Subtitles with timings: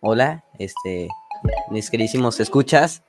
[0.00, 1.08] Hola, este,
[1.72, 3.02] mis queridísimos escuchas,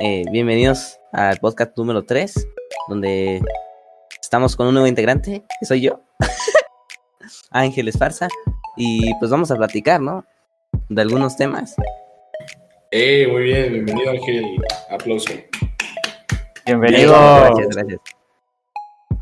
[0.00, 2.46] eh, bienvenidos al podcast número 3,
[2.88, 3.40] donde
[4.20, 6.02] estamos con un nuevo integrante, que soy yo,
[7.50, 8.28] Ángel Esparza,
[8.76, 10.26] y pues vamos a platicar, ¿no?
[10.90, 11.74] De algunos temas.
[12.90, 15.32] Eh, muy bien, bienvenido Ángel, aplauso.
[16.66, 17.12] Bienvenido.
[17.14, 18.00] Gracias, gracias.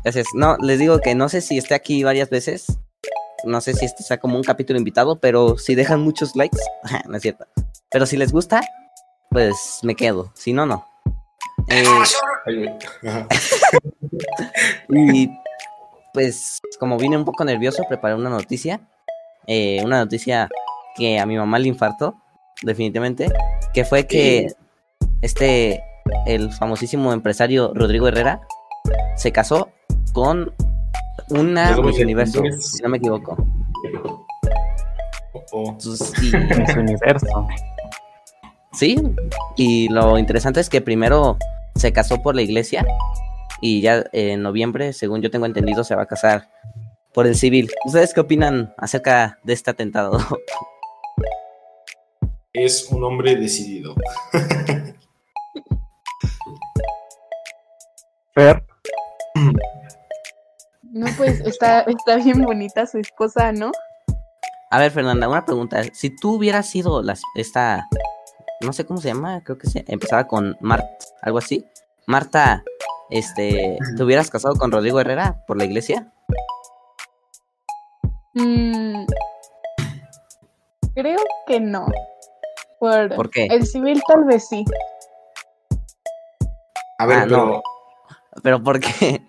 [0.03, 0.27] Gracias.
[0.33, 2.77] No, les digo que no sé si esté aquí varias veces.
[3.45, 6.57] No sé si este sea como un capítulo invitado, pero si dejan muchos likes,
[7.07, 7.45] no es cierto.
[7.89, 8.61] Pero si les gusta,
[9.29, 10.31] pues me quedo.
[10.35, 10.87] Si no, no.
[11.67, 11.83] Eh,
[14.89, 15.29] y
[16.13, 18.81] pues como vine un poco nervioso, preparé una noticia.
[19.47, 20.49] eh, una noticia
[20.95, 22.15] que a mi mamá le infartó,
[22.63, 23.31] definitivamente.
[23.73, 24.47] Que fue que
[25.21, 25.83] este,
[26.25, 28.41] el famosísimo empresario Rodrigo Herrera,
[29.15, 29.69] se casó
[30.13, 30.53] con
[31.29, 33.37] una Miss Universo, "Entonces- si no me equivoco.
[35.33, 35.77] Oh, oh.
[36.21, 36.35] Y-
[36.79, 37.47] Universo.
[38.73, 39.01] Sí,
[39.55, 41.37] y lo interesante es que primero
[41.75, 42.85] se casó por la iglesia
[43.61, 46.49] y ya en noviembre, según yo tengo entendido, se va a casar
[47.13, 47.71] por el civil.
[47.85, 50.19] ¿Ustedes qué opinan acerca de este atentado?
[52.51, 53.95] Es un hombre decidido.
[58.33, 58.64] Fer,
[60.95, 63.69] No, pues está, está bien bonita su esposa, ¿no?
[64.71, 65.83] A ver, Fernanda, una pregunta.
[65.91, 67.85] Si tú hubieras sido las, esta,
[68.61, 70.87] no sé cómo se llama, creo que se empezaba con Marta,
[71.21, 71.65] algo así.
[72.07, 72.63] Marta,
[73.09, 76.13] este, ¿te hubieras casado con Rodrigo Herrera por la iglesia?
[78.35, 79.05] Mm,
[80.93, 81.87] creo que no.
[82.79, 83.47] Por, ¿Por qué?
[83.51, 84.63] el civil tal vez sí.
[86.99, 87.61] A ver, Ah, pero no.
[88.41, 89.21] ¿Pero por qué?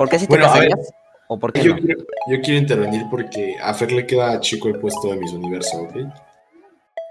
[0.00, 0.70] ¿Por qué si te Bueno, ver.
[0.70, 0.94] casarías?
[1.28, 1.80] ¿O por qué yo, no?
[1.82, 5.82] quiero, yo quiero intervenir porque a Fer le queda chico el puesto de Miss Universo,
[5.82, 5.94] ¿ok?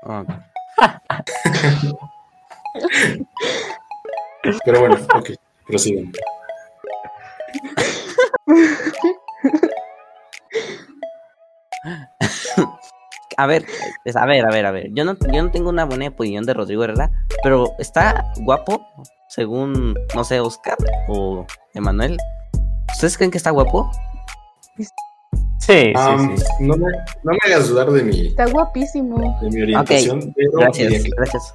[4.66, 5.30] Pero bueno, ok,
[5.68, 6.12] prosigan.
[13.38, 13.64] A ver,
[14.04, 14.90] es- a ver, a ver, a ver.
[14.94, 17.10] Yo no, yo no tengo una buena opinión de Rodrigo Herrera,
[17.42, 18.86] pero está guapo,
[19.30, 20.76] según, no sé, Oscar
[21.08, 22.18] o Emanuel.
[22.94, 23.90] ¿Ustedes creen que está guapo?
[25.60, 26.64] sí, Am, sí, sí.
[26.66, 26.86] No, me,
[27.24, 29.38] no me hagas dudar de mi, Está guapísimo.
[29.42, 31.54] de mi orientación, pero Gracias, que- gracias.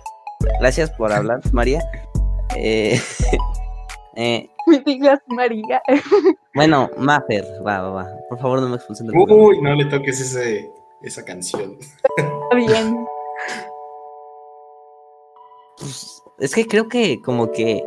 [0.61, 1.81] Gracias por hablar, María.
[2.57, 3.01] Eh,
[4.17, 5.83] eh, Me digas María.
[6.55, 8.09] bueno, Maffer, va, va, va.
[8.29, 9.43] Por favor, no me expulsen del programa.
[9.43, 10.71] Uy, no le toques ese,
[11.03, 11.77] esa canción.
[12.17, 13.07] Está bien.
[15.79, 17.83] Pues, es que creo que como que...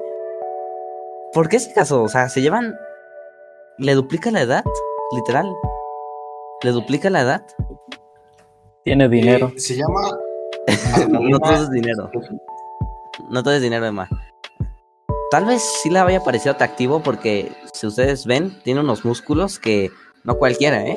[1.33, 2.03] ¿Por qué se casó?
[2.03, 2.73] O sea, se llevan...
[3.79, 4.63] ¿Le duplica la edad?
[5.11, 5.55] Literal.
[6.63, 7.45] ¿Le duplica la edad?
[8.83, 9.51] Tiene dinero.
[9.55, 10.17] Eh, se llama.
[11.09, 12.09] no todo es dinero.
[13.29, 14.09] No todo es dinero, Emma.
[15.29, 19.91] Tal vez sí le haya parecido atractivo porque, si ustedes ven, tiene unos músculos que
[20.23, 20.95] no cualquiera, ¿eh?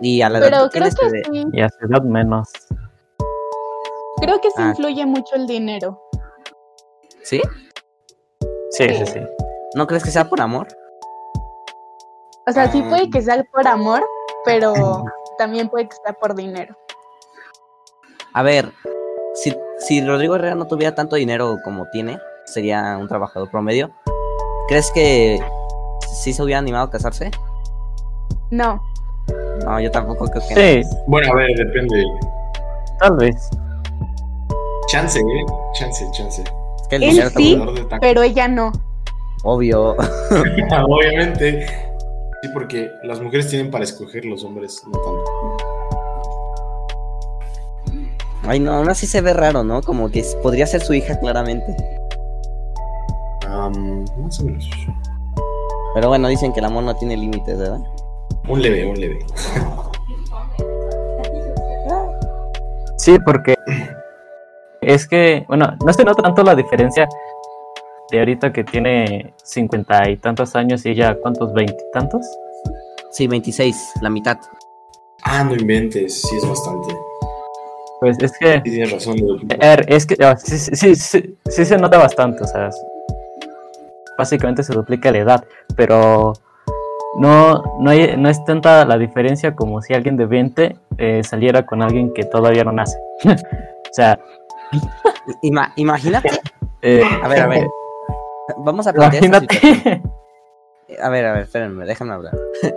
[0.00, 1.44] Y a la edad Pero que creo se que sí.
[1.52, 2.48] Y a su edad menos.
[4.20, 4.68] Creo que sí Ah.
[4.70, 6.00] influye mucho el dinero.
[7.22, 7.40] ¿Sí?
[8.70, 9.20] Sí, sí, sí.
[9.74, 10.68] ¿No crees que sea por amor?
[12.46, 14.04] O sea, sí puede que sea por amor,
[14.44, 15.04] pero
[15.38, 16.76] también puede que sea por dinero.
[18.34, 18.72] A ver,
[19.34, 23.90] si, si Rodrigo Herrera no tuviera tanto dinero como tiene, sería un trabajador promedio.
[24.68, 25.40] ¿Crees que
[26.12, 27.30] sí se hubiera animado a casarse?
[28.50, 28.82] No.
[29.64, 30.60] No, yo tampoco creo que no.
[30.88, 32.04] Sí, Bueno, a ver, depende.
[32.98, 33.50] tal vez.
[34.88, 35.46] Chance, ¿eh?
[35.74, 36.44] Chance, chance.
[36.80, 37.56] Es que el Él sí.
[37.56, 37.86] de.
[38.00, 38.70] Pero ella no.
[39.44, 39.96] obvio.
[40.88, 41.66] Obviamente.
[42.44, 45.24] Sí, porque las mujeres tienen para escoger, los hombres no tanto.
[48.42, 49.80] Ay, no, aún así se ve raro, ¿no?
[49.80, 51.74] Como que podría ser su hija claramente.
[53.48, 54.68] Am, más o menos.
[55.94, 57.80] Pero bueno, dicen que el amor no tiene límites, ¿verdad?
[58.46, 59.24] Un leve, un leve.
[62.98, 63.56] Sí, porque
[64.82, 67.08] es que, bueno, no se nota tanto la diferencia
[68.14, 71.52] de ahorita que tiene cincuenta y tantos años y ella, ¿cuántos?
[71.52, 72.24] ¿Veintitantos?
[73.10, 74.38] Sí, 26, la mitad.
[75.24, 76.94] Ah, no inventes, sí es bastante.
[78.00, 79.16] Pues es que, Sí tienes razón.
[79.88, 82.84] es que ah, sí, sí, sí, sí, sí se nota bastante, o sea, es-
[84.18, 85.44] básicamente se duplica la edad,
[85.76, 86.34] pero
[87.16, 91.64] no, no, hay- no es tanta la diferencia como si alguien de 20 eh, saliera
[91.66, 92.96] con alguien que todavía no nace.
[93.24, 94.18] o sea,
[95.42, 96.28] Ima- imagínate.
[96.82, 97.70] eh, A ver, a ver.
[98.58, 99.72] Vamos a plantear esta situación.
[99.72, 100.02] imagínate.
[101.02, 102.34] A ver, a ver, espérenme, déjame hablar.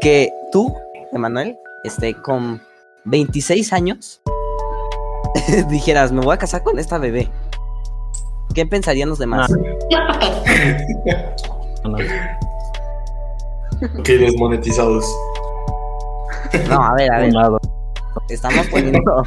[0.00, 0.76] que tú,
[1.12, 2.60] Emanuel, este, con
[3.04, 4.20] 26 años,
[5.70, 7.30] dijeras, me voy a casar con esta bebé,
[8.54, 9.50] ¿qué pensarían los demás?
[9.50, 9.58] No,
[13.98, 15.06] Ok, desmonetizados.
[16.68, 17.32] No, a ver, a ver,
[18.28, 19.22] estamos poniendo...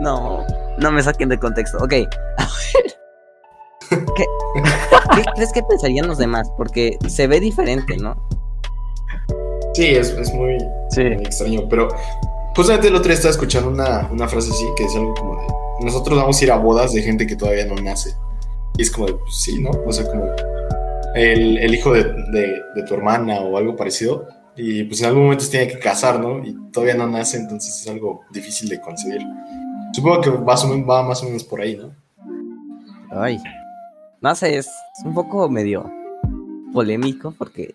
[0.00, 0.44] no,
[0.78, 1.78] no me saquen de contexto.
[1.78, 2.99] Ok, a ver.
[3.90, 4.24] ¿Qué,
[5.16, 6.50] ¿Qué crees que pensarían los demás?
[6.56, 8.16] Porque se ve diferente, ¿no?
[9.74, 10.58] Sí, es, es muy,
[10.90, 11.88] Sí, muy extraño, pero
[12.56, 15.46] justamente el otro día estaba escuchando una, una frase así que es algo como de,
[15.84, 18.14] nosotros vamos a ir a bodas de gente que todavía no nace.
[18.76, 19.70] Y es como de, pues sí, ¿no?
[19.86, 20.24] O sea, como
[21.14, 24.26] el, el hijo de, de- de tu hermana o algo parecido.
[24.56, 26.44] Y pues en algún momento se tiene que casar, ¿no?
[26.44, 29.20] Y todavía no nace, entonces es algo difícil de concebir.
[29.94, 31.90] Supongo que va, más o menos- va más o menos por ahí, ¿no?
[33.12, 33.38] Ay,
[34.20, 34.68] no sé, es
[35.04, 35.90] un poco medio
[36.72, 37.74] polémico porque,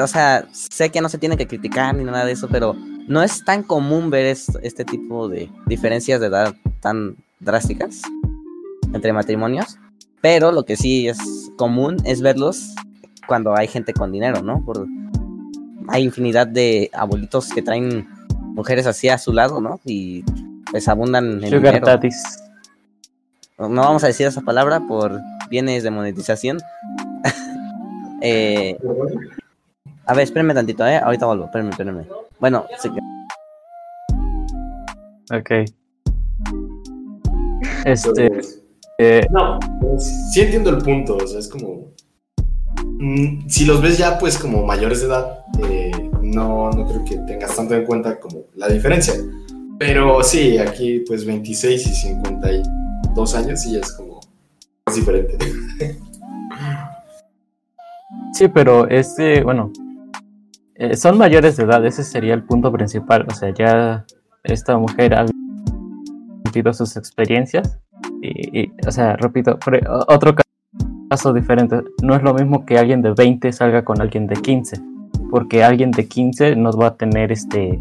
[0.00, 2.74] o sea, sé que no se tiene que criticar ni nada de eso, pero
[3.08, 8.02] no es tan común ver es- este tipo de diferencias de edad tan drásticas
[8.92, 9.78] entre matrimonios,
[10.20, 11.18] pero lo que sí es
[11.56, 12.74] común es verlos
[13.28, 14.64] cuando hay gente con dinero, ¿no?
[14.64, 14.86] Por,
[15.88, 18.08] hay infinidad de abuelitos que traen
[18.54, 19.80] mujeres así a su lado, ¿no?
[19.84, 20.24] Y
[20.70, 21.86] pues abundan en Sugar dinero.
[21.86, 22.22] Daddies.
[23.58, 26.58] No vamos a decir esa palabra por bienes de monetización.
[28.22, 28.78] Eh,
[30.06, 30.96] a ver, espérenme tantito, ¿eh?
[30.96, 32.06] Ahorita vuelvo, espérenme, espérenme.
[32.40, 32.88] Bueno, sí
[35.28, 35.50] que- Ok.
[37.84, 38.62] Este, Pues,
[38.98, 41.92] eh, No, pues, sí entiendo el punto, o sea, es como...
[42.98, 45.92] mm, si los ves ya pues como mayores de edad, eh,
[46.22, 49.12] no, no creo que tengas tanto en cuenta como la diferencia.
[49.78, 51.94] Pero sí, aquí pues 26 y
[53.24, 54.20] 52 años sí es como...
[54.86, 55.36] Es diferente.
[58.32, 59.72] sí, pero este, bueno,
[60.74, 63.26] eh, son mayores de edad, ese sería el punto principal.
[63.28, 64.04] O sea, ya
[64.44, 65.26] esta mujer ha
[66.44, 67.78] vivido sus experiencias.
[68.22, 69.58] Y, y, o sea, repito,
[70.08, 70.42] otro ca-
[71.10, 71.82] caso diferente.
[72.02, 74.80] No es lo mismo que alguien de 20 salga con alguien de 15.
[75.30, 77.80] Porque alguien de 15 no va a tener este,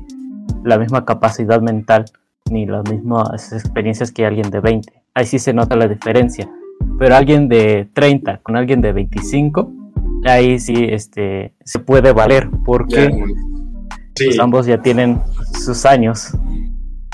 [0.63, 2.05] la misma capacidad mental
[2.49, 5.04] ni las mismas experiencias que alguien de 20.
[5.15, 6.49] Ahí sí se nota la diferencia.
[6.99, 9.71] Pero alguien de 30 con alguien de 25,
[10.25, 13.11] ahí sí este, se puede valer porque
[14.13, 15.21] sí, pues, ambos ya tienen
[15.53, 16.31] sus años.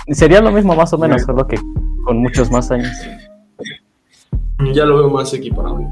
[0.07, 1.57] Y sería lo mismo más o menos, solo que
[2.03, 2.92] con muchos más años.
[4.74, 5.86] ya lo veo más equiparable.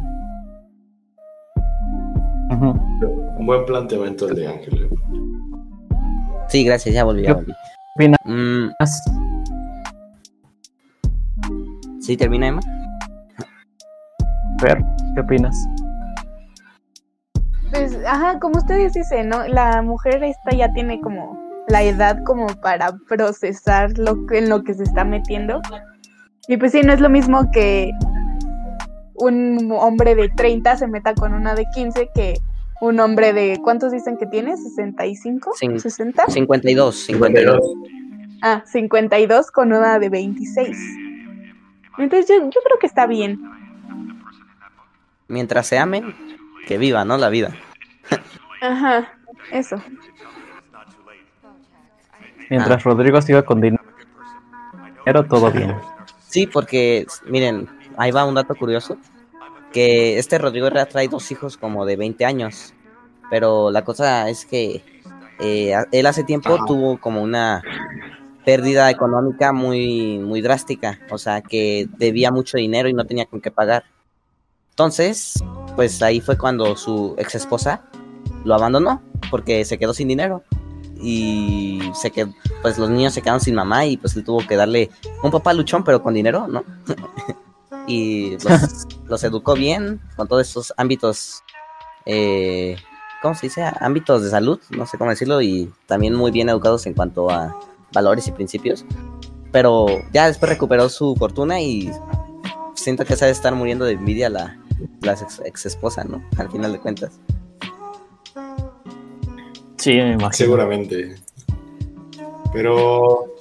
[2.50, 4.90] Un buen planteamiento el de Ángel.
[6.48, 7.26] sí, gracias, ya volví.
[8.26, 8.70] Mm,
[12.10, 12.62] ¿Sí termina, Emma?
[15.14, 15.56] ¿qué opinas?
[17.70, 19.48] Pues, ajá, como ustedes dicen, ¿no?
[19.48, 24.64] La mujer esta ya tiene como la edad como para procesar lo que, en lo
[24.64, 25.62] que se está metiendo.
[26.48, 27.92] Y pues sí, no es lo mismo que
[29.14, 32.34] un hombre de 30 se meta con una de 15 que
[32.82, 34.56] un hombre de, ¿cuántos dicen que tiene?
[34.56, 35.42] ¿65?
[35.62, 36.28] Cin- ¿60?
[36.28, 37.60] 52, 52.
[38.42, 40.76] Ah, 52 con una de 26.
[42.00, 43.40] Entonces yo, yo creo que está bien.
[45.27, 46.15] Mientras se amen,
[46.65, 47.18] que viva, ¿no?
[47.18, 47.56] La vida.
[48.62, 49.13] Ajá,
[49.51, 49.82] eso.
[52.50, 53.84] Mientras Rodrigo siga con dinero,
[55.29, 55.75] todo bien.
[56.27, 58.98] Sí, porque, miren, ahí va un dato curioso.
[59.72, 62.74] Que este Rodrigo Herrera trae dos hijos como de 20 años.
[63.29, 64.84] Pero la cosa es que
[65.39, 66.65] eh, él hace tiempo Ajá.
[66.65, 67.62] tuvo como una
[68.50, 71.00] pérdida económica muy, muy drástica.
[71.12, 73.84] O sea, que debía mucho dinero y no tenía con qué pagar.
[74.72, 75.36] Entonces,
[75.75, 77.84] pues ahí fue cuando su ex esposa
[78.44, 80.41] lo abandonó porque se quedó sin dinero.
[81.00, 84.56] Y se quedó, pues los niños se quedaron sin mamá y pues él tuvo que
[84.56, 84.89] darle
[85.22, 86.63] un papá luchón, pero con dinero, ¿no?
[87.88, 91.44] y los, los educó bien con todos esos ámbitos,
[92.08, 92.77] eh,
[93.22, 93.63] ¿cómo se dice?
[93.79, 97.56] Ámbitos de salud, no sé cómo decirlo, y también muy bien educados en cuanto a
[97.93, 98.86] valores y principios.
[99.51, 101.91] Pero ya después recuperó su fortuna y
[102.75, 104.60] siento que se ha de estar muriendo de envidia la,
[105.01, 106.24] la ex, ex esposa, ¿no?
[106.38, 107.19] Al final de cuentas.
[109.77, 110.31] Sí, me imagino.
[110.34, 111.15] Seguramente.
[112.53, 113.36] Pero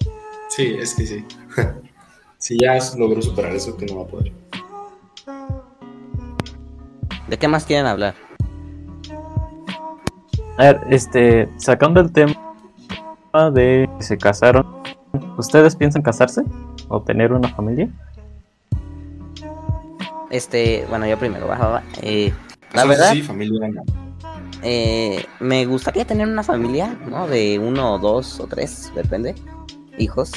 [0.49, 1.25] sí, es que sí.
[2.39, 4.33] si ya logró superar eso, que no va a poder.
[7.29, 8.15] ¿De qué más quieren hablar?
[10.57, 12.48] A ver, este, sacando el tema
[13.51, 14.67] de que se casaron,
[15.37, 16.43] ¿ustedes piensan casarse
[16.89, 17.89] o tener una familia?
[20.31, 21.83] Este, bueno, yo primero, va, va, va.
[22.03, 22.33] Eh,
[22.75, 23.69] la verdad, Sí, familia.
[23.69, 23.83] no.
[24.63, 27.27] eh, me gustaría tener una familia, ¿no?
[27.27, 29.35] De uno o dos o tres, depende.
[29.99, 30.33] hijos.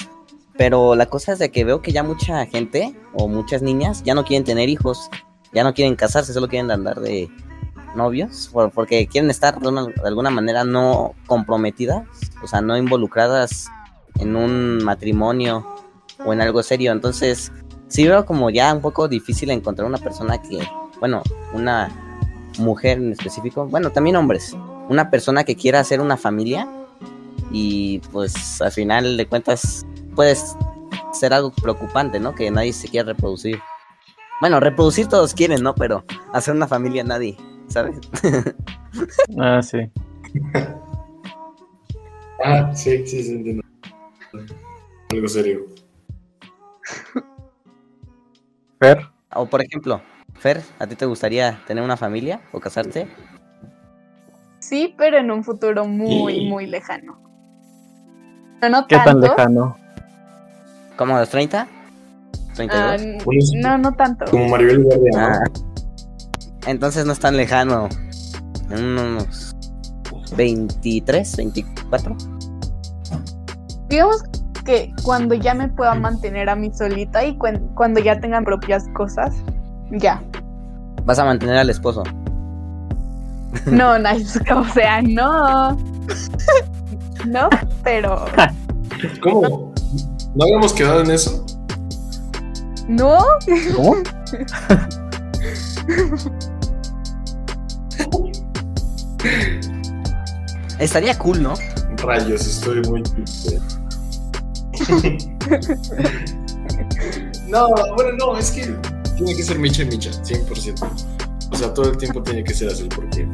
[0.57, 4.13] Pero la cosa es de que veo que ya mucha gente o muchas niñas ya
[4.13, 5.09] no quieren tener hijos,
[5.53, 7.29] ya no quieren casarse, solo quieren andar de
[7.95, 12.03] novios, por- porque quieren estar de, una- de alguna manera no comprometidas,
[12.43, 13.67] o sea, no involucradas
[14.19, 15.65] en un matrimonio
[16.25, 16.91] o en algo serio.
[16.91, 17.51] Entonces,
[17.87, 20.59] sí veo como ya un poco difícil encontrar una persona que,
[20.99, 21.21] bueno,
[21.53, 21.89] una
[22.59, 24.55] mujer en específico, bueno, también hombres,
[24.89, 26.67] una persona que quiera hacer una familia
[27.51, 30.35] y pues al final de cuentas puede
[31.13, 32.35] ser algo preocupante, ¿no?
[32.35, 33.59] Que nadie se quiera reproducir.
[34.41, 35.75] Bueno, reproducir todos quieren, ¿no?
[35.75, 37.37] Pero hacer una familia nadie,
[37.71, 37.99] ¿sabes?
[39.39, 39.79] Ah, sí.
[42.43, 43.61] Ah, sí, sí, sí, entiendo.
[45.11, 45.59] Algo serio.
[48.79, 50.01] Fer, O por ejemplo,
[50.39, 53.07] Fer, ¿a ti te gustaría tener una familia o casarte?
[54.57, 57.21] Sí, pero en un futuro muy, muy lejano.
[58.63, 59.27] No, no ¿qué tan tanto.
[59.27, 59.77] lejano?
[60.97, 61.67] ¿Cómo a los 30?
[61.67, 63.01] Ah, ¿32?
[63.03, 64.25] n- Pues, no, no tanto.
[64.31, 65.70] Como Maribel Guardia, ¿no?
[66.67, 67.89] Entonces no es tan lejano.
[68.69, 69.55] En unos
[70.37, 72.15] 23, 24.
[73.89, 74.23] Digamos
[74.63, 78.85] que cuando ya me pueda mantener a mí solita y cuen- cuando ya tengan propias
[78.95, 79.33] cosas,
[79.91, 80.21] ya.
[81.03, 82.03] Vas a mantener al esposo.
[83.65, 85.75] No, nice, o sea, no.
[87.27, 87.49] No,
[87.83, 88.25] pero
[89.21, 89.73] ¿Cómo?
[90.35, 91.45] ¿No habíamos quedado en eso?
[92.87, 93.17] no.
[93.75, 93.95] ¿Cómo?
[100.79, 101.53] Estaría cool, ¿no?
[101.97, 103.59] Rayos, estoy muy triste.
[107.47, 108.75] no, bueno, no, es que
[109.15, 110.89] tiene que ser Micha y Micha, 100%.
[111.51, 113.27] O sea, todo el tiempo tiene que ser así porque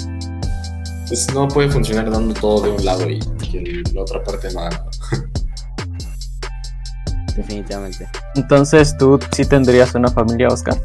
[1.07, 4.61] pues, no puede funcionar dando todo de un lado y que la otra parte no
[4.61, 4.85] haga.
[7.35, 8.09] Definitivamente.
[8.35, 10.75] Entonces tú sí tendrías una familia, Oscar.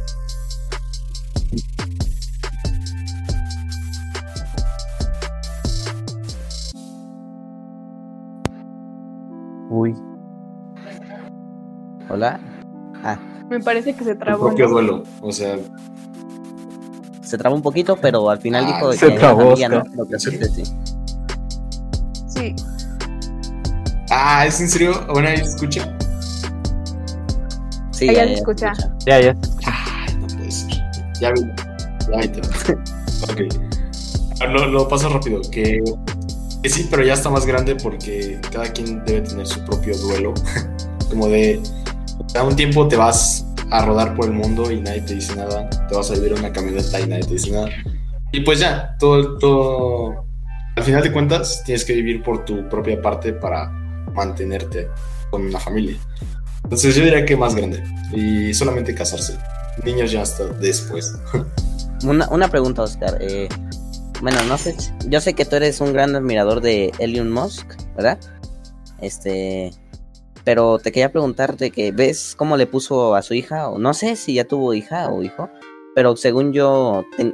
[12.12, 12.38] Hola.
[13.02, 14.46] Ah, Me parece que se trabó.
[14.48, 14.72] propio ¿no?
[14.72, 15.02] duelo.
[15.22, 15.56] O sea,
[17.22, 19.82] se trabó un poquito, pero al final Ah, dijo de se que trabó, familia, ¿no?
[19.94, 20.30] Lo que ¿Sí?
[20.54, 20.62] sí.
[22.28, 22.54] Sí.
[24.10, 24.92] ah, ¿es en serio?
[25.08, 25.96] ¿Ahora ahí se escucha?
[27.92, 28.72] Sí, ya ya, se ya escucha.
[29.06, 29.36] ya, ya.
[29.66, 30.70] Ay, no puede ser.
[31.20, 31.40] Ya vi.
[32.10, 32.28] Ya vi.
[33.48, 33.54] ok.
[34.40, 35.40] Ah, Lo, lo paso rápido.
[35.50, 35.82] Que,
[36.62, 40.34] que sí, pero ya está más grande porque cada quien debe tener su propio duelo.
[41.10, 41.62] Como de.
[42.34, 45.68] A un tiempo te vas a rodar por el mundo y nadie te dice nada.
[45.88, 47.68] Te vas a vivir una camioneta y nadie te dice nada.
[48.32, 50.24] Y pues ya, todo, todo.
[50.76, 53.70] Al final de cuentas, tienes que vivir por tu propia parte para
[54.14, 54.88] mantenerte
[55.30, 55.96] con una familia.
[56.64, 57.82] Entonces yo diría que más grande.
[58.12, 59.38] Y solamente casarse.
[59.84, 61.14] Niños ya hasta después.
[62.04, 63.16] Una, una pregunta, Oscar.
[63.20, 63.48] eh,
[64.20, 64.74] bueno, no sé.
[65.08, 67.66] Yo sé que tú eres un gran admirador de Elon Musk,
[67.96, 68.18] ¿verdad?
[69.00, 69.72] Este.
[70.44, 73.94] Pero te quería preguntar de que ves cómo le puso a su hija, o no
[73.94, 75.48] sé si ya tuvo hija o hijo,
[75.94, 77.32] pero según yo ten-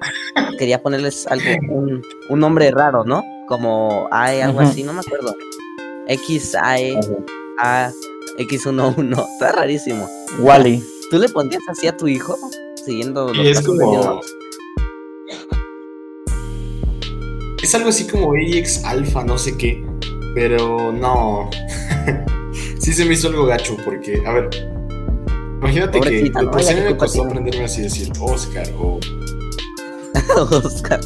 [0.59, 3.23] quería ponerles algo, un, un nombre raro, ¿no?
[3.47, 5.35] Como AE, algo así, no me acuerdo.
[6.07, 6.99] X, AE,
[7.61, 7.91] A,
[8.39, 10.07] X11, está rarísimo.
[10.41, 10.83] Wally.
[11.11, 12.37] ¿Tú le pondrías así a tu hijo?
[12.85, 14.21] Siguiendo los es como.
[17.63, 19.83] Es algo así como AX Alpha, no sé qué.
[20.35, 21.49] Pero no.
[22.89, 24.49] sí se me hizo algo gacho porque, a ver.
[25.61, 26.51] Imagínate Pobrecita, que ¿no?
[26.53, 27.31] por si Ya a mí que me costó tiene.
[27.31, 28.99] aprenderme así decir Oscar o
[30.65, 31.01] Oscar.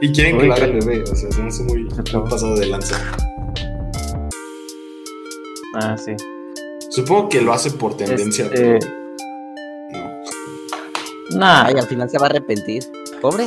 [0.00, 1.84] Y quieren Uy, colar qué- al bebé, o sea, se me hace muy,
[2.28, 2.96] pasado de lanza.
[5.74, 6.12] Ah, sí.
[6.90, 8.44] Supongo que lo hace por tendencia.
[8.46, 8.78] Este, pero
[11.30, 11.38] no.
[11.38, 12.82] Nah, Ay, al final se va a arrepentir.
[13.20, 13.46] Pobre.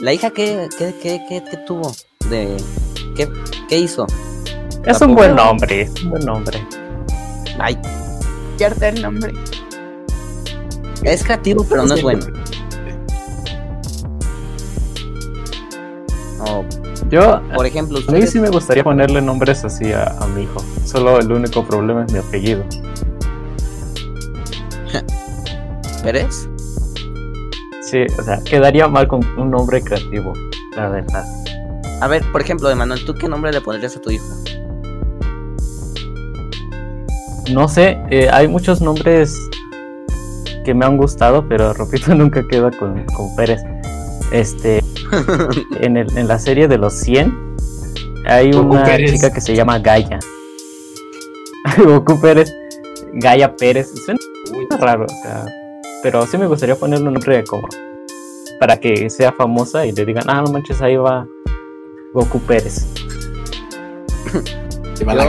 [0.00, 1.92] ¿La hija qué, qué, qué, qué, qué tuvo?
[2.32, 2.56] De,
[3.14, 3.28] ¿qué,
[3.68, 4.06] ¿Qué hizo?
[4.86, 6.66] es un buen nombre, es un buen nombre.
[7.58, 7.78] Ay,
[8.56, 9.34] Pierde el nombre.
[11.02, 12.24] es creativo, pero no es bueno.
[17.10, 20.64] Yo, por ejemplo, a mí sí me gustaría ponerle nombres así a, a mi hijo.
[20.86, 22.64] Solo el único problema es mi apellido.
[26.06, 26.48] ¿Eres?
[27.82, 30.32] Sí, o sea, quedaría mal con un nombre creativo,
[30.74, 31.41] la verdad.
[32.02, 34.26] A ver, por ejemplo, Emanuel, ¿tú qué nombre le pondrías a tu hijo?
[37.52, 39.38] No sé, eh, hay muchos nombres
[40.64, 43.62] que me han gustado, pero repito, nunca queda con, con Pérez.
[44.32, 44.82] Este,
[45.80, 47.54] en, el, en la serie de los 100,
[48.26, 49.12] Hay una Pérez.
[49.12, 50.18] chica que se llama Gaia.
[51.84, 52.52] Goku Pérez.
[53.12, 53.92] Gaia Pérez.
[54.04, 54.18] Suena
[54.52, 55.44] Uy, raro, o sea.
[56.02, 57.68] Pero sí me gustaría ponerle un nombre como.
[58.58, 61.28] Para que sea famosa y le digan, ah, no manches, ahí va
[62.12, 62.86] Goku Pérez.
[64.96, 65.24] te va la.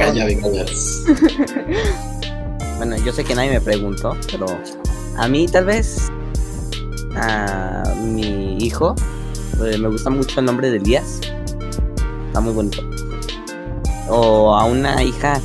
[2.77, 4.45] Bueno, yo sé que nadie me preguntó, pero
[5.17, 6.11] a mí tal vez
[7.15, 8.95] a mi hijo
[9.63, 11.19] eh, me gusta mucho el nombre de Elías.
[12.27, 12.81] Está muy bonito.
[14.09, 15.39] O a una hija,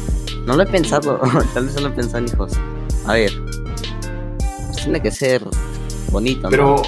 [0.47, 1.21] no lo he pensado,
[1.55, 2.53] tal vez solo he pensado en hijos.
[3.07, 3.31] A ver,
[4.67, 5.43] pues tiene que ser
[6.11, 6.51] bonito, ¿no?
[6.51, 6.83] Pero.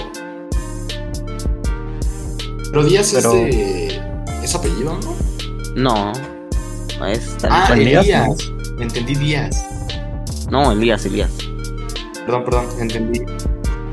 [2.70, 3.89] Pero Díaz Pero- es de.
[4.50, 5.14] ¿Es apellido, no?
[5.76, 6.12] No,
[6.98, 7.68] no es Ah.
[7.72, 8.28] Elías, Elías.
[8.80, 9.64] Entendí Díaz.
[10.50, 11.30] No, Elías, Elías.
[12.26, 13.20] Perdón, perdón, entendí.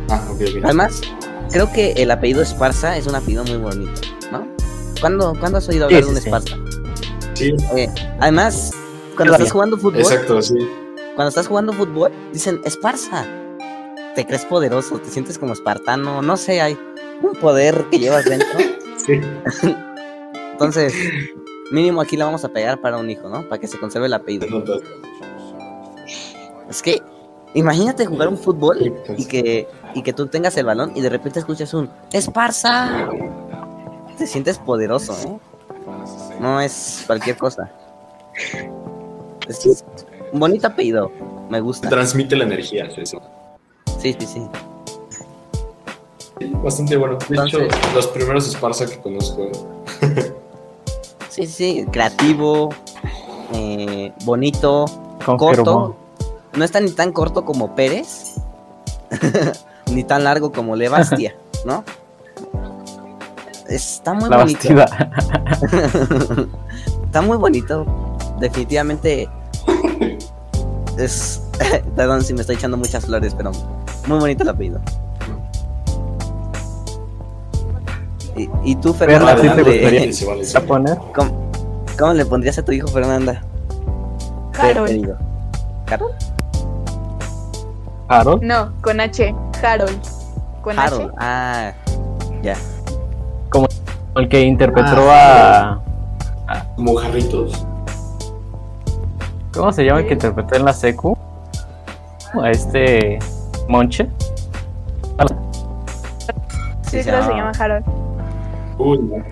[0.09, 0.63] Ah, ok, ok.
[0.63, 1.01] Además,
[1.51, 4.47] creo que el apellido Esparza es un apellido muy bonito, ¿no?
[4.99, 6.27] ¿Cuándo, ¿cuándo has oído hablar Sí, de un sí, sí.
[6.29, 6.55] Esparza?
[7.35, 7.87] Sí, Eh,
[8.19, 8.71] además,
[9.15, 10.55] cuando estás jugando fútbol, exacto, sí.
[11.15, 13.27] cuando estás jugando fútbol, dicen Esparza.
[14.15, 16.75] Te crees poderoso, te sientes como espartano, no sé, hay
[17.21, 18.49] un poder que llevas dentro.
[19.05, 19.21] Sí.
[20.57, 20.91] Entonces,
[21.69, 23.47] mínimo aquí la vamos a pegar para un hijo, ¿no?
[23.47, 24.47] Para que se conserve el apellido.
[26.67, 26.99] Es que,
[27.53, 31.37] imagínate jugar un fútbol y que, y que tú tengas el balón y de repente
[31.37, 33.07] escuchas un Esparza.
[34.17, 35.37] Te sientes poderoso, ¿eh?
[36.41, 37.71] No es cualquier cosa.
[39.47, 39.85] Es
[40.31, 41.11] un bonito apellido,
[41.51, 41.87] me gusta.
[41.87, 43.21] Transmite la energía, eso.
[43.99, 44.47] Sí, sí, sí.
[46.39, 47.19] Sí, Bastante bueno.
[47.29, 47.59] De hecho,
[47.93, 49.51] los primeros Esparza que conozco.
[51.37, 52.69] Sí, sí, creativo,
[53.53, 54.85] eh, bonito,
[55.37, 55.95] corto.
[56.53, 58.37] No está ni tan corto como Pérez,
[59.91, 61.83] ni tan largo como Levastia, ¿no?
[63.69, 64.67] Está muy La bonito.
[67.05, 67.85] Está muy bonito.
[68.39, 69.29] Definitivamente
[70.97, 71.43] es.
[71.95, 73.51] Perdón si me estoy echando muchas flores, pero
[74.07, 74.81] muy bonito el apellido.
[78.37, 79.35] ¿Y, y tú, Fernanda?
[79.41, 80.13] ¿sí ¿cómo, le?
[80.13, 80.55] Sí, vale, sí.
[80.57, 80.97] ¿A poner?
[81.15, 81.51] cómo-
[81.97, 83.41] cómo le pondrías a tu hijo, Fernanda?
[84.59, 85.15] Harold.
[85.89, 86.13] ¿Harold?
[88.07, 88.43] Harold.
[88.43, 89.35] No, con H.
[89.63, 89.99] Harold.
[90.61, 91.09] Con Harold.
[91.09, 91.15] H.
[91.19, 91.71] Ah,
[92.41, 92.55] ya.
[94.15, 95.79] El que interpretó Ah,
[96.47, 96.63] a.
[96.75, 97.65] Como jarritos.
[99.53, 101.17] ¿Cómo se llama el que interpretó en la secu?
[102.41, 103.19] A este.
[103.67, 104.07] Monche.
[106.83, 107.85] Sí, que se llama Harold.
[108.77, 109.23] Uy, no.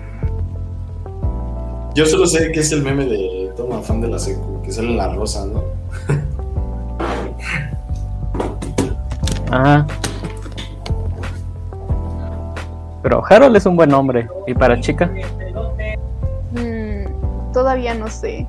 [1.94, 4.90] Yo solo sé que es el meme de Toma, fan de la secu, que sale
[4.90, 5.62] en la rosa, ¿no?
[9.50, 9.86] Ajá.
[13.02, 14.28] Pero Harold es un buen nombre.
[14.46, 15.10] ¿Y para chica?
[16.52, 18.46] Mm, todavía no sé.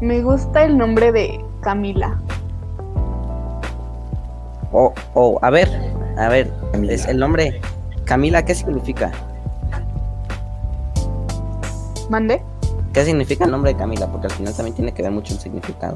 [0.00, 2.18] Me gusta el nombre de Camila.
[4.72, 5.70] Oh, oh, a ver,
[6.18, 6.52] a ver,
[6.90, 7.60] es el nombre
[8.04, 9.10] Camila, ¿qué significa?
[12.08, 12.42] ¿Mande?
[12.92, 14.10] ¿Qué significa el nombre de Camila?
[14.10, 15.94] Porque al final también tiene que ver mucho el significado.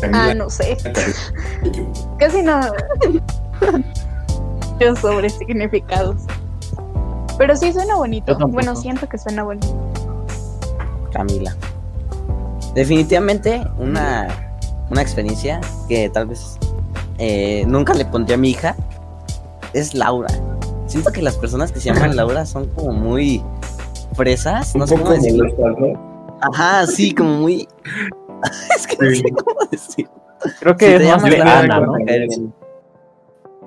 [0.00, 0.24] Camila.
[0.24, 0.76] Ah, no sé.
[2.18, 2.60] Casi no.
[4.80, 6.22] Yo sobre significados.
[7.38, 8.36] Pero sí suena bonito.
[8.48, 9.68] Bueno, siento que suena bonito.
[11.12, 11.54] Camila.
[12.74, 14.28] Definitivamente una,
[14.90, 16.58] una experiencia que tal vez
[17.18, 18.74] eh, nunca le pondría a mi hija
[19.72, 20.28] es Laura.
[20.86, 23.42] Siento que las personas que se llaman Laura son como muy
[24.14, 25.44] fresas, no Un sé poco cómo decirlo.
[25.44, 26.38] molestas, ¿no?
[26.52, 27.68] Ajá, sí, como muy...
[28.76, 30.08] es que no sé cómo decir.
[30.60, 31.94] Creo que Si es más Laura, Ana, ¿no?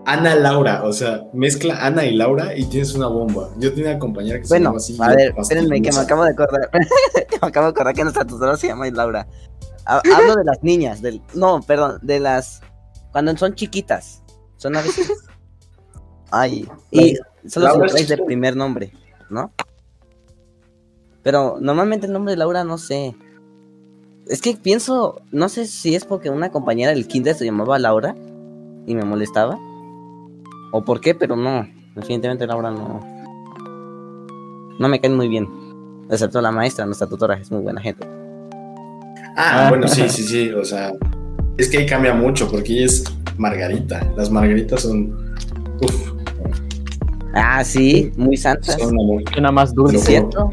[0.08, 3.50] Ana Laura, o sea, mezcla Ana y Laura y tienes una bomba.
[3.58, 4.98] Yo tenía una compañera que se Bueno, llamaba así.
[5.02, 6.70] a ver, espérenme que me acabo de acordar.
[7.42, 9.26] me acabo de acordar que nuestra tutora se llama Laura.
[9.86, 12.62] Ha- Hablo de las niñas, del, no, perdón, de las
[13.12, 14.22] cuando son chiquitas.
[14.58, 15.12] Son a veces.
[16.30, 18.92] Ay, y solo se de primer nombre,
[19.30, 19.52] ¿no?
[21.26, 23.16] Pero normalmente el nombre de Laura no sé.
[24.28, 28.16] Es que pienso, no sé si es porque una compañera del kinder se llamaba Laura
[28.86, 29.58] y me molestaba.
[30.72, 31.68] O por qué, pero no.
[31.96, 33.00] Definitivamente Laura no.
[34.78, 35.50] No me caen muy bien.
[36.12, 38.08] Excepto la maestra, nuestra tutora, es muy buena gente.
[39.36, 39.70] Ah, Ah.
[39.70, 40.52] bueno, sí, sí, sí.
[40.52, 40.94] O sea,
[41.58, 43.04] es que ahí cambia mucho porque ella es
[43.38, 44.08] Margarita.
[44.16, 45.34] Las Margaritas son.
[45.82, 46.12] Uf,
[47.34, 48.78] Ah, sí, muy santas.
[48.80, 49.24] son amor.
[49.34, 49.98] Suena más dulce.
[49.98, 50.50] es cierto.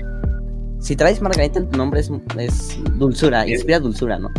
[0.83, 4.31] Si traes Margarita en tu nombre es, es dulzura, inspira dulzura, ¿no?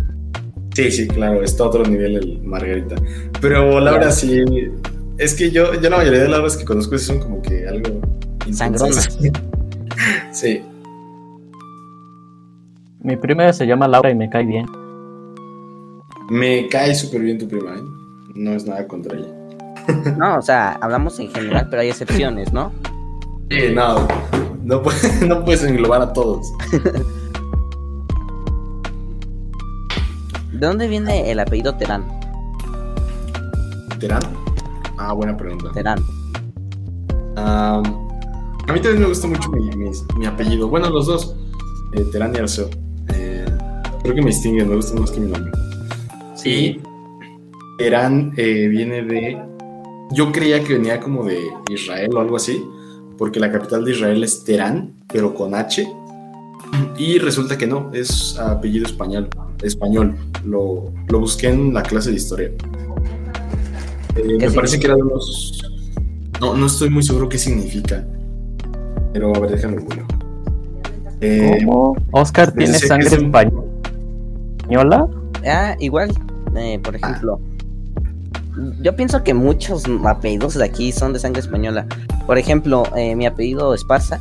[0.76, 2.96] Sí, sí, claro, está a otro nivel el Margarita.
[3.40, 4.44] Pero Laura sí.
[5.18, 8.02] Es que yo, yo la mayoría de Lauras que conozco sí son como que algo.
[8.52, 9.18] Sangronas.
[10.32, 10.62] Sí.
[13.02, 14.66] Mi prima se llama Laura y me cae bien.
[16.30, 17.84] Me cae súper bien tu prima, ¿eh?
[18.34, 19.32] No es nada contra ella.
[20.18, 22.74] No, o sea, hablamos en general, pero hay excepciones, ¿no?
[23.50, 24.08] Eh, no,
[24.64, 26.48] no, puedes, no puedes englobar a todos.
[30.52, 32.04] ¿De dónde viene el apellido Terán?
[34.00, 34.22] ¿Terán?
[34.98, 35.72] Ah, buena pregunta.
[35.74, 36.00] Terán.
[37.36, 37.84] Am,
[38.68, 40.68] a mí también me gusta mucho mi, mi- mi apellido.
[40.68, 41.36] Bueno, los dos.
[41.94, 42.70] Eh, Terán y Arceo.
[43.14, 43.46] Eh,
[44.04, 45.52] creo que me distinguen, me gustan más que mi nombre.
[46.36, 46.80] Sí.
[47.78, 49.42] Terán eh, viene de.
[50.12, 52.64] Yo creía que venía como de Israel o algo así,
[53.18, 55.88] porque la capital de Israel es Terán, pero con H.
[56.98, 59.30] Y resulta que no, es apellido español.
[59.62, 60.16] Español.
[60.46, 62.52] Lo, lo busqué en la clase de historia.
[64.16, 65.62] Eh, me parece que era de unos.
[66.40, 68.06] No, no estoy muy seguro qué significa.
[69.14, 69.78] Pero a ver, déjame.
[71.22, 71.96] Eh, ¿Cómo?
[72.12, 75.08] Oscar tiene sangre es un- española.
[75.46, 76.12] Ah, igual,
[76.56, 77.40] eh, por ejemplo.
[78.82, 81.86] Yo pienso que muchos apellidos de aquí son de sangre española.
[82.26, 84.20] Por ejemplo, eh, mi apellido Esparza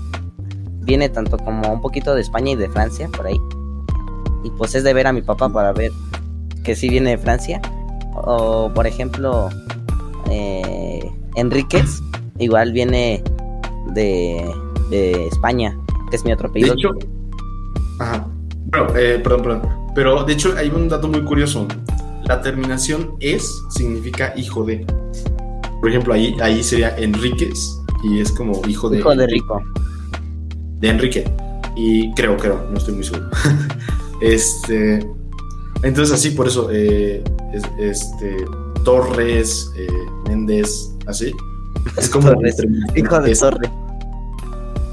[0.81, 3.39] viene tanto como un poquito de España y de Francia, por ahí.
[4.45, 5.93] Y pues es de ver a mi papá para ver
[6.65, 7.61] que sí viene de Francia.
[8.15, 9.49] O por ejemplo,
[10.31, 12.03] eh, Enríquez,
[12.39, 13.23] igual viene
[13.95, 14.51] de,
[14.91, 15.77] de España,
[16.11, 16.75] que es mi otro de apellido.
[16.75, 17.09] hecho.
[17.99, 18.27] Ajá.
[18.67, 19.63] Bueno, eh, perdón, perdón.
[19.95, 21.67] Pero de hecho hay un dato muy curioso.
[22.25, 24.87] La terminación es significa hijo de.
[25.81, 28.99] Por ejemplo, ahí, ahí sería Enríquez y es como hijo de.
[28.99, 29.61] hijo de rico.
[30.81, 31.25] de Enrique.
[31.77, 33.29] Y creo, creo, no estoy muy seguro.
[34.21, 35.07] este.
[35.83, 38.45] Entonces, así, por eso, eh, es- este.
[38.85, 39.87] Torres, eh,
[40.29, 41.33] Méndez, así.
[41.97, 42.31] Es como.
[42.33, 42.57] Torres,
[42.97, 43.71] Hijo de es- Torre.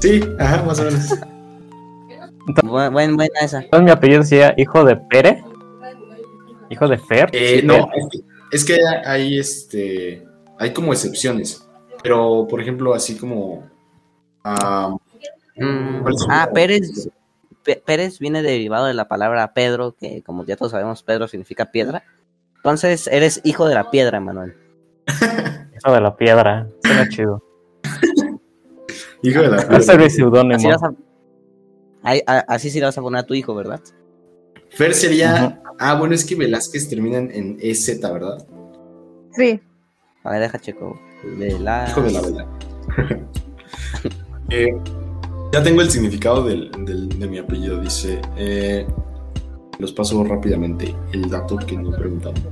[0.00, 1.14] Sí, ajá, más o menos.
[2.64, 3.60] Bu- buen- buena esa.
[3.62, 5.44] Entonces mi apellido sería hijo de Pere.
[6.70, 7.28] Hijo de Fer.
[7.32, 8.22] Eh, Sí, no, Fer.
[8.52, 10.26] es que, hay este.
[10.58, 11.66] Hay como excepciones.
[12.02, 13.68] Pero, por ejemplo, así como.
[14.44, 14.96] ah,
[15.56, 17.10] Mm, ¿Cuál es su- ah, Pérez.
[17.84, 22.02] Pérez viene derivado de la palabra Pedro, que como ya todos sabemos, Pedro significa piedra.
[22.56, 24.54] Entonces, eres hijo de la piedra, Manuel.
[25.76, 26.66] Hijo de la piedra.
[26.82, 27.42] Suena chido.
[29.22, 29.64] hijo de la.
[29.66, 30.04] Va a ser mi
[32.02, 33.80] Así, a- así sí le vas a poner a tu hijo, ¿verdad?
[34.70, 35.60] Fer sería.
[35.78, 38.46] Ah, bueno, es que Velázquez termina en, EZ, ¿verdad?
[39.32, 39.60] Sí.
[40.24, 40.98] A ver, deja checo.
[41.60, 41.86] La...
[41.88, 42.46] Hijo de la vela.
[44.52, 44.66] Eh,
[45.52, 47.80] ya tengo el significado del, del- de mi apellido.
[47.80, 48.20] Dice.
[48.36, 48.84] eh,
[49.78, 50.92] los paso rápidamente.
[51.12, 52.42] El dato que no preguntaron.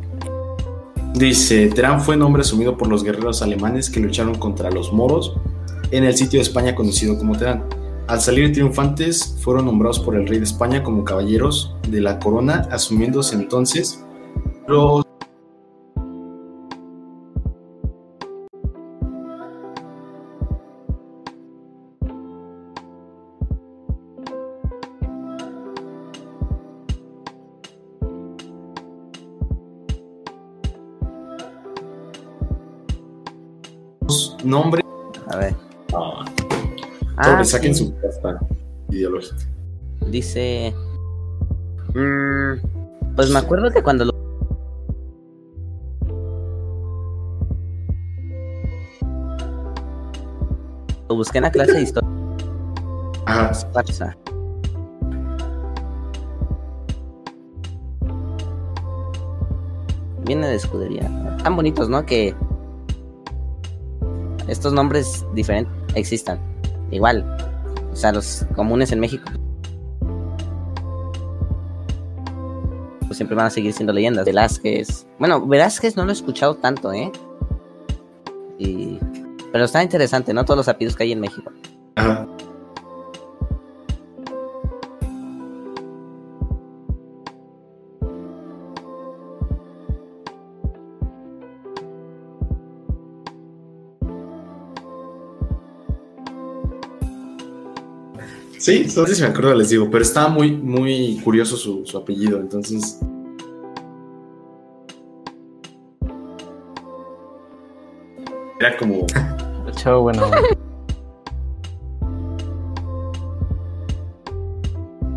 [1.14, 5.34] Dice: Terán fue nombre asumido por los guerreros alemanes que lucharon contra los moros
[5.90, 7.64] en el sitio de España conocido como Terán.
[8.08, 12.66] Al salir triunfantes, fueron nombrados por el rey de España como caballeros de la corona,
[12.70, 14.02] asumiéndose entonces
[14.66, 15.04] los
[34.42, 34.87] nombres.
[37.18, 37.26] Ver.
[37.26, 37.86] Ah, sobre, saquen sí.
[37.86, 38.38] su pasta
[38.90, 39.36] ideológica.
[40.08, 40.72] Dice.
[41.94, 44.12] mm, pues me acuerdo que cuando lo.
[51.08, 52.08] Lo busqué en la clase de historia.
[53.26, 53.50] Ajá.
[53.50, 54.16] Esparza.
[60.24, 61.38] Viene de escudería.
[61.42, 62.04] Tan bonitos, ¿no?
[62.06, 62.34] Que
[64.46, 66.38] estos nombres diferentes existan.
[66.90, 67.24] Igual.
[67.92, 69.30] O sea, los comunes en México.
[73.06, 74.24] Pues siempre van a seguir siendo leyendas.
[74.24, 75.06] Velázquez.
[75.18, 77.10] Bueno, Velázquez no lo he escuchado tanto, ¿eh?
[78.58, 78.98] Y...
[79.50, 80.44] Pero está interesante, ¿no?
[80.44, 81.50] Todos los apellidos que hay en México.
[81.96, 82.26] Ajá.
[98.68, 101.96] Sí, no sé si me acuerdo, les digo, pero estaba muy, muy curioso su, su
[101.96, 103.00] apellido, entonces.
[108.60, 109.06] Era como.
[109.72, 110.30] Chao, bueno.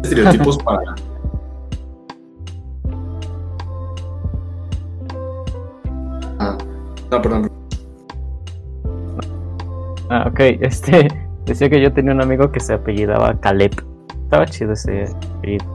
[0.01, 0.95] estereotipos para.
[6.39, 6.57] Ah,
[7.11, 7.51] no, perdón.
[10.09, 10.39] Ah, ok.
[10.61, 13.73] Este Decía que yo tenía un amigo que se apellidaba Caleb.
[14.23, 15.05] Estaba chido ese
[15.37, 15.65] apellido.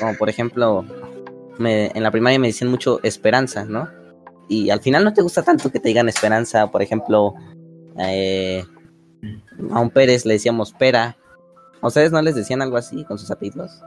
[0.00, 0.84] Como por ejemplo,
[1.58, 3.88] en la primaria me decían mucho esperanza, ¿no?
[4.48, 7.34] Y al final no te gusta tanto que te digan esperanza, por ejemplo,
[7.98, 8.64] eh,
[9.70, 11.16] a un Pérez le decíamos pera,
[11.80, 13.82] ¿A ustedes no les decían algo así con sus apellidos?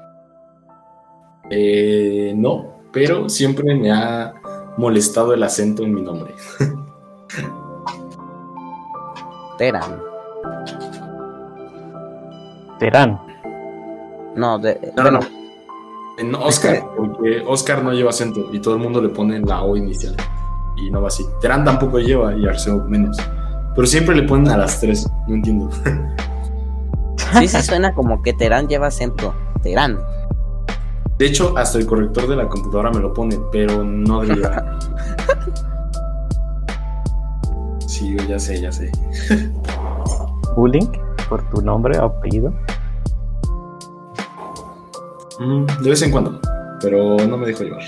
[1.49, 4.33] Eh, no, pero siempre me ha
[4.77, 6.33] molestado el acento en mi nombre.
[9.57, 10.01] Terán.
[12.79, 13.19] Terán.
[14.35, 15.27] No, de, No, bueno, no.
[16.17, 19.75] En Oscar, porque Oscar no lleva acento y todo el mundo le pone la O
[19.75, 20.15] inicial.
[20.77, 21.25] Y no va así.
[21.41, 23.17] Terán tampoco lleva y Arceo menos.
[23.75, 25.69] Pero siempre le ponen a las tres, no entiendo.
[27.39, 29.33] sí, sí suena como que Terán lleva acento.
[29.61, 29.99] Terán.
[31.17, 34.79] De hecho, hasta el corrector de la computadora me lo pone, pero no debería.
[37.87, 38.89] Sí, ya sé, ya sé.
[40.55, 40.87] Bullying
[41.29, 42.51] por tu nombre o apellido.
[45.39, 46.39] Mm, de vez en cuando,
[46.81, 47.83] pero no me dejo llevar.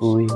[0.00, 0.26] Uy.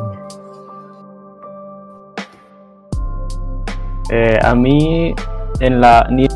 [4.11, 5.15] Eh, a mí
[5.61, 6.27] en la ni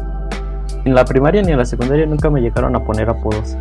[0.84, 3.56] en la primaria ni en la secundaria nunca me llegaron a poner apodos.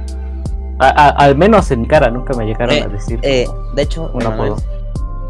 [0.80, 3.19] A- a- al menos en cara nunca me llegaron Eh, a decir.
[3.23, 4.63] Eh, de hecho, Un Emanuel, apodo.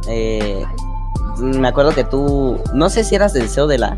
[0.10, 0.63] eh,
[1.39, 3.98] me acuerdo que tú, no sé si eras del CEO de la,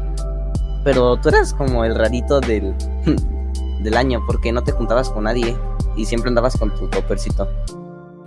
[0.84, 2.74] pero tú eras como el rarito del,
[3.82, 5.56] del año porque no te juntabas con nadie
[5.95, 7.48] y siempre andabas con tu topercito.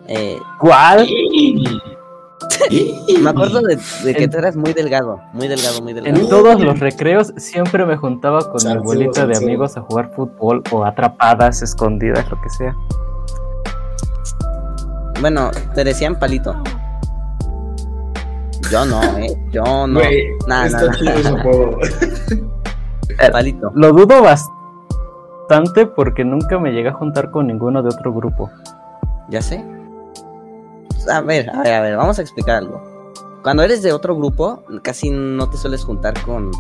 [0.07, 1.07] Eh, ¿Cuál?
[3.22, 6.16] Me acuerdo de, de que En- tú eras muy delgado, muy delgado, muy delgado.
[6.18, 10.62] En todos los recreos siempre me juntaba con mi abuelita de amigos a jugar fútbol
[10.70, 12.74] o atrapadas, escondidas, lo que sea.
[15.20, 16.55] Bueno, te decían palito.
[18.70, 19.98] Yo no, eh, yo no.
[20.01, 21.79] Güey, Nah, está nah, chido ese apodo.
[23.33, 23.72] Palito.
[23.74, 28.51] Lo dudo bastante porque nunca me llegué a juntar con ninguno de otro grupo.
[29.29, 29.64] Ya sé.
[31.11, 32.82] A ver, a ver, a ver, vamos a explicar algo.
[33.42, 36.50] Cuando eres de otro grupo, casi no te sueles juntar con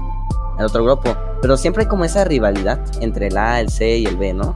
[0.58, 4.06] el otro grupo, pero siempre hay como esa rivalidad entre el A, el C y
[4.06, 4.54] el B, ¿no?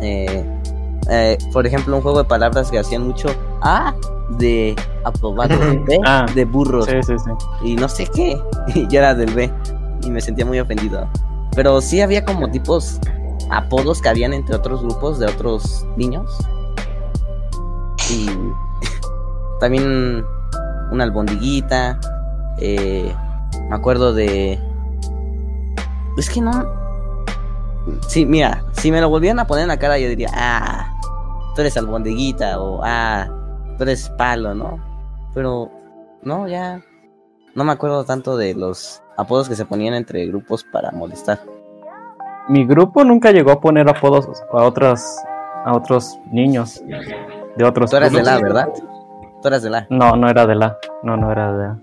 [0.00, 0.44] Eh,
[1.10, 3.28] eh, por ejemplo, un juego de palabras que hacían mucho
[3.62, 3.94] A
[4.38, 5.54] de aprobado,
[5.86, 7.30] B Ah, de burros Sí, sí, sí.
[7.64, 8.40] y no sé qué,
[8.74, 9.52] y yo era del B
[10.02, 11.08] y me sentía muy ofendido.
[11.54, 13.00] Pero sí había como tipos
[13.50, 16.30] apodos que habían entre otros grupos de otros niños.
[18.08, 18.28] Y
[19.60, 20.24] también
[20.90, 22.00] una albondiguita.
[22.58, 23.14] eh,
[23.68, 24.58] me acuerdo de...
[26.16, 26.80] Es que no...
[28.08, 31.00] Sí, mira, si me lo volvieran a poner en la cara yo diría, ah,
[31.54, 33.26] tú eres albondiguita o ah,
[33.76, 34.78] tú eres palo, ¿no?
[35.32, 35.70] Pero
[36.22, 36.82] no, ya
[37.54, 41.40] no me acuerdo tanto de los apodos que se ponían entre grupos para molestar.
[42.48, 45.02] Mi grupo nunca llegó a poner apodos a otros,
[45.64, 46.82] a otros niños
[47.56, 48.68] de otros Tú eras de la, ¿verdad?
[49.42, 49.64] Tú eras.
[49.90, 50.76] No, no era de la.
[51.02, 51.78] No, no era de la.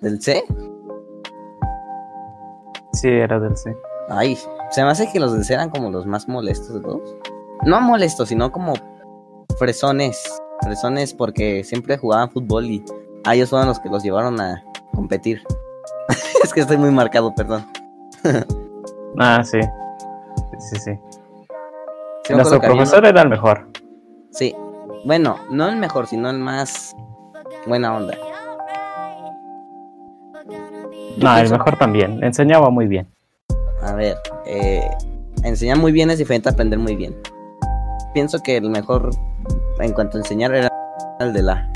[0.00, 0.42] ¿Del C?
[2.92, 3.76] Sí, era del C.
[4.08, 4.36] Ay,
[4.70, 7.16] se me hace que los del C eran como los más molestos de todos.
[7.64, 8.74] No molestos, sino como
[9.58, 10.40] fresones.
[10.60, 12.84] Fresones porque siempre jugaban fútbol y
[13.24, 14.62] a ellos fueron los que los llevaron a
[14.94, 15.42] competir.
[16.42, 17.64] es que estoy muy marcado, perdón.
[19.18, 19.60] Ah, sí.
[20.58, 20.98] Sí, sí.
[22.24, 23.68] Sí, Nuestro uno- profesor era el mejor.
[24.30, 24.56] Sí.
[25.04, 26.94] Bueno, no el mejor, sino el más
[27.66, 28.14] buena onda.
[31.18, 32.22] No, el pienso- mejor también.
[32.22, 33.08] Enseñaba muy bien.
[33.82, 34.88] A ver, eh,
[35.42, 37.16] enseñar muy bien es diferente a aprender muy bien.
[38.14, 39.10] Pienso que el mejor
[39.80, 40.68] en cuanto a enseñar era
[41.20, 41.68] el de la.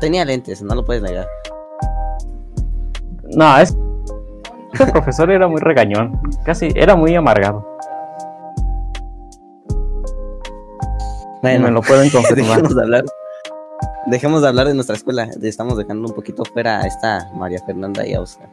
[0.00, 1.26] Tenía lentes, no lo puedes negar.
[3.36, 3.76] No, es.
[4.72, 6.20] Ese profesor era muy regañón.
[6.44, 7.71] Casi era muy amargado.
[11.42, 12.56] Me lo pueden confirmar.
[12.62, 13.04] dejemos de hablar.
[14.06, 15.28] Dejemos de hablar de nuestra escuela.
[15.42, 18.48] Estamos dejando un poquito fuera a esta María Fernanda y a Oscar.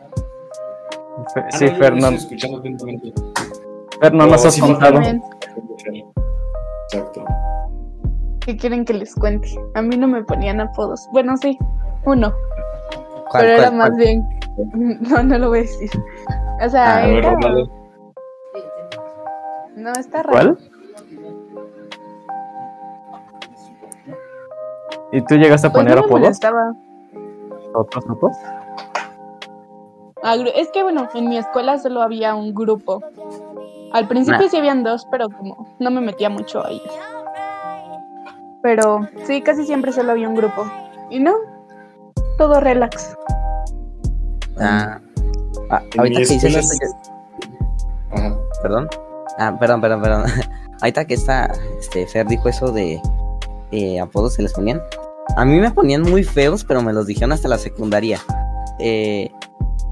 [1.34, 2.08] Fe- Ah, Sí, no, Fernando.
[2.20, 3.14] estoy escuchando atentamente.
[4.02, 4.94] Fer, no nos has sí, contado.
[4.94, 5.22] También,
[6.92, 7.26] Exacto.
[8.42, 9.50] ¿Qué quieren que les cuente?
[9.76, 11.08] A mí no me ponían apodos.
[11.12, 11.58] Bueno, sí,
[12.06, 12.34] uno.
[13.30, 14.00] ¿Cuál, pero era más cuál?
[14.00, 14.24] bien.
[15.02, 15.90] No, no lo voy a decir.
[16.66, 17.38] O sea, Ah, A era.
[19.76, 20.32] No, está raro.
[20.58, 20.69] ¿Cuál?
[25.12, 26.40] ¿Y tú llegaste a Pues poner no me apodos?
[27.74, 28.38] ¿Otros apodos?
[30.24, 33.02] Ah, gru- Es que bueno, en mi escuela solo había un grupo.
[33.92, 34.50] Al principio Nah.
[34.50, 36.82] sí habían dos, pero como no me metía mucho ahí.
[38.62, 40.66] Pero sí, casi siempre solo había un grupo.
[41.10, 41.34] Y no,
[42.38, 43.16] todo relax.
[44.60, 45.00] Ah,
[45.72, 46.94] ah, ahorita que dices escuela eso, es-
[48.22, 48.90] yo- perdón.
[49.38, 50.24] Ah, perdón, perdón, perdón.
[50.82, 53.02] Ahorita que está, este, Fer dijo eso de
[53.72, 54.82] eh, apodos se les ponían.
[55.36, 58.20] A mí me ponían muy feos, pero me los dijeron hasta la secundaria.
[58.80, 59.32] Eh,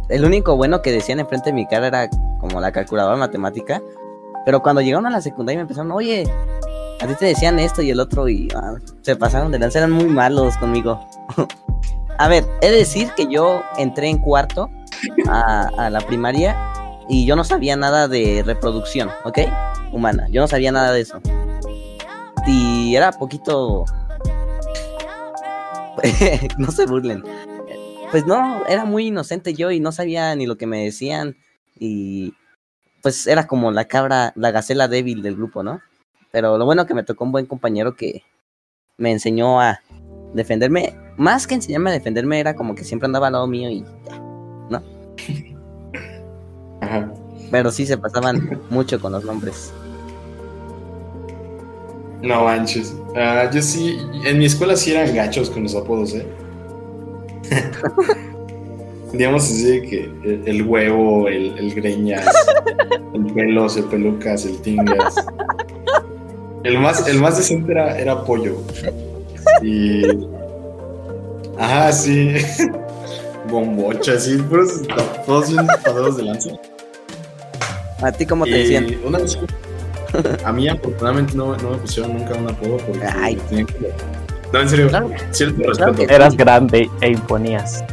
[0.10, 2.10] el único bueno que decían enfrente de mi cara era
[2.40, 3.82] como la calculadora matemática.
[4.46, 6.24] Pero cuando llegaron a la secundaria me empezaron, oye,
[7.02, 9.92] a ti te decían esto y el otro y ah, se pasaron de lanza, eran
[9.92, 11.06] muy malos conmigo.
[12.18, 14.70] a ver, he de decir que yo entré en cuarto
[15.30, 16.56] a, a la primaria
[17.10, 19.40] y yo no sabía nada de reproducción, ¿ok?
[19.92, 21.20] Humana, yo no sabía nada de eso.
[22.48, 23.86] Y era poquito...
[26.58, 27.24] no se burlen.
[28.12, 31.36] Pues no, era muy inocente yo y no sabía ni lo que me decían
[31.78, 32.34] y
[33.02, 35.82] pues era como la cabra, la gacela débil del grupo, ¿no?
[36.32, 38.24] Pero lo bueno que me tocó un buen compañero que
[38.98, 39.82] me enseñó a
[40.34, 40.96] defenderme.
[41.18, 44.20] Más que enseñarme a defenderme, era como que siempre andaba al lado mío y ya,
[44.70, 44.84] ¿no?
[46.82, 47.12] Ajá.
[47.52, 49.74] Pero sí se pasaban mucho con los nombres.
[52.22, 52.94] No manches.
[53.16, 56.26] Ah, yo sí, en mi escuela sí eran gachos con los apodos, ¿eh?
[59.14, 62.26] Digamos así que el, el huevo, el, el greñas,
[63.14, 65.16] el pelos, el pelucas, el tingas.
[66.64, 68.58] El más, el más decente era, era pollo.
[69.64, 70.04] Y.
[71.58, 72.34] Ajá, sí.
[73.50, 74.82] Bombocha, sí, puros
[75.26, 76.50] todos bien pasados de lanza.
[78.02, 78.88] ¿A ti cómo te decían?
[79.06, 79.38] una vez-
[80.44, 83.36] a mí afortunadamente no, no me pusieron nunca un apodo porque Ay.
[83.50, 83.94] tenían que-
[84.54, 86.08] No, en serio, Claro, cierto Claro respeto.
[86.08, 87.84] que- Eras grande e imponías.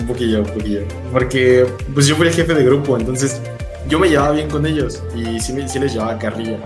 [0.00, 0.80] Un poquillo, un poquillo.
[1.12, 3.40] Porque pues yo fui el jefe de grupo, entonces
[3.88, 6.58] yo me llevaba bien con ellos y sí, me- sí les llevaba carrilla.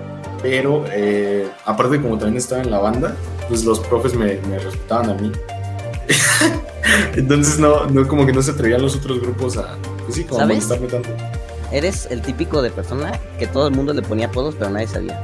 [0.43, 3.15] Pero eh, aparte como también estaba en la banda,
[3.49, 5.31] pues los profes me, me respetaban a mí.
[7.17, 10.41] entonces no, no, como que no se atrevían los otros grupos a, pues sí, como
[10.47, 11.11] molestarme tanto.
[11.73, 15.21] Eres el típico de persona que todo el mundo le ponía apodos, pero nadie sabía.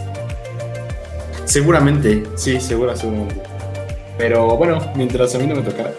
[1.45, 3.43] Seguramente, sí, segura, seguramente.
[4.17, 5.93] Pero bueno, mientras a mí no me tocara.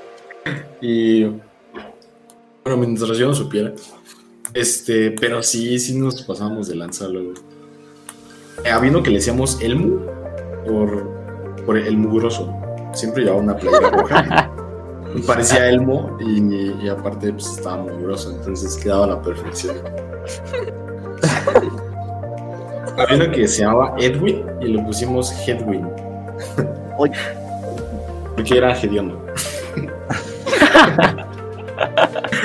[0.80, 3.72] y bueno, mientras yo no supiera.
[4.52, 7.34] Este, pero sí, sí nos pasábamos de lanza luego.
[8.64, 10.00] Eh, había uno que le decíamos Elmu
[10.66, 12.54] por, por el mugroso.
[12.92, 14.52] Siempre llevaba una playera roja.
[15.24, 19.76] Parecía Elmo y, y aparte pues, estaba mugroso, entonces quedaba a la perfección.
[22.98, 25.86] Había uno que se llamaba Edwin y le pusimos Headwin.
[26.98, 27.12] Oye.
[28.34, 29.22] Porque era hediondo.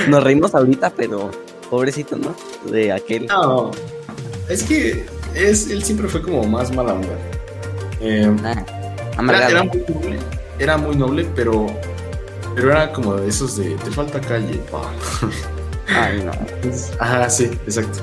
[0.08, 1.32] Nos reímos ahorita, pero
[1.70, 2.36] pobrecito, ¿no?
[2.70, 3.28] De aquel.
[3.28, 3.72] No,
[4.50, 5.06] es que
[5.36, 7.08] es, él siempre fue como más mala onda.
[8.02, 8.30] Eh,
[9.18, 10.20] Ah, era muy noble,
[10.58, 11.68] era muy noble, pero,
[12.56, 14.62] pero era como de esos de te falta calle.
[14.72, 14.82] pa".
[15.88, 16.32] Ay, no.
[17.00, 18.00] Ajá, sí, exacto.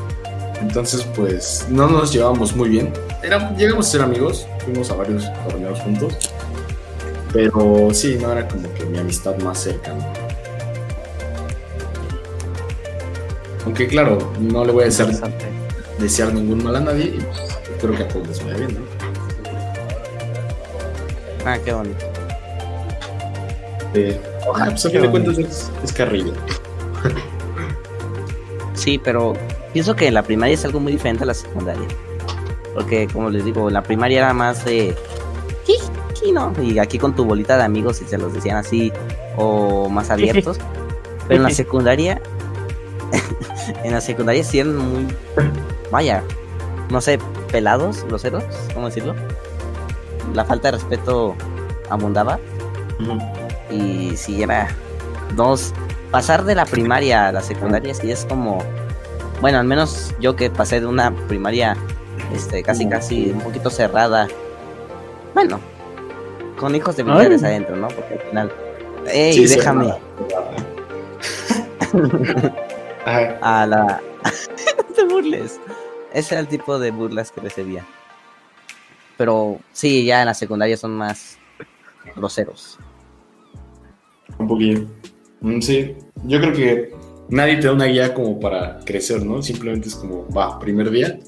[0.60, 2.92] Entonces, pues no nos llevábamos muy bien.
[3.22, 6.14] Era, llegamos a ser amigos, fuimos a varios torneos juntos.
[7.32, 10.04] Pero sí, no era como que mi amistad más cercana.
[13.64, 15.10] Aunque claro, no le voy a desear,
[15.98, 17.38] desear ningún mal a nadie y pues,
[17.70, 18.80] espero que a todos les vaya bien, ¿no?
[21.44, 22.06] Ah, qué bonito.
[23.94, 24.20] Eh,
[24.54, 26.32] ah, pues a fin de cuentas es, es carrilla.
[28.74, 29.32] Sí, pero
[29.72, 31.86] pienso que la primaria es algo muy diferente a la secundaria.
[32.74, 34.94] Porque, como les digo, la primaria era más de.
[35.66, 35.74] "Ji,
[36.14, 36.52] ji", ¿no?
[36.62, 38.92] Y aquí con tu bolita de amigos, y se los decían así,
[39.36, 40.58] o más abiertos.
[41.26, 42.22] Pero en la secundaria.
[43.82, 45.08] en la secundaria sí eran muy.
[45.90, 46.22] Vaya,
[46.88, 47.18] no sé,
[47.50, 49.16] pelados, groseros, ¿cómo decirlo?
[50.34, 51.34] La falta de respeto
[51.90, 52.38] abundaba.
[53.70, 54.68] Y si era
[55.34, 55.74] dos,
[56.10, 58.58] pasar de la primaria a la secundaria sí es como,
[59.40, 61.76] bueno, al menos yo que pasé de una primaria
[62.34, 64.28] este casi casi un poquito cerrada.
[65.34, 65.60] Bueno,
[66.58, 67.34] con hijos de Ay.
[67.34, 67.88] adentro, ¿no?
[67.88, 68.52] Porque al final,
[69.06, 69.92] ey, Sí, déjame.
[73.04, 73.38] Ajá.
[73.40, 74.00] a la
[74.76, 75.60] no te burles.
[76.12, 77.84] Ese era el tipo de burlas que recibía.
[79.16, 81.38] Pero sí, ya en la secundaria son más
[82.16, 82.78] groseros.
[84.38, 84.86] Un poquillo.
[85.40, 86.90] Mm, Sí, yo creo que
[87.28, 89.42] nadie te da una guía como para crecer, ¿no?
[89.42, 91.18] Simplemente es como, va, primer día,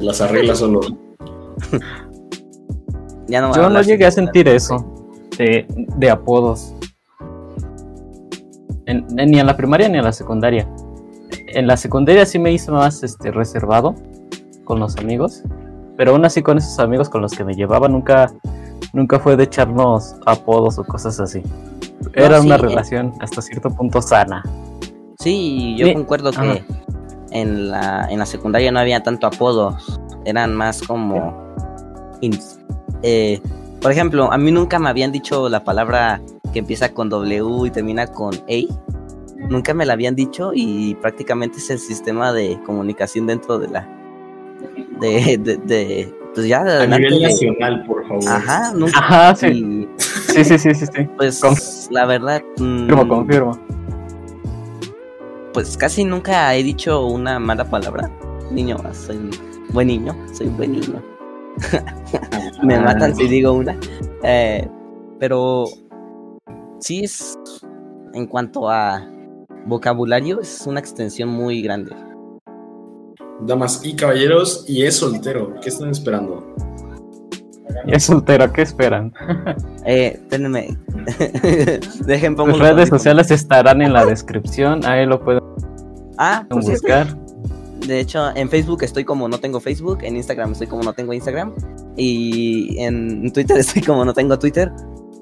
[0.00, 0.80] las arreglas solo.
[3.28, 6.74] Ya no Yo no llegué a sentir eso de, de apodos.
[8.86, 10.68] En- en- ni en la primaria ni en la secundaria.
[11.48, 13.94] En la secundaria sí me hice más este, reservado
[14.64, 15.42] con los amigos,
[15.96, 18.32] pero aún así con esos amigos con los que me llevaba nunca,
[18.92, 21.42] nunca fue de echarnos apodos o cosas así.
[22.14, 22.58] Era sí, una eh.
[22.58, 24.42] relación hasta cierto punto sana.
[25.18, 26.58] Sí, yo Sí, concuerdo que ajá.
[27.30, 31.34] en la, en la secundaria no había tanto apodos, eran más como...
[33.02, 33.40] eh,
[33.80, 36.20] por ejemplo, a mí nunca me habían dicho la palabra
[36.52, 38.74] que empieza con W y termina con A.
[39.48, 43.88] Nunca me la habían dicho y prácticamente es el sistema de comunicación dentro de la...
[45.00, 48.28] De, de, de- pues ya A nivel nacional, por favor.
[48.28, 48.98] Ajá, nunca.
[49.00, 49.88] Ajá, sí.
[49.98, 51.08] Sí, sí, sí, sí, sí.
[51.16, 52.42] pues Conf- la verdad...
[52.58, 53.58] mm, Confirmo, confirmo.
[55.52, 58.10] pues casi nunca he dicho una mala palabra.
[58.50, 59.18] Niño, soy
[59.70, 61.02] buen niño, soy un buen niño.
[62.62, 63.74] Me Ah, matan si digo una.
[64.22, 64.68] Eh,
[65.18, 65.64] pero
[66.80, 67.38] sí es,
[68.12, 69.02] en cuanto a
[69.64, 71.92] vocabulario, es una extensión muy grande.
[73.40, 75.54] Damas y caballeros, y es soltero.
[75.60, 76.54] ¿Qué están esperando?
[77.86, 79.12] Y es soltero, ¿qué esperan?
[79.88, 80.76] Eh, espérenme.
[82.06, 85.44] Dejen pongo los redes sociales estarán en la descripción, ahí lo pueden
[86.18, 87.06] Ah, buscar.
[87.86, 91.12] De hecho, en Facebook estoy como no tengo Facebook, en Instagram estoy como no tengo
[91.12, 91.52] Instagram
[91.96, 94.72] y en Twitter estoy como no tengo Twitter.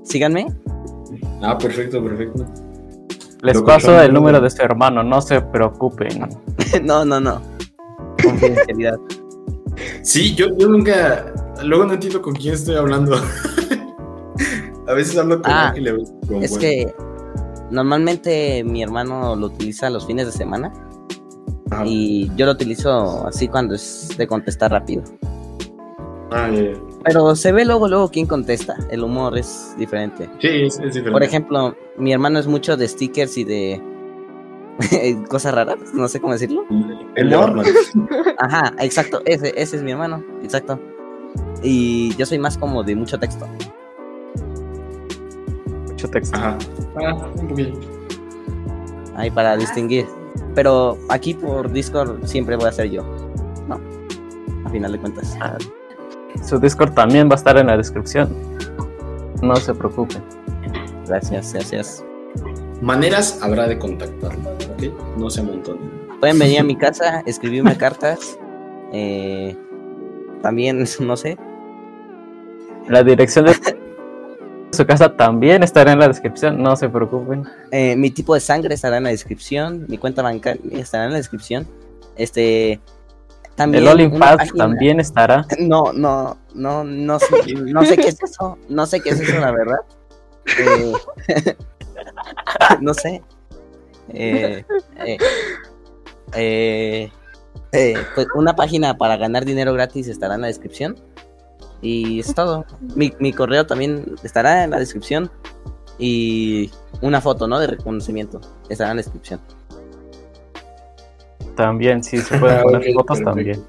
[0.02, 0.46] Síganme.
[1.42, 2.46] Ah, perfecto, perfecto.
[3.42, 6.26] Les paso el número de su hermano, no se preocupen.
[6.82, 7.42] no, no, no.
[8.24, 8.98] Confidencialidad.
[10.02, 11.32] Sí, yo, yo nunca.
[11.62, 13.16] Luego no entiendo con quién estoy hablando.
[14.86, 16.94] a veces hablo con Ah, y veces con Es que
[17.70, 20.72] normalmente mi hermano lo utiliza los fines de semana
[21.84, 25.02] y yo lo utilizo así cuando es de contestar rápido.
[26.30, 26.50] Ah.
[27.04, 28.76] Pero se ve luego, luego quién contesta.
[28.90, 30.28] El humor es diferente.
[30.40, 31.12] Sí, es, es diferente.
[31.12, 33.82] Por ejemplo, mi hermano es mucho de stickers y de
[35.28, 36.64] cosas raras, no sé cómo decirlo.
[37.14, 37.36] el de.
[37.36, 37.66] Batman.
[38.38, 40.78] Ajá, exacto, ese, ese es mi hermano, exacto.
[41.62, 43.46] Y yo soy más como de mucho texto.
[45.88, 46.36] Mucho texto.
[46.36, 46.58] Ajá.
[46.96, 47.80] Ah, un.
[49.16, 50.06] Ahí para distinguir.
[50.54, 53.02] Pero aquí por Discord siempre voy a ser yo.
[53.68, 53.80] ¿No?
[54.64, 55.36] A final de cuentas.
[55.40, 55.56] Ah,
[56.42, 58.28] Su Discord también va a estar en la descripción.
[59.42, 60.22] No se preocupen.
[61.06, 62.04] Gracias, gracias.
[62.84, 65.16] Maneras habrá de contactarlo, ¿ok?
[65.16, 65.90] No se amontonen.
[66.20, 68.38] Pueden venir a mi casa, escribirme cartas.
[68.92, 69.56] Eh,
[70.42, 71.38] también, no sé.
[72.88, 73.54] La dirección de
[74.70, 77.44] su casa también estará en la descripción, no se preocupen.
[77.70, 79.86] Eh, mi tipo de sangre estará en la descripción.
[79.88, 81.66] Mi cuenta bancaria estará en la descripción.
[82.16, 82.80] Este.
[83.54, 83.86] También.
[83.88, 85.46] El página- también estará.
[85.58, 89.40] No, no, no, no sé, no sé qué es eso, no sé qué es eso,
[89.40, 89.78] la verdad.
[90.58, 90.92] Eh,
[92.80, 93.22] no sé.
[94.10, 94.64] Eh,
[95.06, 95.18] eh,
[96.34, 97.10] eh,
[97.72, 100.96] eh, pues una página para ganar dinero gratis estará en la descripción.
[101.80, 102.64] Y es todo.
[102.96, 105.30] Mi, mi correo también estará en la descripción.
[105.98, 106.70] Y
[107.02, 107.58] una foto, ¿no?
[107.58, 109.40] De reconocimiento estará en la descripción.
[111.56, 113.30] También, sí, se pueden Ah, poner fotos perfecto.
[113.30, 113.64] también.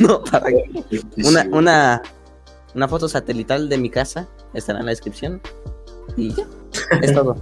[0.02, 1.02] no, para qué.
[1.24, 2.02] Una, una,
[2.74, 5.40] una foto satelital de mi casa estará en la descripción.
[6.16, 6.44] Y ya,
[7.00, 7.36] es todo.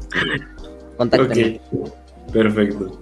[0.96, 1.60] Contáctenme.
[2.32, 3.00] Perfecto.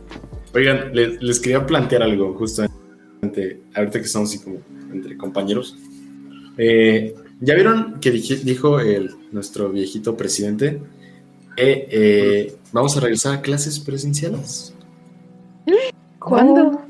[0.55, 4.59] Oigan, les, les quería plantear algo justamente, ahorita que estamos así como
[4.93, 5.77] entre compañeros.
[6.57, 10.81] Eh, ¿Ya vieron que dije- dijo el, nuestro viejito presidente?
[11.61, 14.73] eh, vamos a regresar a clases presenciales.
[16.19, 16.81] ¿Cuándo?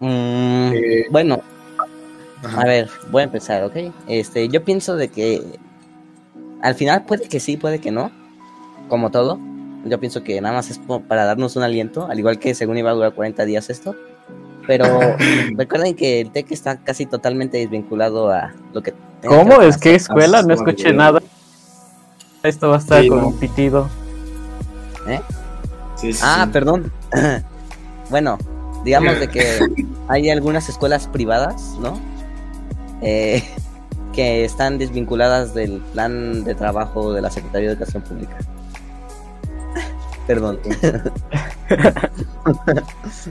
[0.00, 1.40] Mm, Eh, bueno,
[2.42, 2.60] Ajá.
[2.62, 3.76] a ver, voy a empezar, ¿ok?
[4.08, 5.42] Este, yo pienso de que
[6.62, 8.10] al final puede que sí, puede que no,
[8.88, 9.38] como todo.
[9.84, 12.90] Yo pienso que nada más es para darnos un aliento, al igual que según iba
[12.90, 13.94] a durar 40 días esto.
[14.66, 14.84] Pero
[15.56, 18.94] recuerden que el TEC está casi totalmente desvinculado a lo que...
[19.24, 19.62] ¿Cómo?
[19.62, 20.42] ¿Es que escuela?
[20.42, 21.20] No Ah, escuché nada.
[22.42, 23.28] Esto va a estar Sí, con no.
[23.28, 23.88] un pitido.
[25.96, 26.50] Sí, sí, Ah, sí.
[26.52, 26.92] perdón.
[28.10, 28.38] bueno,
[28.84, 29.58] digamos de que
[30.08, 31.98] hay algunas escuelas privadas, ¿no?
[33.02, 33.42] Eh,
[34.16, 38.38] que están desvinculadas del plan de trabajo de la Secretaría de Educación Pública.
[40.26, 40.58] Perdón.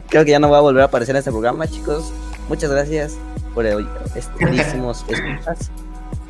[0.09, 2.13] Creo que ya no voy a volver a aparecer en este programa, chicos.
[2.47, 3.17] Muchas gracias
[3.55, 3.87] por hoy.
[4.15, 5.71] Estimísimos escuchas.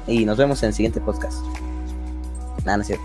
[0.07, 1.43] Y nos vemos en el siguiente podcast.
[2.63, 3.03] Nada, no es cierto.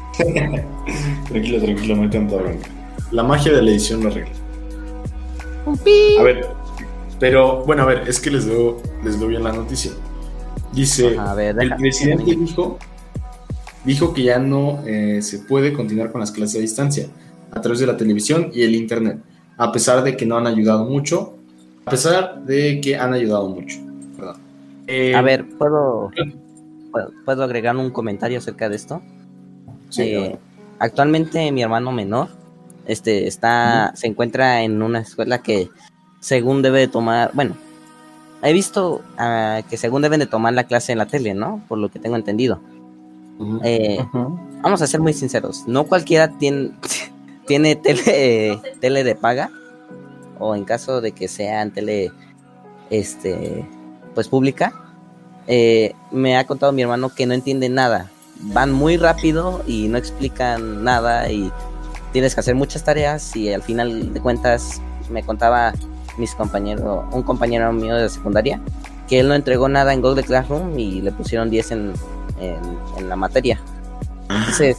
[1.28, 2.68] Tranquilo, tranquilo, no hay tanta bronca.
[3.10, 4.30] La magia de la edición lo arregla.
[5.66, 6.46] A ver,
[7.18, 9.90] pero bueno, a ver, es que les doy, les doy bien la noticia.
[10.72, 12.78] Dice, Ajá, a ver, el presidente dijo,
[13.84, 17.06] dijo que ya no eh, se puede continuar con las clases a distancia
[17.50, 19.18] a través de la televisión y el internet,
[19.56, 21.34] a pesar de que no han ayudado mucho,
[21.84, 23.78] a pesar de que han ayudado mucho.
[24.86, 26.10] Eh, A ver, ¿puedo,
[26.90, 29.02] puedo, puedo agregar un comentario acerca de esto?
[29.88, 30.38] sí, Eh,
[30.78, 32.28] actualmente mi hermano menor
[32.86, 35.68] este está se encuentra en una escuela que
[36.20, 37.56] según debe de tomar, bueno,
[38.42, 41.62] he visto ah, que según deben de tomar la clase en la tele, ¿no?
[41.68, 42.60] Por lo que tengo entendido.
[43.64, 43.98] Eh,
[44.62, 46.72] vamos a ser muy sinceros, no cualquiera tiene,
[47.46, 49.50] tiene tele, tele de paga,
[50.38, 52.12] o en caso de que sean tele,
[52.90, 53.66] este,
[54.14, 54.74] pues pública,
[55.46, 58.10] eh, me ha contado mi hermano que no entiende nada,
[58.40, 61.50] van muy rápido y no explican nada y
[62.12, 65.72] tienes que hacer muchas tareas y al final de cuentas me contaba
[66.20, 68.60] mis compañeros, un compañero mío de secundaria,
[69.08, 71.92] que él no entregó nada en Google Classroom y le pusieron 10 en,
[72.40, 72.58] en,
[72.98, 73.60] en la materia.
[74.28, 74.76] Entonces,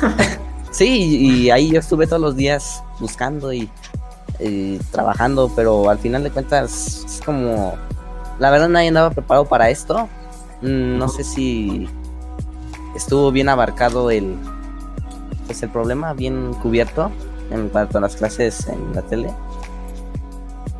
[0.70, 3.68] sí, y ahí yo estuve todos los días buscando y,
[4.40, 7.74] y trabajando, pero al final de cuentas es como,
[8.38, 10.08] la verdad nadie andaba preparado para esto.
[10.62, 11.88] No sé si
[12.96, 14.36] estuvo bien abarcado el,
[15.46, 17.10] pues el problema, bien cubierto
[17.50, 19.32] en cuanto a las clases en la tele.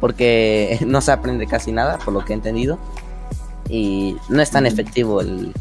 [0.01, 2.79] Porque no se aprende casi nada, por lo que he entendido.
[3.69, 5.53] Y no es tan efectivo el-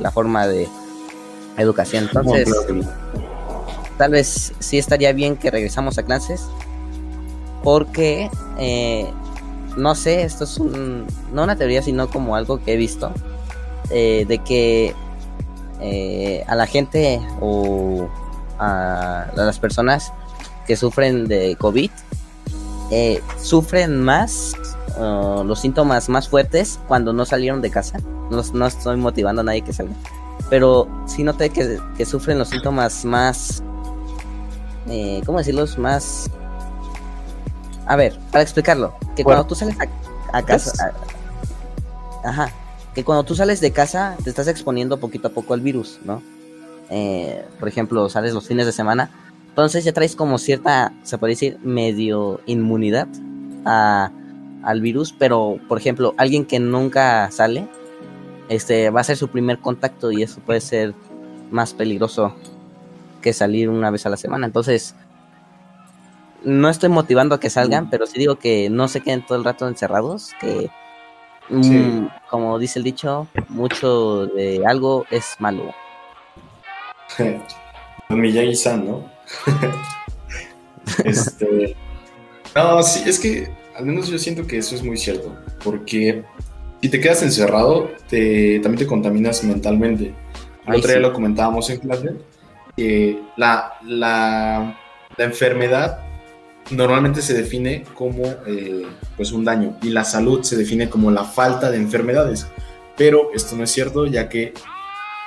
[0.00, 0.68] la forma de
[1.58, 2.04] educación.
[2.04, 2.96] Entonces, No, claro
[3.98, 6.42] tal vez sí estaría bien que regresamos a clases.
[7.62, 9.10] Porque, eh,
[9.76, 13.10] no sé, esto es un, no una teoría, sino como algo que he visto.
[13.90, 14.94] eh, de que
[15.80, 18.08] eh, a la gente o
[18.58, 20.12] a, a las personas
[20.66, 21.90] que sufren de COVID
[22.90, 24.54] eh, sufren más
[24.98, 27.98] uh, los síntomas más fuertes cuando no salieron de casa.
[28.30, 29.94] No, no estoy motivando a nadie que salga.
[30.50, 33.62] Pero sí noté que, que sufren los síntomas más...
[34.88, 35.78] Eh, ¿Cómo decirlos?
[35.78, 36.30] Más...
[37.86, 38.94] A ver, para explicarlo.
[39.16, 39.38] Que Bueno.
[39.38, 40.92] cuando tú sales a, a casa...
[42.24, 42.50] a- ajá.
[42.94, 46.22] Que cuando tú sales de casa te estás exponiendo poquito a poco al virus, ¿no?
[46.88, 49.10] Eh, por ejemplo, sales los fines de semana.
[49.56, 53.08] Entonces ya traes como cierta, se puede decir, medio inmunidad
[53.64, 54.10] a,
[54.62, 55.14] al virus.
[55.18, 57.66] Pero, por ejemplo, alguien que nunca sale,
[58.50, 60.92] este va a ser su primer contacto y eso puede ser
[61.50, 62.36] más peligroso
[63.22, 64.44] que salir una vez a la semana.
[64.44, 64.94] Entonces,
[66.44, 69.44] no estoy motivando a que salgan, pero sí digo que no se queden todo el
[69.44, 70.68] rato encerrados, que
[71.48, 75.72] mm, como dice el dicho, mucho de algo es malo.
[78.10, 79.15] Miyagi-san, ¿no?
[81.04, 81.76] este.
[82.54, 85.36] No, sí, es que al menos yo siento que eso es muy cierto.
[85.62, 86.24] Porque
[86.82, 90.06] si te quedas encerrado, te, también te contaminas mentalmente.
[90.06, 90.14] El
[90.66, 91.02] Ay, otro día sí.
[91.02, 92.10] lo comentábamos en clase.
[92.76, 94.78] Que la, la,
[95.16, 96.00] la enfermedad
[96.70, 101.24] normalmente se define como eh, pues un daño y la salud se define como la
[101.24, 102.46] falta de enfermedades.
[102.96, 104.54] Pero esto no es cierto, ya que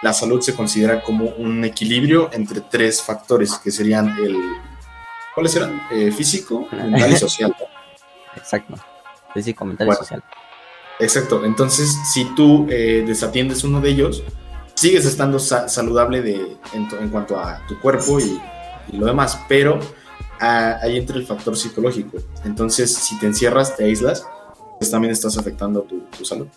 [0.02, 4.36] la salud se considera como un equilibrio entre tres factores, que serían el...
[5.36, 5.82] ¿Cuáles eran?
[5.91, 7.56] Eh, físico, mental y social.
[8.36, 8.76] Exacto.
[9.36, 10.00] Sí, comentario Bueno.
[10.02, 10.24] social.
[11.00, 11.45] Exacto.
[11.45, 14.24] Entonces, si tú eh, desatiendes uno de ellos,
[14.74, 18.39] sigues estando sa- saludable de, en, to- en cuanto a tu cuerpo y,
[18.91, 19.80] y lo demás, pero
[20.39, 22.18] ah, ahí entra el factor psicológico.
[22.43, 24.26] Entonces, si te encierras, te aíslas,
[24.78, 26.47] pues también estás afectando tu, tu salud.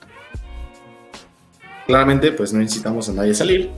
[1.93, 3.71] Claramente, pues no incitamos a nadie a salir,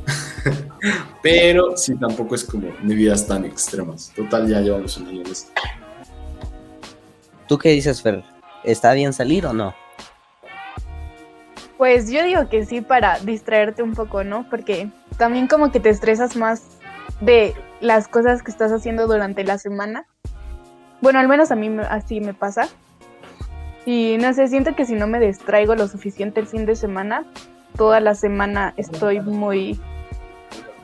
[1.22, 4.12] pero sí tampoco es como medidas tan extremas.
[4.14, 5.50] Total, ya llevamos un año en esto.
[7.48, 8.22] ¿Tú qué dices, Fer?
[8.62, 9.74] ¿Está bien salir o no?
[11.76, 14.48] Pues yo digo que sí para distraerte un poco, ¿no?
[14.48, 16.62] Porque también como que te estresas más
[17.20, 20.06] de las cosas que estás haciendo durante la semana.
[21.00, 22.68] Bueno, al menos a mí me- así me pasa.
[23.84, 27.26] Y no sé, siento que si no me distraigo lo suficiente el fin de semana,
[27.76, 29.80] toda la semana estoy muy,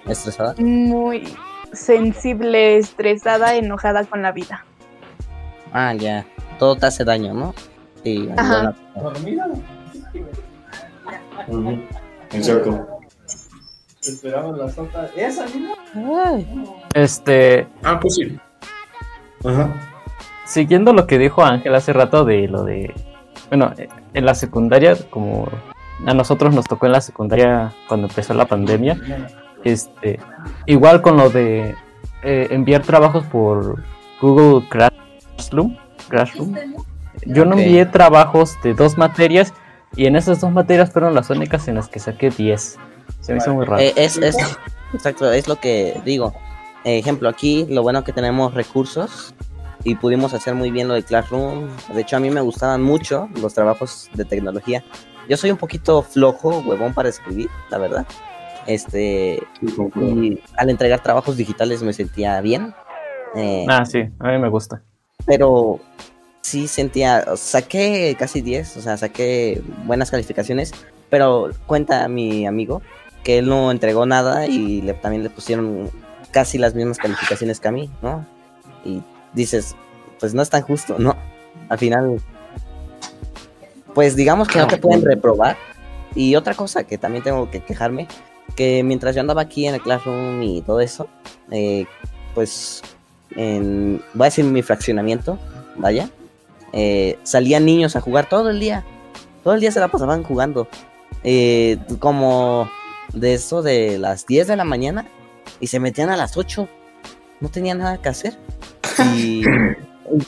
[0.07, 0.55] ¿Estresada?
[0.59, 1.33] muy
[1.73, 4.65] sensible, estresada, enojada con la vida.
[5.73, 6.25] Ah, ya.
[6.59, 7.55] Todo te hace daño, ¿no?
[8.03, 8.29] Sí.
[8.37, 8.75] Ajá.
[12.33, 12.87] Exacto.
[14.03, 15.07] Esperamos la sopa.
[15.17, 16.39] ¿Esa misma?
[16.95, 18.39] Este, Ah, pues sí.
[19.45, 19.73] Ajá.
[20.47, 22.93] siguiendo lo que dijo Ángel hace rato de lo de,
[23.49, 23.73] bueno,
[24.13, 25.49] en la secundaria, como
[26.07, 28.99] a nosotros nos tocó en la secundaria cuando empezó la pandemia,
[29.65, 30.19] este,
[30.67, 31.75] igual con lo de
[32.23, 33.83] eh, enviar trabajos por
[34.21, 35.77] Google Classroom,
[36.09, 36.55] Classroom,
[37.27, 39.53] yo no envié trabajos de dos materias
[39.97, 42.79] y en esas dos materias fueron las únicas en las que saqué 10.
[43.21, 43.83] Se me hizo muy raro.
[43.83, 44.37] Eh, es, es,
[44.95, 46.33] exacto, es lo que digo.
[46.85, 49.35] Eh, ejemplo, aquí lo bueno que tenemos recursos
[49.85, 51.69] y pudimos hacer muy bien lo de Classroom.
[51.93, 54.85] De hecho, a mí me gustaban mucho los trabajos de tecnología.
[55.31, 58.07] Yo soy un poquito flojo, huevón para escribir, la verdad.
[58.67, 59.41] Este,
[59.97, 62.75] y al entregar trabajos digitales me sentía bien.
[63.37, 64.83] Eh, Ah, sí, a mí me gusta.
[65.25, 65.79] pero
[66.43, 70.73] sí sentía, saqué casi 10, o sea, saqué buenas calificaciones,
[71.11, 72.83] pero cuenta mi amigo
[73.23, 75.91] que él no entregó nada y le, también le pusieron
[76.33, 78.27] casi las mismas calificaciones que a mí, ¿no?
[78.85, 79.03] Y
[79.35, 79.77] dices,
[80.19, 81.15] pues no es tan justo, ¿no?
[81.69, 82.21] Al final,
[83.95, 85.57] pues digamos que no te pueden reprobar.
[86.15, 88.09] Y otra cosa que también tengo que quejarme,
[88.57, 91.09] que mientras yo andaba aquí en el classroom y todo eso,
[91.51, 91.87] eh,
[92.35, 92.83] pues
[93.37, 95.39] en, voy a decir mi fraccionamiento,
[95.77, 96.11] vaya,
[96.73, 98.85] eh, salían niños a jugar todo el día.
[99.45, 100.69] Todo el día se la pasaban jugando.
[101.23, 102.71] Eh, como
[103.13, 105.07] de eso de las 10 de la mañana
[105.59, 106.69] y se metían a las 8.
[107.41, 108.39] No tenían nada que hacer.
[109.17, 109.45] Y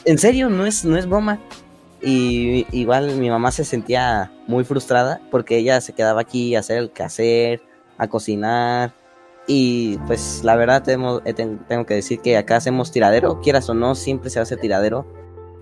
[0.05, 1.37] en serio, no es, no es broma.
[2.03, 6.77] Y igual mi mamá se sentía muy frustrada porque ella se quedaba aquí a hacer
[6.77, 7.61] el quehacer,
[7.97, 8.93] a cocinar.
[9.47, 13.69] Y pues la verdad tengo, eh, ten- tengo que decir que acá hacemos tiradero, quieras
[13.69, 15.05] o no, siempre se hace tiradero.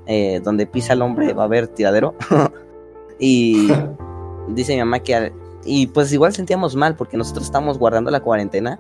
[0.08, 2.16] Eh, donde pisa el hombre va a haber tiradero.
[3.20, 3.68] y
[4.50, 5.16] dice mi mamá que...
[5.16, 5.34] al-
[5.64, 8.80] Y pues igual sentíamos mal porque nosotros estábamos guardando la cuarentena.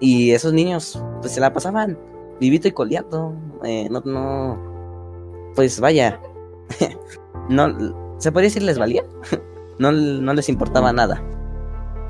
[0.00, 1.98] Y esos niños pues se la pasaban
[2.40, 3.34] vivito y coleando.
[3.64, 5.52] eh, no, no...
[5.54, 6.20] Pues vaya.
[7.48, 8.16] no...
[8.18, 9.02] ¿Se podría decir les valía?
[9.78, 11.22] no, no les importaba nada.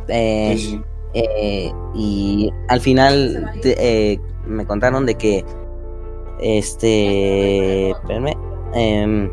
[0.08, 0.80] Eh, Sí,
[1.14, 5.44] eh, y al final eh, me contaron de que
[6.38, 7.90] este
[8.74, 9.30] em,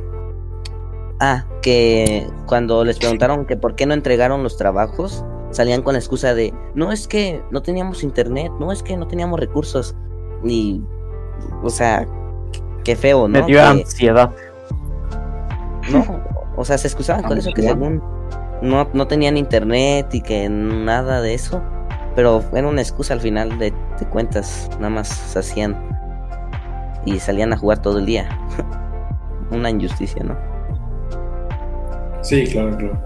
[1.19, 5.99] ah que cuando les preguntaron que por qué no entregaron los trabajos salían con la
[5.99, 9.95] excusa de no es que no teníamos internet no es que no teníamos recursos
[10.43, 10.81] y
[11.61, 12.07] o sea
[12.83, 14.31] qué feo no Me dio Que- ansiedad.
[15.91, 16.23] No,
[16.55, 18.01] o sea, se excusaban con eso que según
[18.61, 21.61] no, no tenían internet y que nada de eso,
[22.15, 25.75] pero era una excusa al final de, de cuentas, nada más se hacían
[27.05, 28.29] y salían a jugar todo el día.
[29.51, 30.37] una injusticia, ¿no?
[32.21, 33.01] Sí, claro, claro.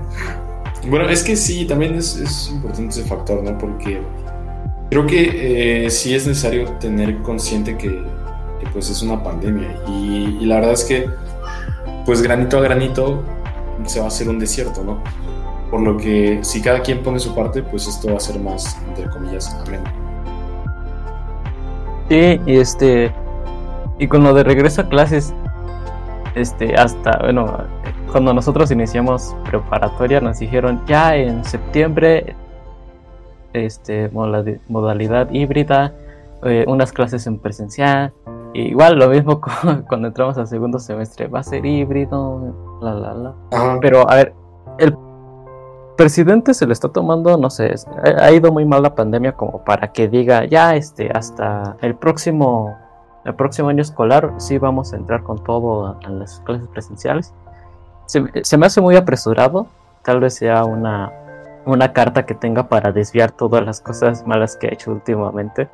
[0.88, 3.56] bueno, es que sí, también es, es importante ese factor, ¿no?
[3.56, 4.00] Porque
[4.90, 10.38] creo que eh, sí es necesario tener consciente que, que, pues es una pandemia y,
[10.40, 11.08] y la verdad es que
[12.08, 13.22] pues granito a granito
[13.84, 14.96] se va a hacer un desierto, ¿no?
[15.70, 18.80] Por lo que si cada quien pone su parte, pues esto va a ser más,
[18.88, 19.84] entre comillas, ameno.
[22.08, 23.12] Sí, y este.
[23.98, 25.34] Y con de regreso a clases,
[26.34, 27.64] este, hasta, bueno,
[28.10, 32.34] cuando nosotros iniciamos preparatoria, nos dijeron ya en septiembre,
[33.52, 35.92] este, modalidad, modalidad híbrida,
[36.42, 38.14] eh, unas clases en presencial.
[38.54, 39.50] Igual lo mismo cu-
[39.88, 43.34] cuando entramos al segundo semestre, va a ser híbrido, la, la, la.
[43.52, 43.78] Ajá.
[43.80, 44.34] Pero, a ver,
[44.78, 44.96] el
[45.96, 47.74] presidente se le está tomando, no sé,
[48.04, 52.76] ha, ido muy mal la pandemia como para que diga, ya, este, hasta el próximo,
[53.24, 57.34] el próximo año escolar, sí vamos a entrar con todo a, a las clases presenciales.
[58.06, 59.66] Se, se me hace muy apresurado,
[60.02, 61.12] tal vez sea una,
[61.66, 65.68] una carta que tenga para desviar todas las cosas malas que ha hecho últimamente.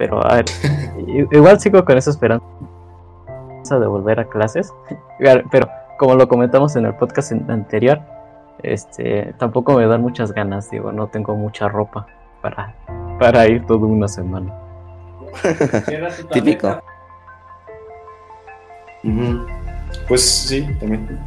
[0.00, 0.46] Pero, a ver,
[1.30, 2.42] igual sigo con esa esperanza
[3.68, 4.72] de volver a clases.
[5.50, 8.00] Pero como lo comentamos en el podcast anterior,
[8.62, 12.06] este tampoco me dan muchas ganas, digo, no tengo mucha ropa
[12.40, 12.74] para,
[13.18, 14.54] para ir toda una semana.
[16.32, 16.80] Típico.
[20.08, 21.18] Pues sí, también.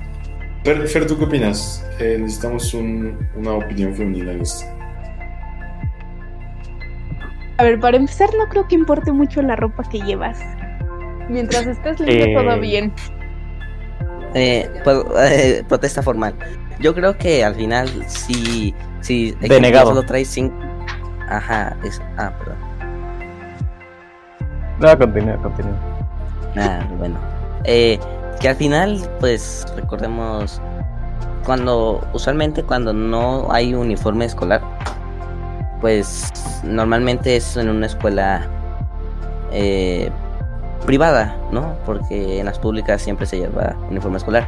[0.64, 1.86] Fer, Fer, ¿tú qué opinas?
[2.00, 4.66] Eh, necesitamos un- una opinión femenina en esto.
[7.58, 10.40] A ver, para empezar, no creo que importe mucho la ropa que llevas.
[11.30, 12.94] Mientras estés limpio, Eh, todo bien.
[14.34, 16.34] Eh, pues, eh, protesta formal.
[16.80, 19.88] Yo creo que al final sí, ejemplo, Denegado.
[19.90, 20.56] solo traes cinco.
[21.30, 22.58] Ajá, es, ah, perdón.
[24.80, 25.78] No, continúa, continúa.
[26.58, 27.18] Ah, bueno.
[27.64, 28.00] Eh,
[28.40, 30.60] que al final, pues, recordemos,
[31.46, 34.62] cuando, usualmente cuando no hay uniforme escolar,
[35.84, 36.32] pues,
[36.64, 38.48] normalmente es en una escuela
[39.52, 40.10] eh,
[40.86, 41.76] privada, ¿no?
[41.86, 44.48] Porque en las públicas siempre se lleva uniforme escolar.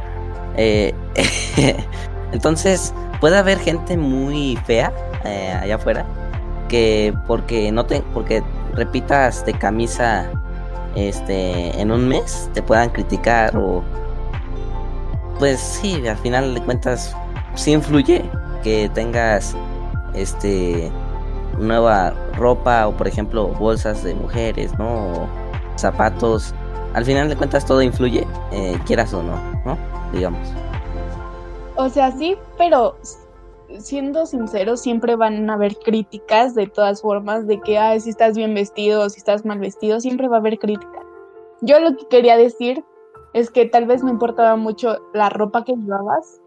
[0.56, 0.94] Eh,
[2.32, 4.90] entonces, puede haber gente muy fea
[5.26, 6.06] eh, allá afuera
[6.70, 10.30] que porque no te, porque repitas de camisa
[10.94, 13.84] este en un mes te puedan criticar o
[15.38, 17.14] pues sí al final de cuentas
[17.56, 18.24] sí influye
[18.62, 19.54] que tengas
[20.14, 20.90] este
[21.58, 25.28] nueva ropa o por ejemplo bolsas de mujeres no o
[25.76, 26.54] zapatos.
[26.94, 29.78] Al final de cuentas todo influye eh, quieras o no no
[30.12, 30.48] digamos.
[31.76, 32.96] O sea, sí, pero
[33.78, 38.36] siendo sinceros, siempre van a haber críticas de todas formas, de que, ay, si estás
[38.36, 41.02] bien vestido o si estás mal vestido, siempre va a haber crítica.
[41.60, 42.82] Yo lo que quería decir
[43.34, 46.40] es que tal vez me importaba mucho la ropa que llevabas,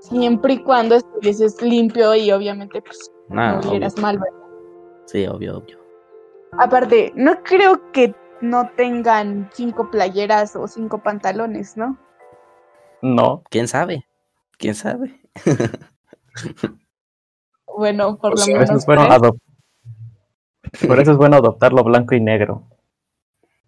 [0.00, 4.43] siempre y cuando estuvieses limpio y obviamente pues Ah, no vieras mal, ¿verdad?
[5.06, 5.78] Sí, obvio, obvio.
[6.58, 11.98] Aparte, no creo que no tengan cinco playeras o cinco pantalones, ¿no?
[13.02, 14.06] No, ¿Quién sabe?
[14.58, 15.20] ¿Quién sabe?
[17.76, 19.08] Bueno, por lo menos es bueno
[20.86, 22.68] Por eso es bueno adoptar lo blanco y negro.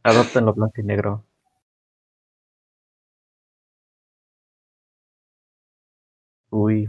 [0.05, 1.25] Adopten lo blanco y negro.
[6.51, 6.89] Uy,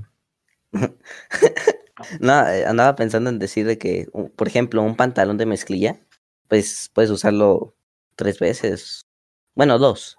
[2.20, 6.00] No, eh, andaba pensando en decir de que, por ejemplo, un pantalón de mezclilla,
[6.48, 7.76] pues puedes usarlo
[8.16, 9.06] tres veces.
[9.56, 10.18] Bueno, dos.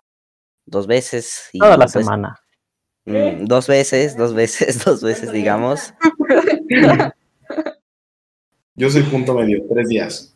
[0.66, 1.48] Dos veces.
[1.52, 2.40] Y toda la pues, semana.
[3.04, 5.94] mm, dos veces, dos veces, dos veces, digamos.
[8.74, 10.34] Yo soy punto medio, tres días.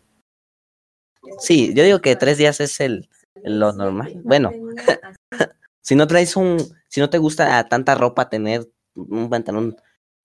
[1.39, 3.09] Sí, yo digo que tres días es el
[3.43, 4.21] lo normal.
[4.25, 4.53] Bueno,
[5.81, 9.77] si no traes un, si no te gusta tanta ropa tener un pantalón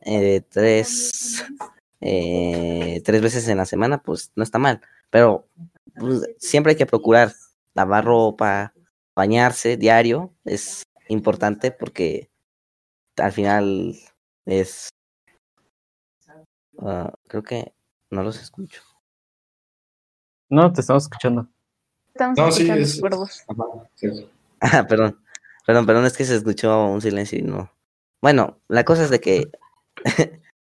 [0.07, 1.43] eh, tres,
[2.01, 4.81] eh, tres veces en la semana, pues no está mal.
[5.09, 5.47] Pero
[5.99, 7.33] pues, siempre hay que procurar
[7.73, 8.73] lavar ropa,
[9.15, 12.29] bañarse diario, es importante porque
[13.17, 13.95] al final
[14.45, 14.89] es,
[16.79, 17.73] ah, creo que
[18.09, 18.81] no los escucho.
[20.49, 21.47] No, te estamos escuchando.
[22.13, 23.43] Estamos No, sí, escuchando es- cuervos.
[23.47, 23.63] Ajá,
[23.95, 24.29] sí.
[24.59, 25.19] Ah, perdón.
[25.67, 27.71] Perdón, perdón, es que se escuchó un silencio y no.
[28.21, 29.51] Bueno, la cosa es de que.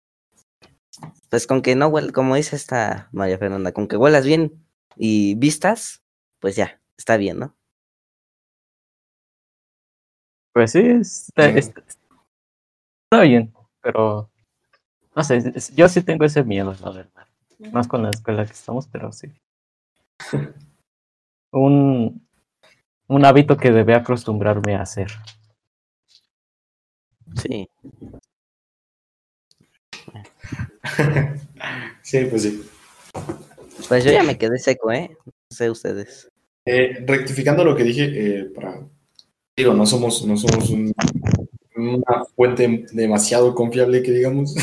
[1.31, 4.65] pues con que no huel, como dice esta María Fernanda, con que huelas bien
[4.97, 6.03] y vistas,
[6.41, 7.57] pues ya, está bien, ¿no?
[10.53, 11.59] Pues sí, está, Ujú.
[11.59, 11.83] está-
[13.11, 14.31] está bien, pero
[15.17, 17.29] no sé, es- yo sí tengo ese miedo, la verdad.
[17.73, 19.29] Más con la escuela que estamos, pero sí.
[21.53, 22.29] Un,
[23.09, 25.11] un hábito que debe acostumbrarme a hacer.
[27.37, 27.69] Sí.
[32.03, 32.63] Sí, pues sí.
[33.89, 35.11] Pues yo ya me quedé seco, ¿eh?
[35.25, 36.29] No sé ustedes.
[36.67, 38.81] Eh, rectificando lo que dije, eh, para
[39.57, 40.93] digo, no somos, no somos un-
[41.77, 44.55] una fuente demasiado confiable que digamos,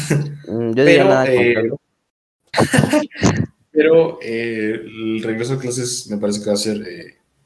[0.48, 1.56] Mm, Yo diría pero, nada eh,
[3.72, 6.84] pero el regreso a clases me parece que va a ser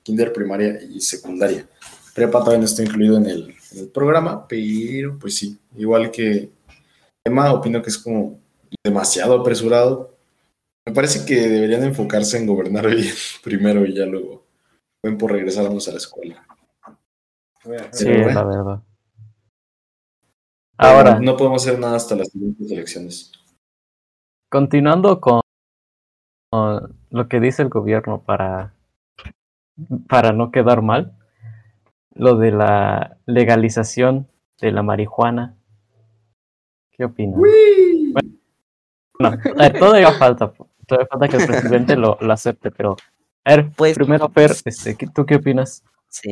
[0.03, 1.67] kinder, primaria y secundaria.
[2.13, 6.49] Prepa todavía no está incluido en el, en el programa, pero pues sí, igual que
[7.25, 8.39] Emma, opino que es como
[8.83, 10.15] demasiado apresurado.
[10.85, 13.13] Me parece que deberían enfocarse en gobernar bien
[13.43, 14.45] primero y ya luego
[15.03, 16.45] ven por regresarnos a la escuela.
[17.91, 18.83] Sí, Pero, la verdad.
[20.77, 23.31] Ahora, no podemos hacer nada hasta las siguientes elecciones.
[24.49, 25.41] continuando con,
[26.51, 28.73] con lo que dice el gobierno para,
[30.07, 31.17] para no quedar mal,
[32.13, 34.27] lo de la legalización
[34.59, 35.57] de la marihuana.
[36.97, 37.41] ¿Qué opinan?
[39.19, 40.51] No, a ver, todavía falta,
[40.87, 42.95] todavía falta que el presidente lo, lo acepte, pero
[43.43, 45.83] a ver, Pues- primero Fer, este, ¿qué- ¿tú qué opinas?
[46.09, 46.29] Sí.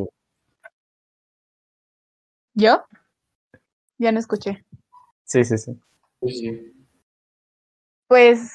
[2.54, 2.84] ¿Yo?
[3.98, 4.64] Ya no escuché.
[5.24, 5.72] Sí, sí, sí.
[6.20, 6.70] Pues sí.
[8.06, 8.52] Pues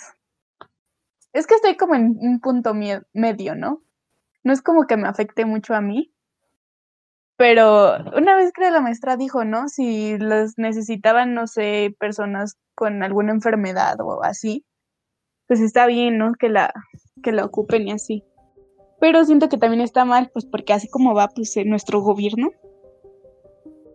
[1.33, 2.73] es que estoy como en un punto
[3.13, 3.81] medio, ¿no?
[4.43, 6.13] No es como que me afecte mucho a mí,
[7.39, 9.69] pero una vez que la maestra dijo, ¿no?
[9.69, 14.65] Si los necesitaban, no sé, personas con alguna enfermedad o así,
[15.47, 16.33] pues está bien, ¿no?
[16.33, 16.73] Que la,
[17.23, 18.25] que la ocupen y así.
[18.99, 22.49] Pero siento que también está mal, pues porque así como va pues nuestro gobierno,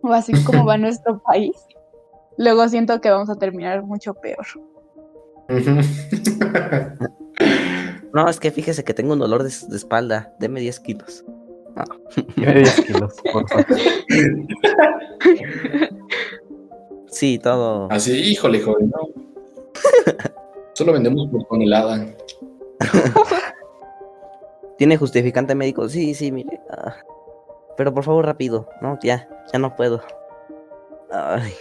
[0.02, 1.54] o así como va nuestro país,
[2.38, 4.46] luego siento que vamos a terminar mucho peor.
[8.14, 10.32] No, es que fíjese que tengo un dolor de, de espalda.
[10.38, 11.24] Deme 10 kilos.
[12.36, 13.66] Dime 10 kilos, por favor.
[17.08, 17.88] Sí, todo.
[17.90, 19.08] Así, híjole, joven, no.
[20.74, 22.06] Solo vendemos por tonelada.
[24.78, 25.88] ¿Tiene justificante médico?
[25.88, 26.60] Sí, sí, mire.
[26.70, 26.96] ah,
[27.76, 28.68] pero por favor, rápido.
[28.80, 30.00] No, ya, ya no puedo.
[31.12, 31.52] Ay,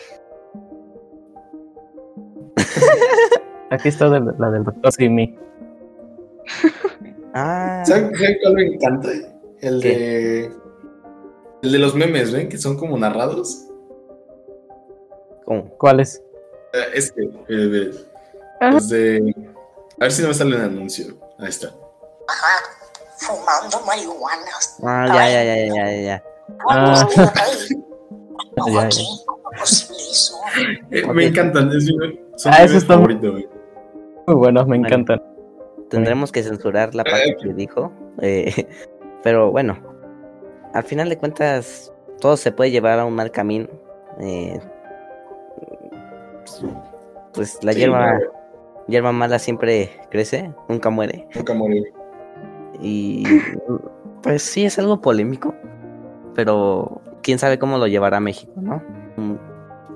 [3.70, 5.36] Aquí está la del doctor Simi.
[7.34, 9.10] ah, ¿Saben saben cuál me encanta?
[9.64, 10.52] El de.
[11.62, 12.50] El de los memes, ¿ven?
[12.50, 13.66] Que son como narrados.
[15.46, 15.70] ¿cómo?
[15.78, 16.22] ¿Cuál es?
[16.74, 18.06] Eh, Este, eh, de.
[18.62, 21.16] A ver si no me sale un anuncio.
[21.38, 21.68] Ahí está.
[22.28, 22.64] Ajá,
[23.18, 24.52] fumando marihuana.
[24.84, 26.24] Ah, ya, ya, ya, ya, ya, ya.
[26.70, 27.34] Ah, Aquí, ya, ya.
[28.56, 29.08] ¿cómo es
[29.60, 30.40] posible son.
[30.92, 31.08] Eh.
[31.14, 33.48] Me encantan, es mi, son Ah, mi eso bebé está- favorito, güey.
[34.28, 34.88] Muy buenos, me Bueno.
[34.88, 35.24] encantan.
[35.90, 37.92] Tendremos que censurar la parte que dijo.
[38.22, 38.68] eh,
[39.24, 39.78] pero bueno,
[40.74, 43.68] al final de cuentas, todo se puede llevar a un mal camino.
[44.20, 44.60] eh,
[47.34, 48.20] pues la Sí, hierba,
[48.88, 51.28] hierba mala siempre crece, nunca muere.
[51.36, 51.84] Nunca morir.
[52.80, 53.24] Y
[54.22, 55.56] pues sí es algo polémico,
[56.36, 58.84] pero quién sabe cómo lo llevará México, ¿no?
[59.18, 59.40] Un,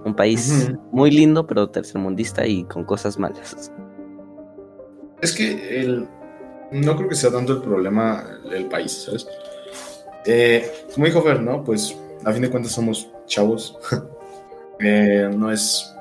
[0.06, 3.72] un país muy lindo, pero tercermundista y con cosas malas.
[5.22, 6.08] Es que el,
[6.72, 9.28] no creo que sea tanto el problema el país, ¿sabes?
[10.26, 11.64] Eh, como dijo Fer, ¿no?
[11.64, 13.78] Pues a fin de cuentas somos chavos.
[14.80, 15.92] Eh, no, es,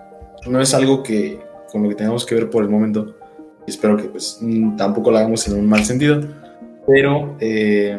[0.46, 1.40] no es algo que
[1.72, 3.16] con lo que tengamos que ver por el momento.
[3.66, 6.20] Espero que pues mm, tampoco lo hagamos en un mal sentido.
[6.86, 7.98] Pero, eh,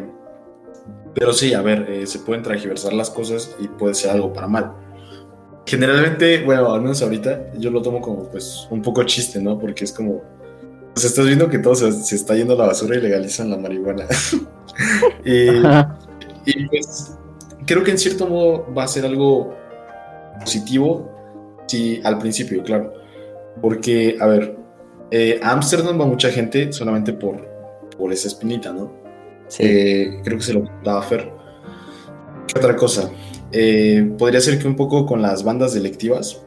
[1.14, 4.46] pero sí, a ver, eh, se pueden transversar las cosas y puede ser algo para
[4.46, 4.72] mal.
[5.66, 9.58] Generalmente, bueno, al menos ahorita, yo lo tomo como pues un poco chiste, ¿no?
[9.58, 10.22] Porque es como,
[10.98, 13.56] pues estás viendo que todo se, se está yendo a la basura y legalizan la
[13.56, 14.04] marihuana.
[15.24, 15.48] y,
[16.44, 17.16] y, pues
[17.64, 19.54] creo que en cierto modo va a ser algo
[20.40, 21.08] positivo,
[21.68, 22.92] sí, al principio, claro.
[23.62, 24.58] Porque, a ver,
[25.12, 27.46] eh, a Ámsterdam va mucha gente solamente por,
[27.96, 28.92] por esa espinita, ¿no?
[29.46, 29.62] Sí.
[29.64, 31.30] Eh, creo que se lo contaba Fer.
[32.48, 33.08] ¿Qué otra cosa?
[33.52, 36.42] Eh, podría ser que un poco con las bandas delictivas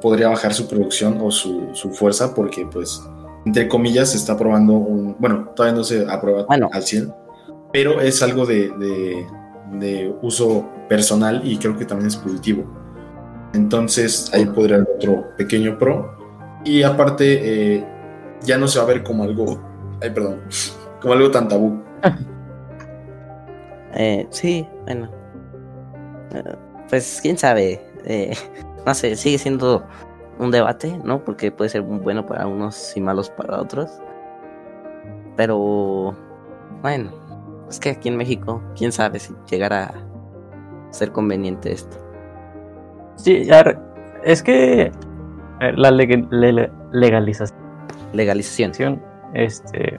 [0.00, 3.02] podría bajar su producción o su, su fuerza porque, pues,
[3.44, 5.16] entre comillas, se está probando un...
[5.18, 6.68] Bueno, todavía no se aprueba Bueno.
[6.72, 7.12] al 100,
[7.72, 9.26] pero es algo de, de-
[9.72, 12.64] de uso personal y creo que también es positivo.
[13.54, 16.16] Entonces, ahí podría haber otro pequeño pro.
[16.64, 17.86] Y aparte, eh,
[18.42, 19.60] ya no se va a ver como algo...
[20.00, 20.40] Ay, perdón.
[21.00, 21.82] Como algo tan tabú.
[23.94, 25.10] Eh, sí, bueno.
[26.34, 26.54] Eh,
[26.88, 27.80] pues quién sabe.
[28.04, 28.34] eh,
[28.86, 29.84] no sé, sigue siendo
[30.38, 31.20] un debate, ¿no?
[31.24, 34.00] Porque puede ser bueno para unos y malos para otros.
[35.36, 36.14] Pero,
[36.82, 37.10] bueno,
[37.68, 41.96] es que aquí en México, quién sabe si llegará a ser conveniente esto.
[43.16, 43.48] Sí,
[44.24, 44.82] es que
[45.60, 47.58] eh, la leg- le- legalización
[48.12, 49.00] Legalización.
[49.34, 49.98] este,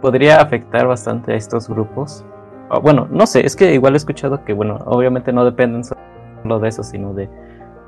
[0.00, 2.24] podría afectar bastante a estos grupos.
[2.70, 6.58] O, bueno, no sé, es que igual he escuchado que, bueno, obviamente no dependen solo
[6.60, 7.28] de eso, sino de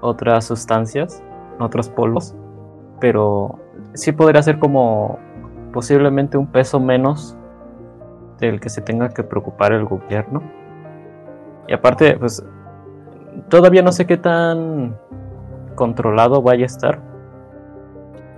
[0.01, 1.23] otras sustancias,
[1.59, 2.35] otros polvos,
[3.01, 3.59] pero
[3.95, 5.19] sí podría ser como
[5.73, 7.37] posiblemente un peso menos
[8.39, 10.43] del que se tenga que preocupar el gobierno.
[11.69, 12.45] Y aparte, pues
[13.49, 14.97] todavía no sé qué tan
[15.75, 17.01] controlado vaya a estar.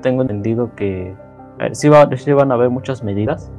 [0.03, 1.15] Tengo entendido que
[1.59, 3.51] eh, sí, va- sí van a haber muchas medidas.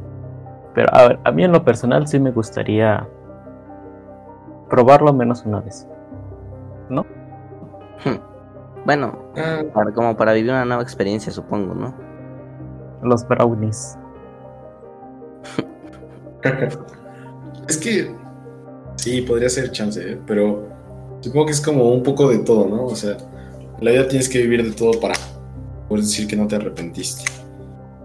[0.74, 3.06] Pero a ver, a mí en lo personal sí me gustaría
[4.70, 5.88] probarlo menos una vez.
[6.90, 7.06] ¿No?
[8.86, 11.94] Bueno, Ah, para- como para vivir una nueva experiencia, supongo, ¿no?
[13.04, 13.98] Los brownies.
[17.68, 18.12] es que
[18.96, 20.20] sí, podría ser chance, ¿eh?
[20.26, 20.68] pero
[21.22, 22.86] supongo que es como un poco de todo, ¿no?
[22.86, 23.12] O sea,
[23.78, 25.16] en la vida tienes que vivir de todo para
[25.88, 27.24] poder decir que no te arrepentiste.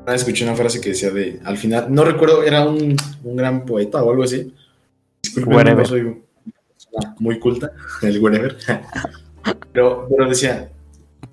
[0.03, 3.37] Una vez escuché una frase que decía de, al final, no recuerdo, era un, un
[3.37, 4.55] gran poeta o algo así.
[5.23, 6.23] Disculpen, no soy
[7.19, 7.71] muy culta,
[8.03, 8.57] el wherever.
[9.73, 10.71] Pero, pero decía,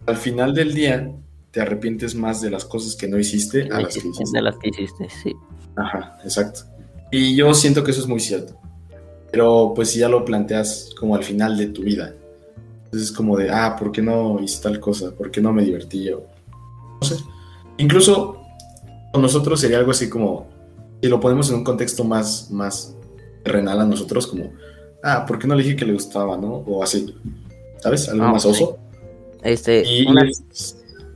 [0.05, 1.11] al final del día
[1.51, 4.23] te arrepientes más de las cosas que no hiciste a las que hiciste.
[4.33, 5.35] De las que hiciste, sí.
[5.75, 6.61] Ajá, exacto.
[7.11, 8.57] Y yo siento que eso es muy cierto.
[9.31, 12.15] Pero pues si ya lo planteas como al final de tu vida,
[12.85, 15.11] entonces es como de, ah, ¿por qué no hice tal cosa?
[15.11, 16.23] ¿Por qué no me divertí yo?
[17.01, 17.15] No sé.
[17.77, 18.41] Incluso
[19.11, 20.49] con nosotros sería algo así como,
[21.01, 22.95] si lo ponemos en un contexto más, más
[23.43, 24.51] terrenal a nosotros, como,
[25.03, 26.49] ah, ¿por qué no le dije que le gustaba, no?
[26.49, 27.15] O así,
[27.81, 28.07] ¿sabes?
[28.09, 28.77] Algo Ah, más oso.
[29.43, 30.23] Este, Y, una,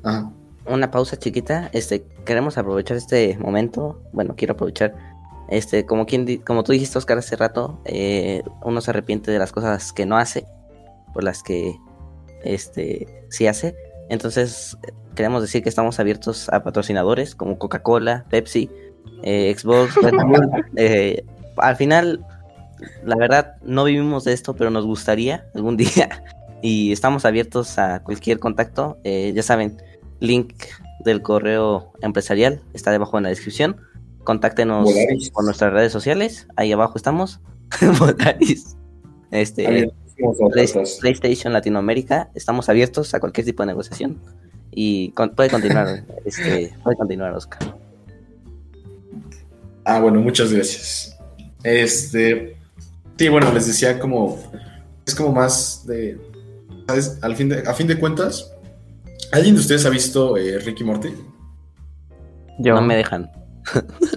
[0.03, 0.31] Ajá.
[0.67, 1.69] una pausa chiquita.
[1.73, 4.01] Este, queremos aprovechar este momento.
[4.13, 4.93] Bueno, quiero aprovechar.
[5.47, 9.37] Este, como quien di- como tú dijiste, Oscar, hace rato, eh, uno se arrepiente de
[9.39, 10.45] las cosas que no hace,
[11.13, 11.75] por las que
[12.43, 13.75] este sí hace.
[14.09, 14.75] Entonces,
[15.13, 18.69] queremos decir que estamos abiertos a patrocinadores como Coca-Cola, Pepsi,
[19.23, 20.49] eh, Xbox, Red Bull.
[20.77, 21.23] Eh,
[21.57, 22.25] al final,
[23.03, 26.23] la verdad, no vivimos de esto, pero nos gustaría algún día.
[26.65, 28.97] Y estamos abiertos a cualquier contacto.
[29.03, 29.77] Eh, ya saben,
[30.19, 30.55] link
[31.03, 33.77] del correo empresarial está debajo en la descripción.
[34.23, 35.29] Contáctenos Volaris.
[35.29, 36.47] por nuestras redes sociales.
[36.55, 37.39] Ahí abajo estamos.
[37.99, 38.75] Volaris.
[39.29, 39.91] Este,
[40.53, 40.67] Play-.
[41.01, 42.31] PlayStation Latinoamérica.
[42.33, 44.19] Estamos abiertos a cualquier tipo de negociación.
[44.71, 47.77] Y con- puede continuar, este, puede continuar, Oscar.
[49.83, 51.15] Ah, bueno, muchas gracias.
[51.61, 52.57] Este,
[53.19, 54.39] sí, bueno, les decía como,
[55.05, 56.17] es como más de,
[56.87, 57.17] ¿sabes?
[57.21, 58.51] Al fin de, a fin de cuentas,
[59.31, 61.09] ¿alguien de ustedes ha visto eh, Ricky Morty?
[62.59, 63.29] Yo, No me dejan.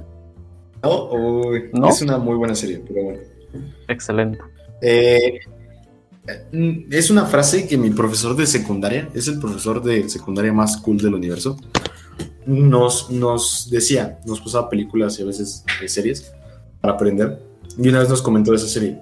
[0.81, 1.89] No, Uy, ¿No?
[1.89, 3.21] es una muy buena serie, pero bueno.
[3.89, 4.39] excelente.
[4.81, 5.41] Eh,
[6.53, 10.77] eh, es una frase que mi profesor de secundaria, es el profesor de secundaria más
[10.77, 11.57] cool del universo,
[12.47, 16.33] nos, nos decía, nos pasaba películas y a veces eh, series
[16.81, 17.43] para aprender,
[17.77, 19.01] y una vez nos comentó esa serie.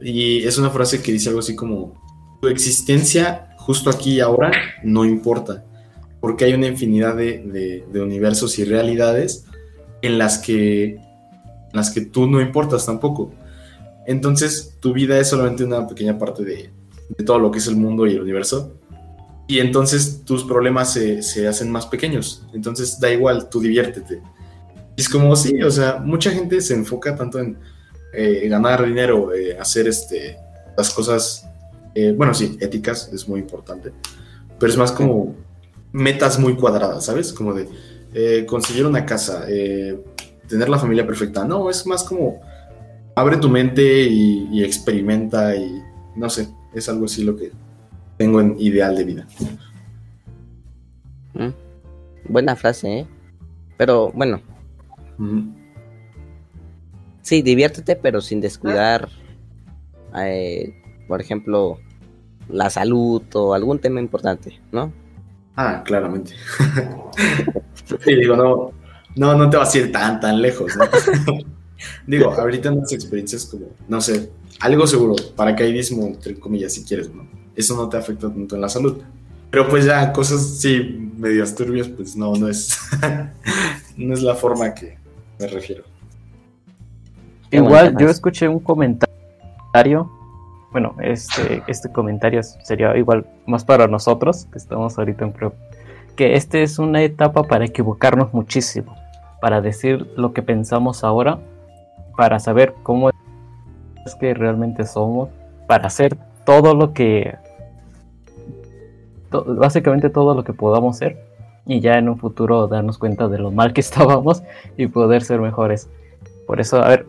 [0.00, 2.00] Y es una frase que dice algo así como,
[2.40, 5.64] tu existencia justo aquí y ahora no importa,
[6.20, 9.44] porque hay una infinidad de, de- de universos y realidades
[10.02, 13.32] en las que, en las que tú no importas tampoco.
[14.06, 16.70] Entonces, tu vida es solamente una pequeña parte de,
[17.16, 18.74] de todo lo que es el mundo y el universo.
[19.46, 22.46] Y entonces tus problemas se, se hacen más pequeños.
[22.54, 24.22] Entonces, da igual, tú diviértete.
[24.96, 27.58] Y es como, sí, o sea, mucha gente se enfoca tanto en
[28.12, 30.36] eh, ganar dinero, eh, hacer este,
[30.76, 31.47] las cosas,
[32.00, 33.92] eh, bueno, sí, éticas, es muy importante.
[34.58, 35.34] Pero es más como
[35.92, 37.32] metas muy cuadradas, ¿sabes?
[37.32, 37.68] Como de
[38.14, 39.98] eh, conseguir una casa, eh,
[40.48, 41.44] tener la familia perfecta.
[41.44, 42.40] No, es más como
[43.14, 45.82] abre tu mente y, y experimenta y
[46.14, 47.50] no sé, es algo así lo que
[48.16, 49.26] tengo en ideal de vida.
[51.34, 51.52] Mm.
[52.28, 53.06] Buena frase, ¿eh?
[53.76, 54.40] Pero bueno,
[57.22, 59.08] sí, diviértete, pero sin descuidar,
[60.16, 60.74] eh,
[61.06, 61.78] por ejemplo,
[62.48, 64.92] la salud o algún tema importante, ¿no?
[65.56, 66.34] Ah, claramente.
[68.04, 68.70] Sí, digo, no,
[69.16, 70.84] no, no te vas a ir tan, tan lejos, ¿no?
[72.06, 74.30] digo, ahorita en las experiencias como, no sé,
[74.60, 77.26] algo seguro, paracaidismo, entre comillas, si quieres, ¿no?
[77.56, 78.98] Eso no te afecta tanto en la salud.
[79.50, 82.78] Pero pues ya, cosas, sí, medias turbias, pues no, no es,
[83.96, 84.98] no es la forma que
[85.38, 85.84] me refiero.
[87.50, 90.10] Igual yo escuché un comentario,
[90.72, 95.54] bueno, este, este comentario sería igual más para nosotros, que estamos ahorita en prep,
[96.16, 98.94] que este es una etapa para equivocarnos muchísimo,
[99.40, 101.38] para decir lo que pensamos ahora,
[102.16, 105.30] para saber cómo es que realmente somos,
[105.66, 107.36] para hacer todo lo que,
[109.30, 111.28] básicamente todo lo que podamos ser,
[111.64, 114.42] y ya en un futuro darnos cuenta de lo mal que estábamos
[114.76, 115.88] y poder ser mejores.
[116.46, 117.06] Por eso, a ver,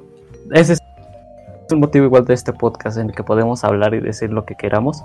[0.51, 0.79] ese es
[1.73, 4.55] un motivo igual de este podcast en el que podemos hablar y decir lo que
[4.55, 5.01] queramos.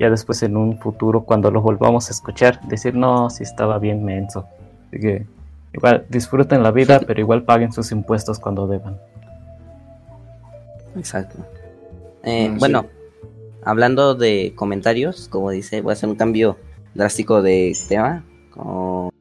[0.00, 4.04] Ya después en un futuro, cuando lo volvamos a escuchar, decir, no, si estaba bien
[4.04, 4.46] menso.
[4.88, 5.26] Así que
[5.72, 8.96] igual disfruten la vida, pero igual paguen sus impuestos cuando deban.
[10.96, 11.38] Exacto.
[12.22, 12.58] Eh, Ah, sí.
[12.58, 12.86] bueno,
[13.64, 16.56] hablando de comentarios, como dice, voy a hacer un cambio
[16.94, 18.24] drástico de tema.
[18.50, 19.12] Como-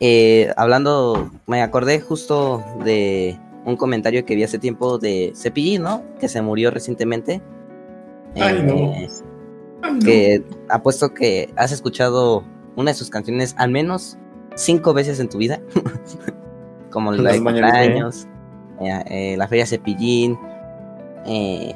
[0.00, 6.02] eh, hablando, me acordé justo de un comentario que vi hace tiempo de Cepillín, ¿no?
[6.18, 7.42] Que se murió recientemente.
[8.36, 8.74] Ay, no.
[8.92, 9.08] Eh,
[10.04, 12.42] Que apuesto que has escuchado
[12.76, 14.16] una de sus canciones al menos
[14.54, 15.60] cinco veces en tu vida.
[16.90, 18.26] Como la de cumpleaños,
[18.80, 20.38] eh, eh, la feria Cepillín.
[21.26, 21.74] eh,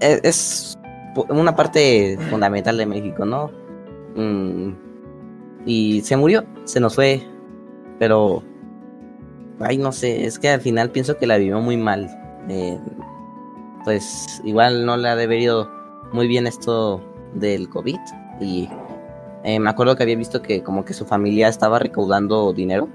[0.00, 0.78] e- es
[1.28, 3.50] una parte fundamental de México, ¿no?
[4.16, 4.72] Mm,
[5.66, 7.22] y se murió, se nos fue,
[7.98, 8.42] pero,
[9.60, 12.08] ay, no sé, es que al final pienso que la vivió muy mal.
[12.48, 12.78] eh,
[13.84, 15.70] pues igual no le ha debido
[16.12, 17.00] muy bien esto
[17.34, 17.98] del COVID
[18.40, 18.68] y
[19.44, 22.88] eh, me acuerdo que había visto que como que su familia estaba recaudando dinero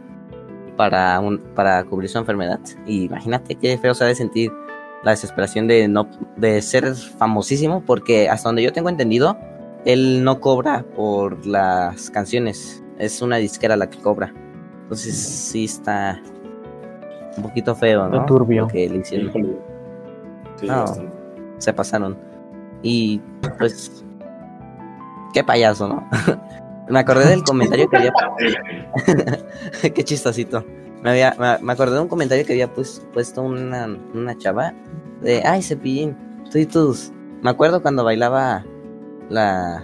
[0.76, 1.22] para
[1.56, 4.52] para cubrir su enfermedad y imagínate qué feo se ha de sentir
[5.04, 9.38] la desesperación de no de ser famosísimo porque hasta donde yo tengo entendido
[9.86, 14.34] él no cobra por las canciones es una disquera la que cobra
[14.84, 16.22] entonces sí está
[17.38, 18.64] un poquito feo no turbio.
[18.64, 19.32] lo que le hicieron.
[20.56, 20.86] Sí, No.
[21.58, 22.18] se pasaron.
[22.82, 23.20] Y
[23.58, 24.04] pues,
[25.34, 26.08] qué payaso, ¿no?
[26.90, 28.14] me acordé del comentario que había.
[29.94, 30.64] qué chistosito.
[31.02, 34.74] Me, había, me, me acordé de un comentario que había pues, puesto una, una chava
[35.22, 36.16] de, ay, Cepillín,
[36.52, 37.12] tú y tus.
[37.42, 38.64] Me acuerdo cuando bailaba
[39.30, 39.84] la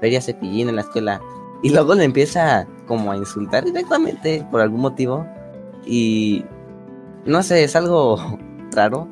[0.00, 1.20] feria Cepillín en la escuela.
[1.62, 5.26] Y luego le empieza como a insultar directamente por algún motivo.
[5.86, 6.44] Y
[7.26, 8.38] no sé, es algo
[8.72, 9.08] raro.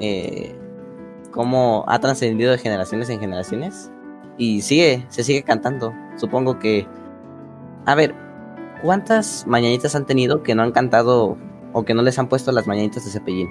[0.00, 0.54] Eh,
[1.30, 3.90] cómo ha trascendido de generaciones en generaciones
[4.38, 5.92] y sigue, se sigue cantando.
[6.16, 6.86] Supongo que,
[7.84, 8.14] a ver,
[8.82, 11.36] ¿cuántas mañanitas han tenido que no han cantado
[11.72, 13.48] o que no les han puesto las mañanitas de Cepillín?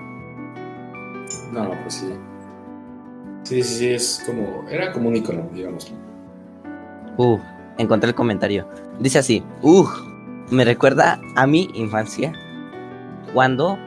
[1.51, 2.13] No, pues sí.
[3.43, 4.67] Sí, sí, sí, es como.
[4.67, 5.93] Era como un icono, digamos.
[7.17, 7.37] Uh,
[7.77, 8.67] encontré el comentario.
[8.99, 9.85] Dice así, uh,
[10.49, 12.33] me recuerda a mi infancia
[13.35, 13.77] cuando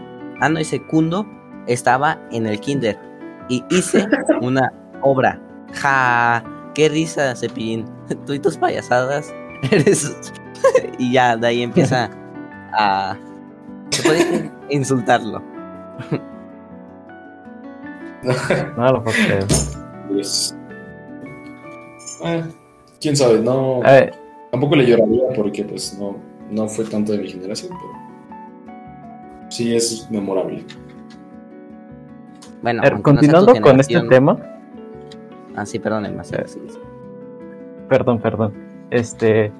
[0.41, 1.27] Ano y Secundo
[1.67, 2.97] estaba en el kinder
[3.49, 4.07] y hice
[4.43, 4.71] una
[5.01, 5.41] obra.
[5.73, 6.45] Ja,
[6.75, 7.87] qué risa, Cepillín.
[8.27, 9.35] Tú y tus payasadas
[9.73, 10.33] eres.
[10.99, 12.11] y ya, de ahí empieza
[12.73, 13.17] a.
[13.91, 15.43] Se puede insultarlo.
[18.77, 19.47] No lo puedo creer.
[20.09, 20.55] Pues,
[22.23, 22.45] eh,
[23.01, 23.81] quién sabe, no.
[24.51, 26.17] Tampoco le lloraría porque pues no,
[26.51, 28.08] no fue tanto de mi generación, pero
[29.49, 30.65] sí es memorable.
[32.63, 34.37] Bueno, a ver, no continuando con este tema,
[35.59, 36.29] Ah, sí, perdón, el más.
[36.29, 36.79] sí, sí.
[37.89, 38.53] perdón, perdón.
[38.91, 39.51] Este.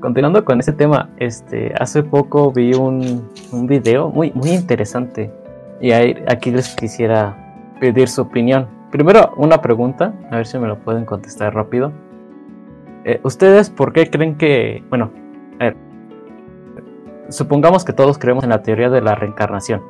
[0.00, 5.32] Continuando con este tema, este, hace poco vi un, un video muy, muy interesante.
[5.80, 7.34] Y ahí, aquí les quisiera
[7.80, 8.68] pedir su opinión.
[8.90, 11.92] Primero, una pregunta, a ver si me lo pueden contestar rápido.
[13.04, 15.10] Eh, ¿Ustedes por qué creen que, bueno,
[15.58, 15.76] a ver,
[17.28, 19.82] supongamos que todos creemos en la teoría de la reencarnación.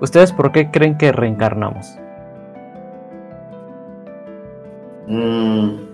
[0.00, 1.86] ¿Ustedes por qué creen que reencarnamos?
[5.06, 5.88] Mm.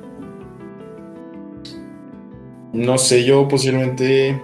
[2.72, 4.40] No sé, yo posiblemente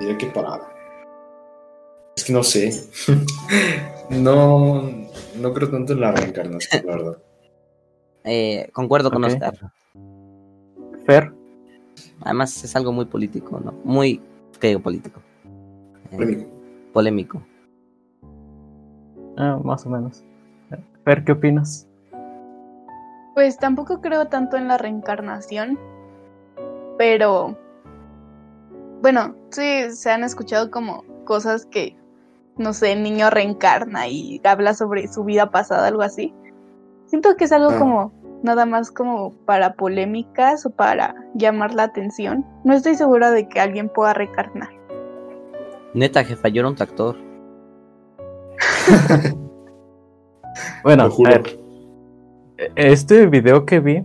[0.00, 0.60] diría que para.
[2.16, 2.72] Es que no sé.
[4.10, 4.90] no,
[5.38, 7.18] no creo tanto en la reencarnación, la verdad.
[8.24, 9.30] Eh, concuerdo con Ok.
[9.30, 9.54] Oscar.
[11.04, 11.32] Fer,
[12.22, 13.72] Además, es algo muy político, ¿no?
[13.84, 14.20] Muy.
[14.58, 15.20] ¿Qué digo político?
[16.10, 16.50] Polémico.
[16.92, 17.42] polémico.
[19.36, 20.24] ah, más o menos.
[21.04, 21.86] Fer, ¿qué opinas?
[23.34, 25.78] Pues tampoco creo tanto en la reencarnación,
[26.98, 27.56] pero
[29.02, 31.96] bueno, sí se han escuchado como cosas que,
[32.56, 36.32] no sé, el niño reencarna y habla sobre su vida pasada, algo así.
[37.06, 37.78] Siento que es algo Ah.
[37.78, 42.44] como nada más como para polémicas o para llamar la atención.
[42.64, 44.70] No estoy segura de que alguien pueda reencarnar.
[45.96, 47.16] Neta, jefa, yo era un tractor.
[50.84, 51.42] Bueno, a ver,
[52.76, 54.04] este video que vi,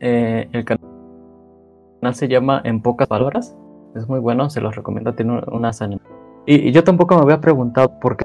[0.00, 3.56] eh, el canal se llama En pocas palabras.
[3.96, 5.14] Es muy bueno, se los recomiendo.
[5.14, 5.98] Tiene un- unas anim-
[6.46, 8.24] Y, y yo tampoco me había preguntado por qué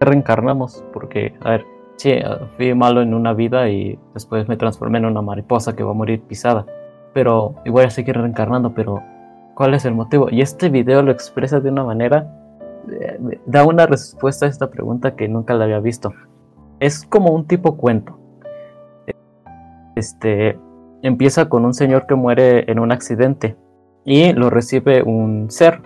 [0.00, 0.84] reencarnamos.
[0.92, 1.64] Porque, a ver,
[1.96, 2.24] sí, eh,
[2.56, 5.94] fui malo en una vida y después me transformé en una mariposa que va a
[5.94, 6.66] morir pisada.
[7.14, 9.00] Pero, y voy a seguir reencarnando, pero
[9.54, 10.28] ¿cuál es el motivo?
[10.30, 12.26] Y este video lo expresa de una manera,
[12.90, 16.12] eh, da una respuesta a esta pregunta que nunca la había visto
[16.82, 18.18] es como un tipo cuento.
[19.94, 20.58] Este
[21.02, 23.56] empieza con un señor que muere en un accidente
[24.04, 25.80] y lo recibe un ser.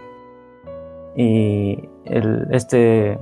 [1.17, 3.19] Y el- este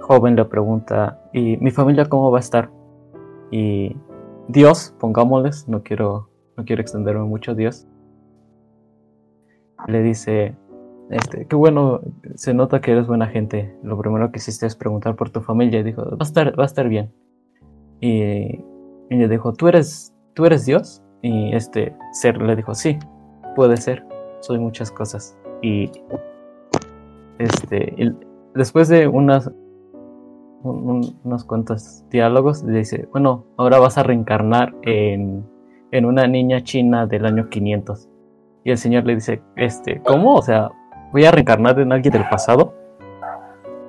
[0.00, 2.70] joven le pregunta, ¿y mi familia cómo va a estar?
[3.50, 3.96] Y
[4.46, 7.88] Dios, pongámosles, no quiero, no quiero extenderme mucho, Dios,
[9.88, 10.54] le dice,
[11.10, 12.00] este, qué bueno,
[12.34, 13.74] se nota que eres buena gente.
[13.82, 15.80] Lo primero que hiciste es preguntar por tu familia.
[15.80, 17.12] Y dijo, va a estar, va a estar bien.
[18.00, 18.60] Y,
[19.10, 21.02] le dijo, ¿tú eres, ¿tú eres Dios?
[21.22, 22.98] Y este ser le dijo, sí,
[23.56, 24.04] puede ser.
[24.40, 25.36] Soy muchas cosas.
[25.62, 25.90] Y
[27.38, 28.14] este,
[28.54, 29.48] después de unas,
[30.62, 35.44] un- un- unos cuantos diálogos, le dice, bueno, ahora vas a reencarnar en,
[35.90, 38.08] en una niña china del año 500.
[38.64, 40.34] Y el señor le dice, este, ¿cómo?
[40.34, 40.70] O sea,
[41.12, 42.74] voy a reencarnar en alguien del pasado.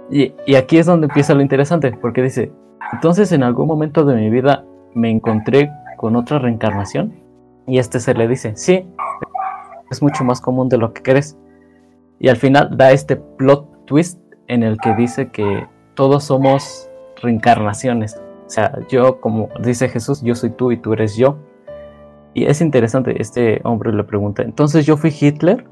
[0.10, 2.52] Y, y aquí es donde empieza lo interesante, porque dice,
[2.94, 7.14] entonces en algún momento de mi vida me encontré con otra reencarnación.
[7.68, 8.88] Y este se le dice, sí,
[9.90, 11.38] es mucho más común de lo que crees.
[12.20, 16.90] Y al final da este plot twist en el que dice que todos somos
[17.22, 18.22] reencarnaciones.
[18.46, 21.38] O sea, yo, como dice Jesús, yo soy tú y tú eres yo.
[22.34, 25.66] Y es interesante, este hombre le pregunta, entonces yo fui Hitler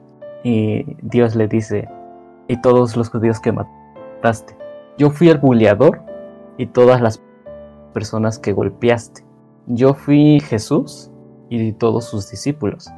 [0.44, 1.88] y Dios le dice,
[2.48, 4.58] y todos los judíos que mataste.
[4.98, 6.02] Yo fui el buleador
[6.58, 7.22] y todas las
[7.94, 9.24] personas que golpeaste.
[9.68, 11.12] Yo fui Jesús
[11.50, 12.90] y todos sus discípulos.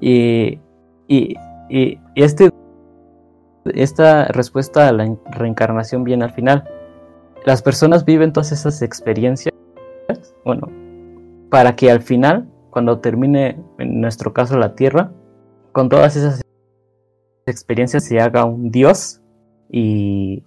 [0.00, 0.60] Y,
[1.06, 1.36] y,
[1.70, 2.50] y, este,
[3.64, 6.68] esta respuesta a la reencarnación viene al final.
[7.44, 9.54] Las personas viven todas esas experiencias,
[10.44, 10.68] bueno,
[11.52, 15.12] para que al final, cuando termine, en nuestro caso, la Tierra,
[15.72, 16.40] con todas esas
[17.44, 19.20] experiencias se haga un Dios
[19.68, 20.44] y,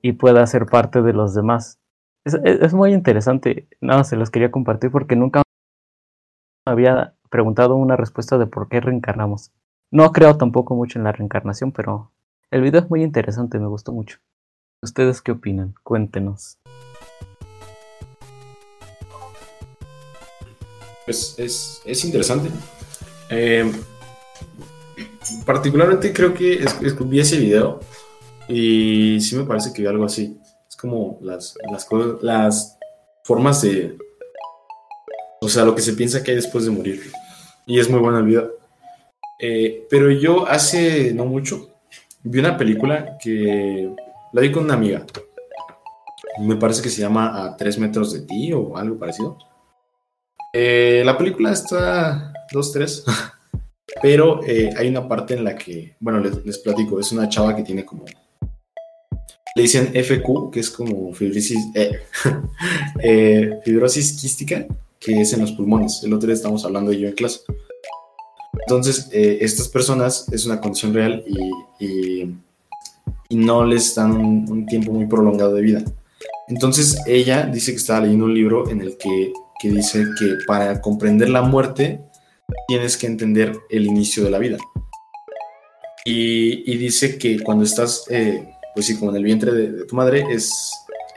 [0.00, 1.80] y pueda ser parte de los demás.
[2.24, 5.42] Es, muy interesante, nada, se los quería compartir porque nunca
[6.64, 9.50] había preguntado una respuesta de por qué reencarnamos.
[9.90, 12.12] No creo tampoco mucho en la reencarnación, pero
[12.52, 14.20] el video es muy interesante, me gustó mucho.
[14.80, 15.74] ¿Ustedes qué opinan?
[15.82, 16.60] Cuéntenos.
[21.08, 22.50] Es, es interesante.
[23.30, 23.70] Eh,
[25.44, 26.64] particularmente creo que
[27.04, 27.80] vi ese video
[28.48, 30.38] y sí me parece que vi algo así.
[30.68, 32.78] Es como las, las cosas, las
[33.24, 33.96] formas de.
[35.40, 37.12] O sea, lo que se piensa que hay después de morir.
[37.66, 38.52] Y es muy bueno el video.
[39.40, 41.78] Eh, pero yo hace no mucho
[42.22, 43.94] vi una película que
[44.32, 45.04] la vi con una amiga.
[46.40, 49.38] Me parece que se llama A tres metros de ti o algo parecido.
[50.52, 53.04] Eh, la película está dos, tres.
[54.02, 57.56] Pero eh, hay una parte en la que, bueno, les, les platico, es una chava
[57.56, 58.04] que tiene como
[59.56, 61.98] le dicen FQ, que es como fibrosis, eh,
[63.02, 64.64] eh, fibrosis quística,
[65.00, 66.00] que es en los pulmones.
[66.04, 67.40] El otro día estamos hablando de ello en clase.
[68.60, 72.34] Entonces, eh, estas personas es una condición real y, y-
[73.30, 75.82] y no les dan un, un tiempo muy prolongado de vida.
[76.46, 80.80] Entonces, ella dice que estaba leyendo un libro en el que, que dice que para
[80.80, 82.00] comprender la muerte
[82.66, 84.58] tienes que entender el inicio de la vida.
[86.04, 89.84] Y, y dice que cuando estás, eh, pues sí, como en el vientre de, de
[89.84, 90.70] tu madre, es,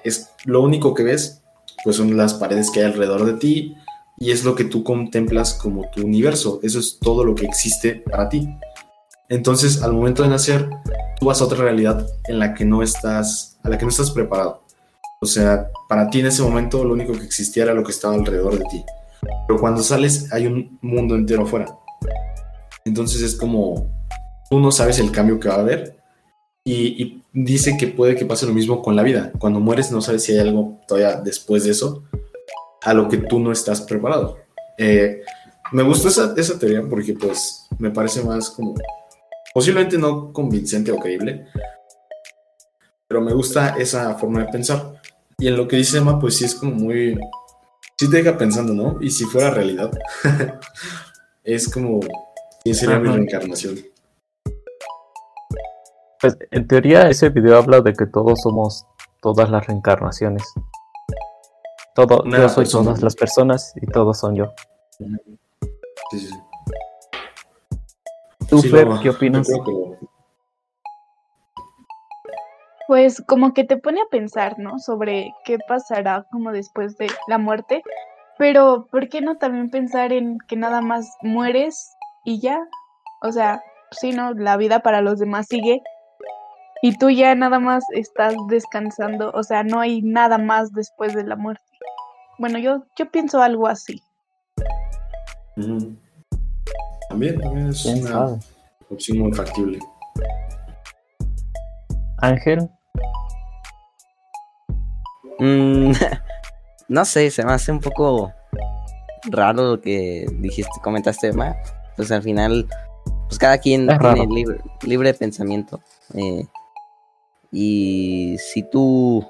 [0.03, 1.41] es lo único que ves,
[1.83, 3.75] pues son las paredes que hay alrededor de ti
[4.17, 6.59] y es lo que tú contemplas como tu universo.
[6.63, 8.47] Eso es todo lo que existe para ti.
[9.29, 10.69] Entonces, al momento de nacer,
[11.19, 14.11] tú vas a otra realidad en la que no estás, a la que no estás
[14.11, 14.63] preparado.
[15.23, 18.15] O sea, para ti en ese momento lo único que existía era lo que estaba
[18.15, 18.83] alrededor de ti.
[19.47, 21.67] Pero cuando sales hay un mundo entero afuera.
[22.85, 23.87] Entonces es como,
[24.49, 26.01] tú no sabes el cambio que va a haber.
[26.65, 29.31] Y, dice que puede que pase lo mismo con la vida.
[29.37, 32.03] Cuando mueres no sabes si hay algo todavía después de eso
[32.81, 34.39] a lo que tú no estás preparado.
[34.79, 35.21] Eh,
[35.71, 38.73] me gustó esa, esa teoría porque pues me parece más como,
[39.53, 41.45] posiblemente no convincente o creíble,
[43.07, 45.00] pero me gusta esa forma de pensar.
[45.41, 47.19] Y en lo que dice Emma, pues sí es como muy,
[47.97, 49.01] sí te deja pensando, ¿no?
[49.01, 49.91] Y si fuera realidad,
[51.43, 51.99] es como,
[52.63, 53.75] ¿quién sería mi reencarnación?
[56.21, 58.85] Pues en teoría ese video habla de que todos somos
[59.21, 60.43] todas las reencarnaciones.
[61.95, 62.85] Todo, Una yo soy persona.
[62.85, 64.51] todas las personas y todos son yo.
[64.91, 65.05] Sí,
[66.11, 66.35] sí, sí.
[68.47, 69.47] ¿Tú, Sí, Fer, qué opinas?
[69.47, 70.10] yo creo que lo-
[72.91, 74.77] Pues como que te pone a pensar, ¿no?
[74.77, 77.83] Sobre qué pasará como después de la muerte.
[78.37, 81.93] Pero, ¿por qué no también pensar en que nada más mueres
[82.25, 82.59] y ya?
[83.21, 84.33] O sea, sí, ¿no?
[84.33, 85.81] La vida para los demás sigue.
[86.81, 89.31] Y tú ya nada más estás descansando.
[89.35, 91.63] O sea, no hay nada más después de la muerte.
[92.39, 94.03] Bueno, yo, yo pienso algo así.
[97.07, 98.39] También, también es ¿Quién una sabe?
[98.89, 99.79] opción muy factible.
[102.17, 102.69] Ángel,
[105.39, 105.91] Mm,
[106.89, 108.31] no sé, se me hace un poco
[109.31, 111.55] raro lo que dijiste, comentaste, Emma.
[111.95, 112.67] Pues al final,
[113.27, 115.79] pues cada quien Es tiene libre, libre pensamiento.
[116.13, 116.45] eh,
[117.53, 119.25] y si tú,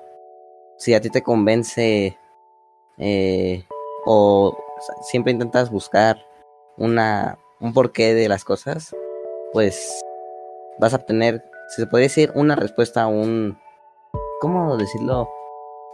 [0.78, 2.18] si a ti te convence,
[3.00, 3.66] eh,
[4.06, 4.56] o
[5.02, 6.24] siempre intentas buscar
[6.78, 8.96] una, un porqué de las cosas,
[9.54, 10.02] pues
[10.80, 11.44] vas a obtener,
[11.76, 13.58] se puede decir, una respuesta a un,
[14.40, 15.30] ¿cómo decirlo?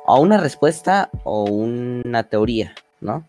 [0.06, 3.24] A una respuesta o una teoría, ¿no?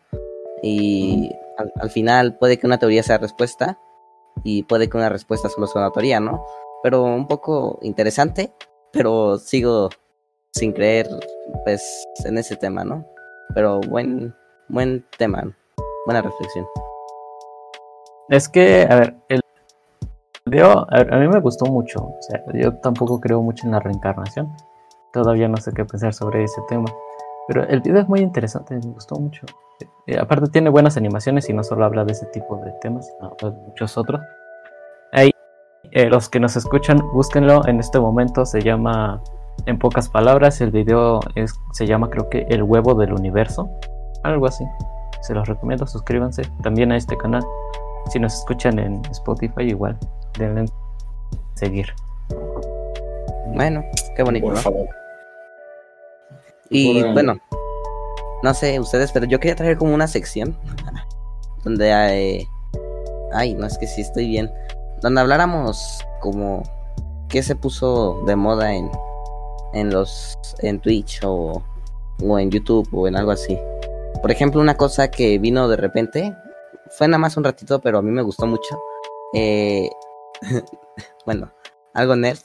[0.62, 3.78] Y al, al final puede que una teoría sea respuesta
[4.44, 6.44] y puede que una respuesta solo sea una teoría, ¿no?
[6.82, 8.52] Pero un poco interesante,
[8.92, 9.90] pero sigo
[10.52, 11.08] sin creer,
[11.64, 11.82] pues,
[12.24, 13.04] en ese tema, ¿no?
[13.54, 14.34] Pero buen,
[14.68, 15.42] buen tema,
[16.06, 16.66] buena reflexión.
[18.28, 19.40] es que, a ver, el
[20.48, 22.00] video a, a mí me gustó mucho.
[22.00, 24.52] O sea, yo tampoco creo mucho en la reencarnación.
[25.12, 26.86] Todavía no sé qué pensar sobre ese tema.
[27.48, 29.46] Pero el video es muy interesante, me gustó mucho.
[30.06, 33.34] Eh, aparte tiene buenas animaciones y no solo habla de ese tipo de temas, sino
[33.40, 34.20] de muchos otros.
[35.12, 35.30] Ahí,
[35.92, 37.66] eh, los que nos escuchan, búsquenlo.
[37.66, 39.22] En este momento se llama,
[39.64, 43.70] en pocas palabras, el video es, se llama creo que El huevo del universo.
[44.24, 44.64] Algo así.
[45.22, 47.42] Se los recomiendo, suscríbanse también a este canal.
[48.10, 49.98] Si nos escuchan en Spotify, igual,
[50.38, 50.66] denle
[51.54, 51.92] seguir.
[53.54, 53.84] Bueno,
[54.16, 54.60] qué bonito, Por ¿no?
[54.60, 54.88] favor.
[56.70, 57.38] Y Por- bueno,
[58.42, 60.56] no sé ustedes, pero yo quería traer como una sección
[61.64, 62.46] donde hay...
[63.32, 64.50] Ay, no es que sí estoy bien.
[65.02, 66.62] Donde habláramos como
[67.28, 68.90] qué se puso de moda en,
[69.74, 71.62] en los en Twitch o,
[72.24, 73.58] o en YouTube o en algo así.
[74.22, 76.34] Por ejemplo, una cosa que vino de repente,
[76.90, 78.80] fue nada más un ratito, pero a mí me gustó mucho.
[79.34, 79.90] Eh,
[81.26, 81.52] bueno,
[81.94, 82.38] algo nerd,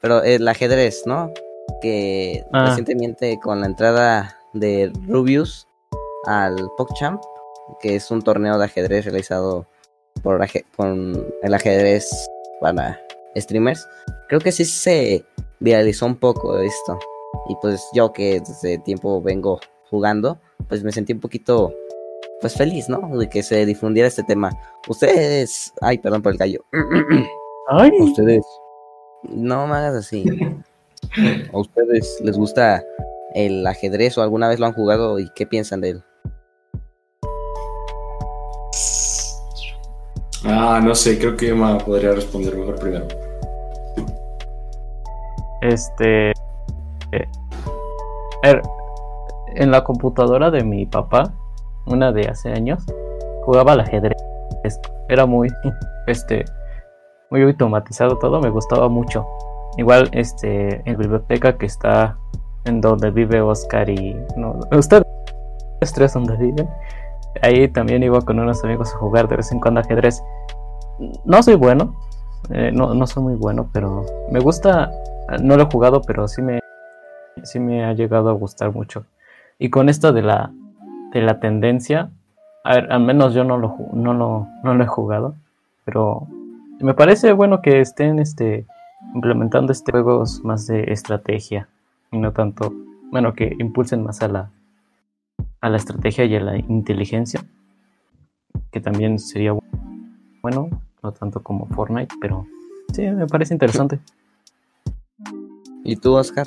[0.00, 1.32] pero el ajedrez, ¿no?
[1.80, 2.66] Que Ah.
[2.68, 5.66] recientemente con la entrada de Rubius
[6.24, 7.22] al PogChamp,
[7.80, 9.66] que es un torneo de ajedrez realizado
[10.22, 12.08] por aje- con el ajedrez
[12.60, 13.00] para
[13.36, 13.86] streamers,
[14.28, 15.24] creo que sí se
[15.60, 16.98] viralizó un poco esto.
[17.48, 19.60] Y pues yo que desde tiempo vengo
[19.90, 20.38] jugando,
[20.68, 21.72] pues me sentí un poquito
[22.40, 23.16] pues feliz, ¿no?
[23.18, 24.50] De que se difundiera este tema.
[24.88, 26.64] Ustedes, ay, perdón por el gallo.
[27.70, 28.46] Ay, Ustedes,
[29.24, 30.24] no me hagas así.
[31.52, 32.82] ¿A ustedes les gusta
[33.34, 36.02] el ajedrez o alguna vez lo han jugado y qué piensan de él?
[40.46, 43.06] Ah, no sé, creo que Emma podría responder mejor primero.
[45.60, 46.30] este.
[46.30, 47.28] eh,
[48.44, 48.62] a ver,
[49.56, 51.34] en la computadora de mi papá,
[51.86, 52.82] una de hace años,
[53.44, 54.16] jugaba al ajedrez.
[55.10, 55.48] Era muy,
[56.06, 56.46] este,
[57.30, 59.26] muy automatizado todo, me gustaba mucho.
[59.76, 62.16] Igual, este, en biblioteca que está
[62.64, 65.04] en donde vive Oscar y no, ustedes
[65.94, 66.68] tres donde viven.
[67.42, 70.22] Ahí también iba con unos amigos a jugar de vez en cuando ajedrez.
[71.24, 71.94] No soy bueno,
[72.50, 74.90] eh, no, no soy muy bueno, pero me gusta.
[75.42, 76.60] No lo he jugado, pero sí me,
[77.42, 79.04] sí me ha llegado a gustar mucho.
[79.58, 80.50] Y con esto de la,
[81.12, 82.10] de la tendencia,
[82.64, 85.34] a ver, al menos yo no lo, no lo, no lo he jugado,
[85.84, 86.26] pero
[86.80, 88.66] me parece bueno que estén este,
[89.14, 91.68] implementando este juegos más de estrategia
[92.12, 92.72] y no tanto,
[93.10, 94.50] bueno, que impulsen más a la,
[95.60, 97.44] a la estrategia y a la inteligencia,
[98.70, 99.62] que también sería bu-
[100.42, 100.68] bueno,
[101.02, 102.46] no tanto como Fortnite, pero
[102.92, 103.98] sí, me parece interesante.
[105.84, 106.46] ¿Y tú, Oscar?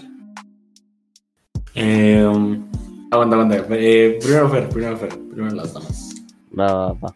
[1.74, 2.66] Eh, um,
[3.12, 3.66] aguanta, aguanta.
[3.72, 6.16] Eh, primero Fer, primero Fer, primero las damas.
[6.58, 7.16] Va, va, va.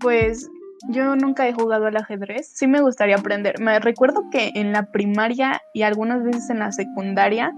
[0.00, 0.50] Pues
[0.88, 2.48] yo nunca he jugado al ajedrez.
[2.54, 3.60] Sí me gustaría aprender.
[3.60, 7.52] Me recuerdo que en la primaria y algunas veces en la secundaria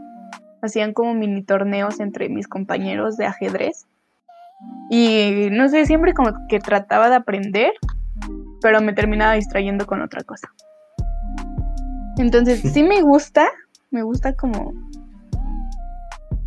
[0.63, 3.87] hacían como mini torneos entre mis compañeros de ajedrez.
[4.91, 7.73] Y no sé, siempre como que trataba de aprender,
[8.61, 10.49] pero me terminaba distrayendo con otra cosa.
[12.17, 13.49] Entonces, sí me gusta,
[13.91, 14.73] me gusta como...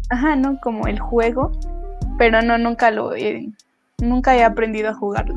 [0.09, 0.59] Ajá, ¿no?
[0.59, 1.51] Como el juego,
[2.17, 3.47] pero no, nunca lo he,
[3.99, 5.35] nunca he aprendido a jugarlo.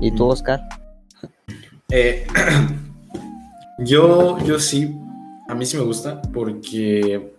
[0.00, 0.60] ¿Y tú, Oscar?
[1.90, 2.26] Eh,
[3.78, 4.94] yo, yo sí,
[5.48, 7.32] a mí sí me gusta porque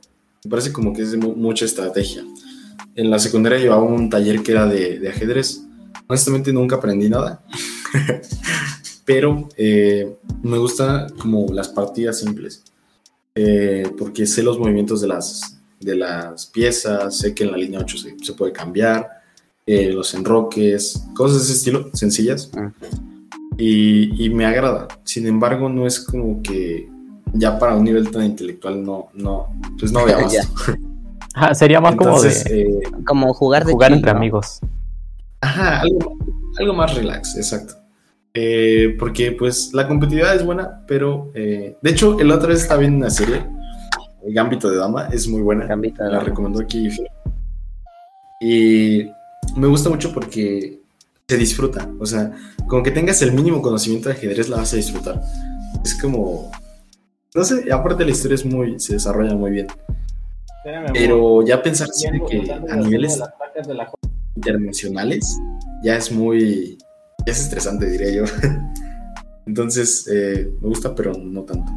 [0.44, 2.24] me parece como que es de mu- mucha estrategia.
[2.96, 5.64] En la secundaria llevaba un taller que era de, de ajedrez.
[6.08, 7.42] Honestamente nunca aprendí nada,
[9.06, 10.14] pero eh,
[10.44, 12.64] me gusta como las partidas simples,
[13.34, 17.80] eh, porque sé los movimientos de las, de las piezas, sé que en la línea
[17.80, 19.20] 8 se, se puede cambiar,
[19.73, 22.72] eh, los enroques, cosas de ese estilo, sencillas Ah.
[23.57, 24.88] y, y me agrada.
[25.03, 26.89] Sin embargo, no es como que
[27.34, 29.48] ya para un nivel tan intelectual no, no,
[29.80, 30.18] pues no veo.
[31.34, 34.18] Ajá, sería más Entonces, como de eh, Como jugar de jugar chill, entre ¿no?
[34.18, 34.60] amigos.
[35.39, 36.18] ajá, algo,
[36.60, 37.76] algo más relax, exacto.
[38.34, 42.80] Eh, porque pues la competitividad es buena, pero eh, de hecho, el otra vez estaba
[42.81, 43.45] viendo una serie,
[44.23, 45.65] Gambito de Dama, es muy buena.
[45.65, 46.30] Gambito de la Dama.
[46.30, 46.89] recomendó aquí.
[48.39, 49.07] Y
[49.56, 50.80] me gusta mucho porque
[51.28, 51.90] se disfruta.
[51.99, 52.32] O sea,
[52.68, 55.22] como que tengas el mínimo conocimiento de ajedrez, la vas a disfrutar.
[55.84, 56.52] Es como.
[57.34, 58.80] No sé, aparte la historia es muy.
[58.80, 59.68] se desarrolla muy bien.
[60.94, 63.19] Pero ya pensar siempre que a niveles
[64.36, 65.40] internacionales
[65.84, 66.78] ya es muy.
[67.26, 68.23] ya es estresante, diría yo.
[69.45, 71.72] Entonces, eh, me gusta, pero no tanto.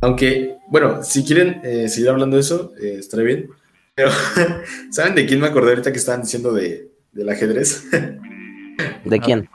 [0.00, 3.48] Aunque, bueno, si quieren eh, seguir hablando de eso, eh, estaré bien.
[3.94, 4.10] Pero,
[4.90, 7.84] ¿saben de quién me acordé ahorita que estaban diciendo de, del ajedrez?
[9.04, 9.48] ¿De quién?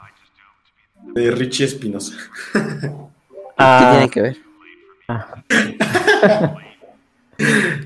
[1.14, 2.14] De Richie Espinosa.
[2.52, 2.60] ¿Qué
[3.58, 4.36] Ah, tiene que ver?
[5.08, 5.42] ah,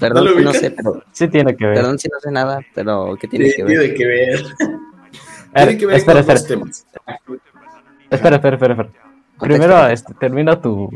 [0.00, 1.76] Perdón, ¿No no, sé, pero sí tiene que ver.
[1.76, 3.78] perdón si no sé nada, pero ¿qué tiene que ver?
[3.78, 4.44] Tiene que ver.
[5.54, 6.86] A ver, Tiene que ver espera, con espera, dos temas.
[8.10, 8.90] espera, espera, espera, espera.
[9.38, 10.90] Primero este, termina tu.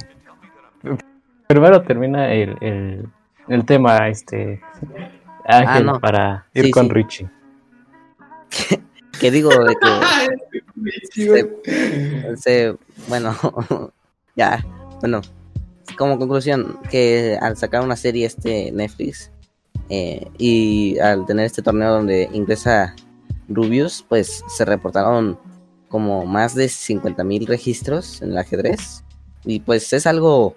[1.47, 3.07] Primero termina el, el,
[3.49, 4.61] el tema, este.
[5.49, 6.01] Ángel, no.
[6.01, 6.93] para ir Sí, con sí.
[6.93, 7.31] Richie.
[9.19, 11.57] Que digo de que se,
[12.37, 12.77] se-
[13.09, 13.35] bueno,
[14.37, 14.65] ya,
[15.01, 15.23] bueno,
[15.97, 19.33] como conclusión, que al sacar una serie este Netflix
[19.89, 22.95] eh, y al tener este torneo donde ingresa
[23.49, 25.37] Rubius, pues se reportaron
[25.89, 29.03] como más de 50 mil registros en el ajedrez
[29.45, 30.55] y pues es algo,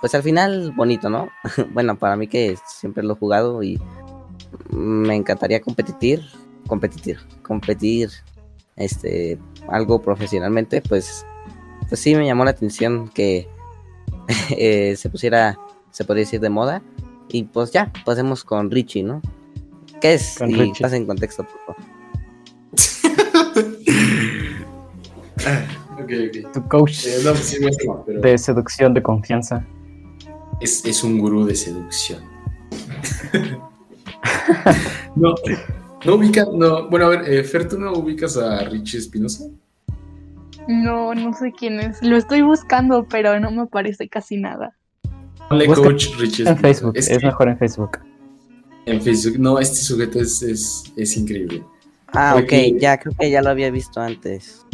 [0.00, 1.28] pues al final bonito, ¿no?
[1.72, 3.80] bueno, para mí que siempre lo he jugado y
[4.70, 6.24] me encantaría competir,
[6.66, 8.10] competir, competir
[8.76, 11.24] este algo profesionalmente, pues
[11.88, 13.48] pues sí me llamó la atención que
[14.50, 15.58] eh, se pusiera,
[15.90, 16.82] se podría decir de moda
[17.28, 19.22] y pues ya, pasemos con Richie, ¿no?
[20.00, 20.36] ¿Qué es?
[20.38, 20.82] Con y Richie.
[20.82, 21.76] pasa en contexto, por favor.
[25.46, 25.64] Ah,
[25.94, 26.52] ok, ok.
[26.52, 28.20] Tu coach Eh, no, sí, no es tema, pero.
[28.20, 29.66] de seducción de confianza.
[30.60, 32.22] Es, es un gurú de seducción.
[35.16, 35.34] no,
[36.04, 39.44] no ubicas, no, bueno, a ver, eh, Fer, ¿tú no ubicas a Richie Espinosa?
[40.68, 42.02] No, no sé quién es.
[42.02, 44.76] Lo estoy buscando, pero no me parece casi nada.
[45.48, 46.60] Ponle coach Richie En Espinosa.
[46.60, 47.98] Facebook, Es mejor en Facebook.
[48.86, 51.64] en Facebook, no, este sujeto es, es, es increíble.
[52.12, 54.64] Ah, Porque- ok, ya creo que ya lo había visto antes.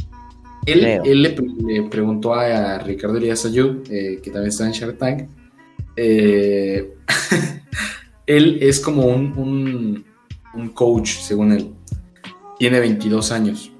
[0.66, 4.72] Él, él le, pre- le preguntó a, Ricardo Elías Ayud, eh, que también está en
[4.72, 5.28] Shark Tank.
[5.96, 6.94] Eh,
[8.26, 10.04] él es como un,
[10.54, 11.74] un, coach, según él.
[12.58, 13.72] Tiene 22 años.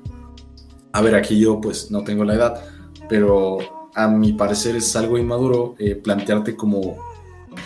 [0.92, 2.64] A ver, aquí yo pues no tengo la edad,
[3.08, 3.58] pero
[3.94, 6.98] a mi parecer es algo inmaduro eh, plantearte como,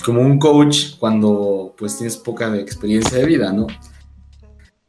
[0.04, 3.66] como un coach cuando pues tienes poca experiencia de vida, ¿no?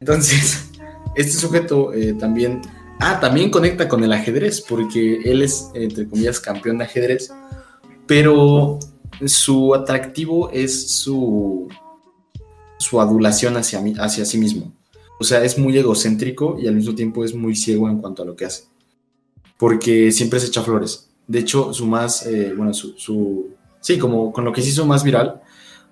[0.00, 0.70] Entonces,
[1.14, 2.62] este sujeto eh, también
[3.04, 7.32] Ah, también conecta con el ajedrez, porque él es, entre comillas, campeón de ajedrez,
[8.06, 8.78] pero
[9.26, 11.68] su atractivo es su,
[12.78, 14.72] su adulación hacia, hacia sí mismo.
[15.20, 18.26] O sea, es muy egocéntrico y al mismo tiempo es muy ciego en cuanto a
[18.26, 18.64] lo que hace,
[19.58, 21.08] porque siempre se echa flores.
[21.26, 23.48] De hecho, su más, eh, bueno, su, su-
[23.80, 25.40] sí, como con lo que se hizo más viral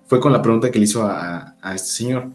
[0.06, 2.30] fue con la pregunta que le hizo a, a este señor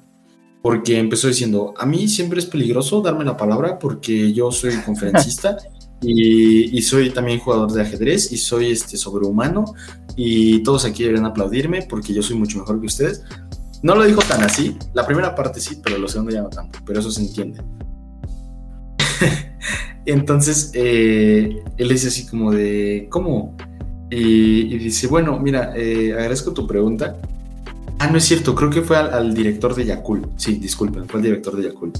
[0.61, 5.57] porque empezó diciendo, a mí siempre es peligroso darme la palabra porque yo soy conferencista
[6.01, 9.65] y, soy también jugador de ajedrez y soy este sobrehumano
[10.15, 13.23] y todos aquí deberían aplaudirme porque yo soy mucho mejor que ustedes.
[13.81, 16.79] No lo dijo tan así, la primera parte sí, pero lo segundo ya no tanto,
[16.85, 17.61] pero eso se entiende.
[20.05, 23.55] Entonces, eh, él dice así como de, ¿cómo?
[24.11, 27.19] Y, y dice, bueno, mira, eh, agradezco tu pregunta,
[27.97, 30.27] Ah, no es cierto, creo que fue al, al director de Yakul.
[30.35, 31.93] Sí, disculpen, fue el director de Yakul.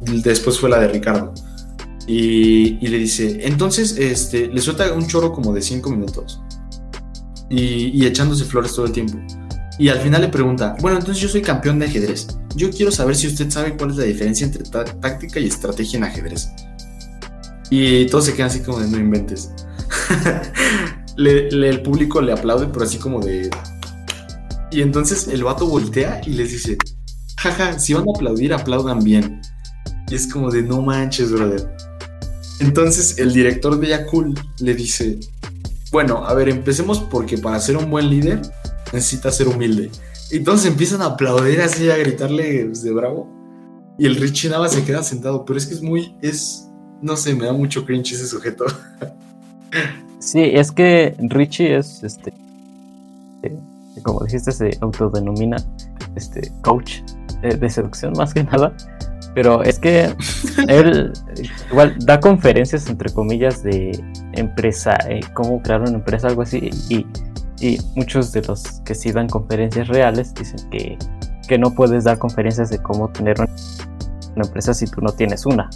[0.00, 1.32] Después fue la de Ricardo.
[2.06, 6.40] Y, le dice, entonces, este, le suelta un chorro como de 5 minutos.
[7.48, 9.18] Y, echándose flores todo el tiempo.
[9.78, 12.28] Y al final le pregunta, bueno, entonces yo soy campeón de ajedrez.
[12.56, 15.96] Yo quiero saber si usted sabe cuál es la diferencia entre tá- táctica y estrategia
[15.98, 16.50] en ajedrez.
[17.70, 19.50] Y todos se quedan así como de no inventes.
[21.16, 23.50] Le- el público le aplaude, pero así como de,
[24.72, 26.78] y entonces el vato voltea y les dice,
[27.38, 29.42] jaja, si van a aplaudir, aplaudan bien.
[30.08, 31.70] Y es como de, no manches, brother.
[32.62, 35.18] Entonces el director de Yakul le dice,
[35.90, 38.40] bueno, a ver, empecemos porque para ser un buen líder
[38.92, 39.90] necesita ser humilde.
[40.30, 43.28] Y todos empiezan a aplaudir así, a gritarle de bravo.
[43.98, 46.68] Y el Richie más se queda sentado, pero es que es muy, es,
[47.02, 48.64] no sé, me da mucho cringe ese sujeto.
[50.18, 52.32] Sí, es que Richie es, este,
[53.42, 53.58] eh,
[54.04, 55.56] como dijiste, se autodenomina
[56.14, 56.98] este, coach
[57.42, 58.72] eh, de seducción más que nada.
[59.34, 60.14] Pero es que
[60.68, 61.12] él
[61.70, 63.98] igual da conferencias, entre comillas, de
[64.32, 66.70] empresa, eh, cómo crear una empresa, algo así.
[66.88, 67.06] Y,
[67.94, 70.98] muchos de los que sí dan conferencias reales dicen que,
[71.46, 75.70] que no puedes dar conferencias de cómo tener una, empresa si tú no tienes una.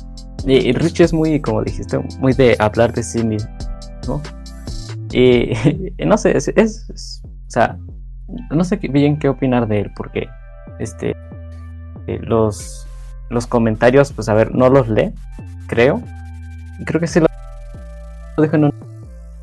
[0.45, 4.21] Y, y Richie es muy, como dijiste, muy de hablar de sí mismo.
[5.13, 5.53] Y,
[6.05, 7.79] no sé, es, o sea,
[8.51, 10.27] no sé bien qué opinar de él, porque
[10.79, 11.15] este
[12.07, 12.86] eh, los,
[13.31, 15.13] los comentarios, pues a ver, no los lee,
[15.67, 16.03] creo.
[16.85, 17.27] Creo que sí lo,
[18.41, 18.75] dejo en un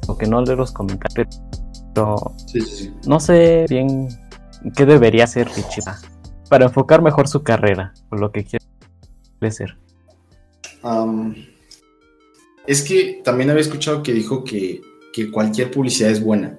[0.08, 1.42] o que no lee los comentarios,
[1.94, 2.16] pero
[2.48, 2.94] Sí, sí, sí.
[3.08, 4.08] no sé bien
[4.76, 5.82] qué debería hacer Richie
[6.50, 8.64] para- enfocar mejor su carrera o lo que quiere
[9.52, 9.78] ser.
[12.68, 14.82] Es que también había escuchado que dijo que,
[15.14, 16.58] que cualquier publicidad es buena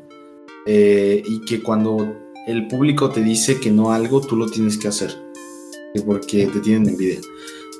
[0.66, 2.14] eh, y que cuando
[2.46, 5.23] el público te dice que no algo, tú lo tienes que hacer
[6.02, 7.20] porque te tienen envidia.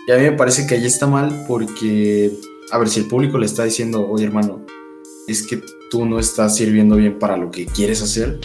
[0.06, 2.32] Y a mí me parece que ahí está mal porque,
[2.70, 4.64] a ver, si el público le está diciendo, oye hermano,
[5.26, 8.38] es que tú no estás sirviendo bien para lo que quieres hacer,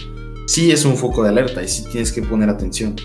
[0.48, 2.96] sí es un foco de alerta y sí tienes que poner atención.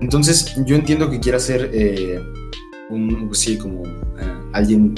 [0.00, 2.20] Entonces, yo entiendo que quiera ser eh,
[2.88, 4.94] un, sí, como eh, alguien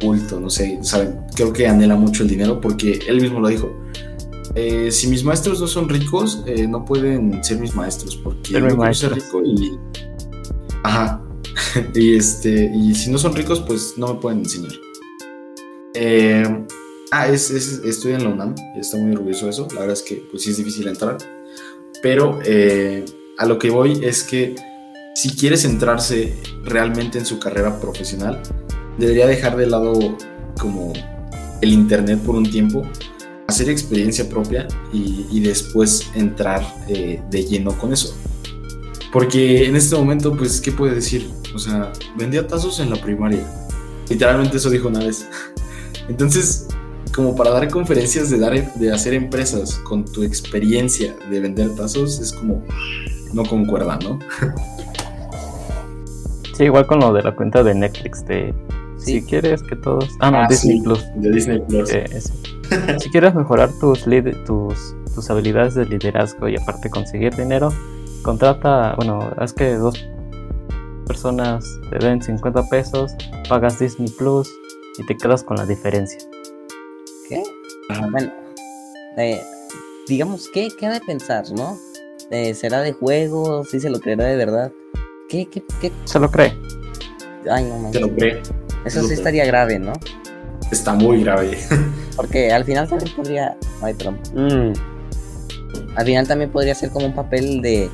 [0.00, 1.16] culto, no sé, ¿saben?
[1.34, 3.74] Creo que anhela mucho el dinero porque él mismo lo dijo.
[4.54, 8.60] Eh, si mis maestros no son ricos, eh, no pueden ser mis maestros porque yo
[8.60, 9.78] mis quiero ser rico y...
[10.86, 11.20] Ajá.
[11.94, 14.72] y, este, y si no son ricos, pues no me pueden enseñar.
[15.94, 16.64] Eh,
[17.10, 19.66] ah, es, es- estoy en la UNAM está muy orgulloso de eso.
[19.74, 21.18] La verdad es que pues sí es difícil entrar.
[22.02, 23.04] Pero eh,
[23.38, 24.54] a lo que voy es que
[25.14, 26.34] si quiere centrarse
[26.64, 28.40] realmente en su carrera profesional,
[28.98, 30.16] debería dejar de lado
[30.60, 30.92] como
[31.62, 32.82] el internet por un tiempo,
[33.48, 38.14] hacer experiencia propia y, y después entrar eh, de lleno con eso.
[39.16, 41.30] Porque en este momento, pues, ¿qué puede decir?
[41.54, 43.46] O sea, vendía tazos en la primaria.
[44.10, 45.26] Literalmente eso dijo una vez.
[46.10, 46.68] Entonces,
[47.14, 52.20] como para dar conferencias de, dar, de hacer empresas con tu experiencia de vender tazos,
[52.20, 52.62] es como,
[53.32, 54.18] no concuerda, ¿no?
[56.54, 58.54] Sí, igual con lo de la cuenta de Netflix de
[58.98, 59.20] Sí.
[59.20, 60.10] si quieres que todos...
[60.20, 61.04] Ah, no, Ah, Disney sí, Plus.
[61.16, 61.90] De Disney Plus.
[61.90, 62.34] Eh, eso.
[63.00, 64.04] si quieres mejorar tus,
[64.44, 67.72] tus, tus habilidades de liderazgo y aparte conseguir dinero,
[68.26, 69.94] contrata, bueno, haz que dos
[71.06, 73.12] personas te den 50 pesos,
[73.48, 74.50] pagas Disney Plus
[74.98, 76.18] y te quedas con la diferencia.
[77.28, 77.44] ¿Qué?
[78.10, 78.32] Bueno,
[79.16, 79.40] eh,
[80.08, 81.78] digamos, ¿qué, ¿qué ha de pensar, no?
[82.32, 83.64] Eh, ¿Será de juego?
[83.64, 84.72] ¿Sí se lo creerá de verdad?
[85.28, 85.92] ¿Qué, qué, qué?
[86.04, 86.52] ¿Se lo cree?
[87.48, 88.02] Ay, no Te manches.
[88.02, 88.42] lo cree.
[88.84, 89.18] Eso lo sí creo.
[89.18, 89.92] estaría grave, ¿no?
[90.72, 91.56] Está muy grave.
[92.16, 93.56] Porque al final también podría.
[93.80, 94.18] Ay, perdón.
[94.34, 94.72] Mm.
[95.94, 97.88] Al final también podría ser como un papel de.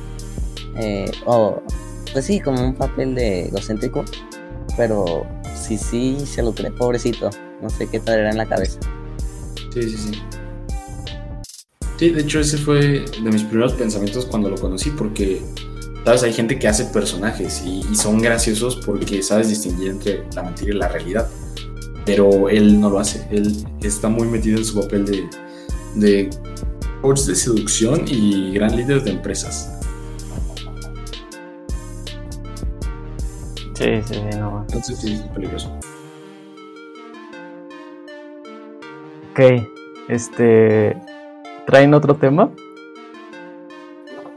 [0.77, 1.61] Eh, o.
[2.11, 4.03] pues sí, como un papel de egocéntrico.
[4.77, 5.25] Pero
[5.55, 7.29] sí, sí, se lo cree, pobrecito.
[7.61, 8.79] No sé qué traerá en la cabeza.
[9.73, 10.21] Sí, sí, sí.
[11.97, 15.41] Sí, de hecho ese fue de mis primeros pensamientos cuando lo conocí porque,
[16.03, 20.73] sabes, hay gente que hace personajes y, son graciosos porque sabes distinguir entre la mentira
[20.73, 21.29] y la realidad.
[22.05, 25.29] Pero él no lo hace, él está muy metido en su papel de,
[25.95, 26.29] de
[27.01, 29.72] coach de seducción y gran líder de empresas.
[33.83, 34.61] Sí, sí, no.
[34.61, 35.69] Entonces sí, es peligroso.
[39.31, 39.39] Ok,
[40.07, 40.95] este...
[41.65, 42.49] ¿Traen otro tema?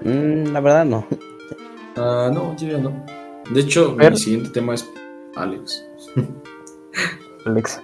[0.02, 1.06] Mm, la verdad, no.
[1.96, 2.92] Ah, no, yo ya no.
[3.50, 4.88] De hecho, Pero- mi siguiente tema es
[5.36, 5.84] Alex.
[7.46, 7.80] Alex.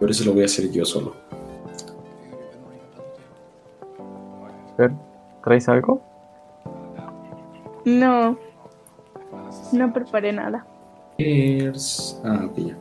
[0.00, 1.14] Por eso lo voy a hacer yo solo.
[5.44, 6.02] ¿Traes algo?
[7.84, 8.36] No.
[9.72, 10.64] No preparé nada.
[12.24, 12.76] Ah, ok, ya.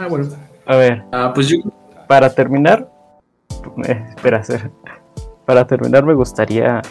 [0.00, 0.28] Ah, bueno.
[0.66, 1.58] A ver, Ah, pues yo.
[2.08, 2.90] para terminar,
[3.86, 4.70] eh, espera, espera.
[5.46, 6.82] para terminar me gustaría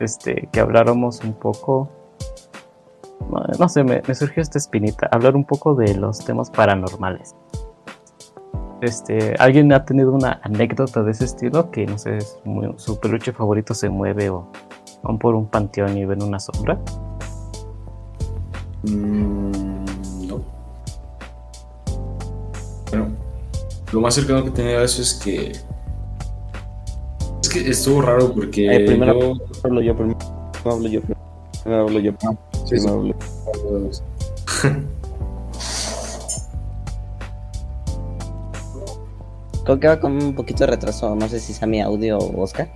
[0.00, 1.88] este que habláramos un poco,
[3.30, 7.34] no, no sé, me, me surgió esta espinita, hablar un poco de los temas paranormales.
[8.82, 13.00] Este, ¿alguien ha tenido una anécdota de ese estilo que no sé, es muy- su
[13.00, 14.48] peluche favorito se mueve o
[15.02, 16.78] van por un panteón y ven una sombra?
[18.82, 20.40] Mm, no.
[22.90, 23.08] Bueno,
[23.92, 25.52] lo más cercano que tenido a eso es que.
[27.42, 28.66] Es que estuvo raro porque.
[28.76, 29.34] Eh, primero- yo-
[29.64, 30.18] Hablo yo primero.
[30.64, 31.20] Hablo yo primero.
[31.84, 32.12] hablo yo
[32.64, 32.70] sí.
[32.70, 34.00] Primero hablo yo.
[39.64, 42.42] Creo que va con un poquito de retraso, no sé si sea mi audio o
[42.42, 42.68] Oscar,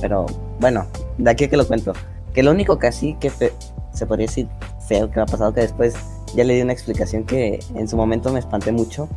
[0.00, 0.24] pero
[0.58, 0.86] bueno,
[1.18, 1.92] de aquí a que lo cuento.
[2.32, 3.30] Que lo único que así que
[3.92, 4.48] se podría decir
[4.90, 5.94] feo que me ha pasado, que después
[6.34, 9.08] ya le di una explicación que en su momento me espanté mucho,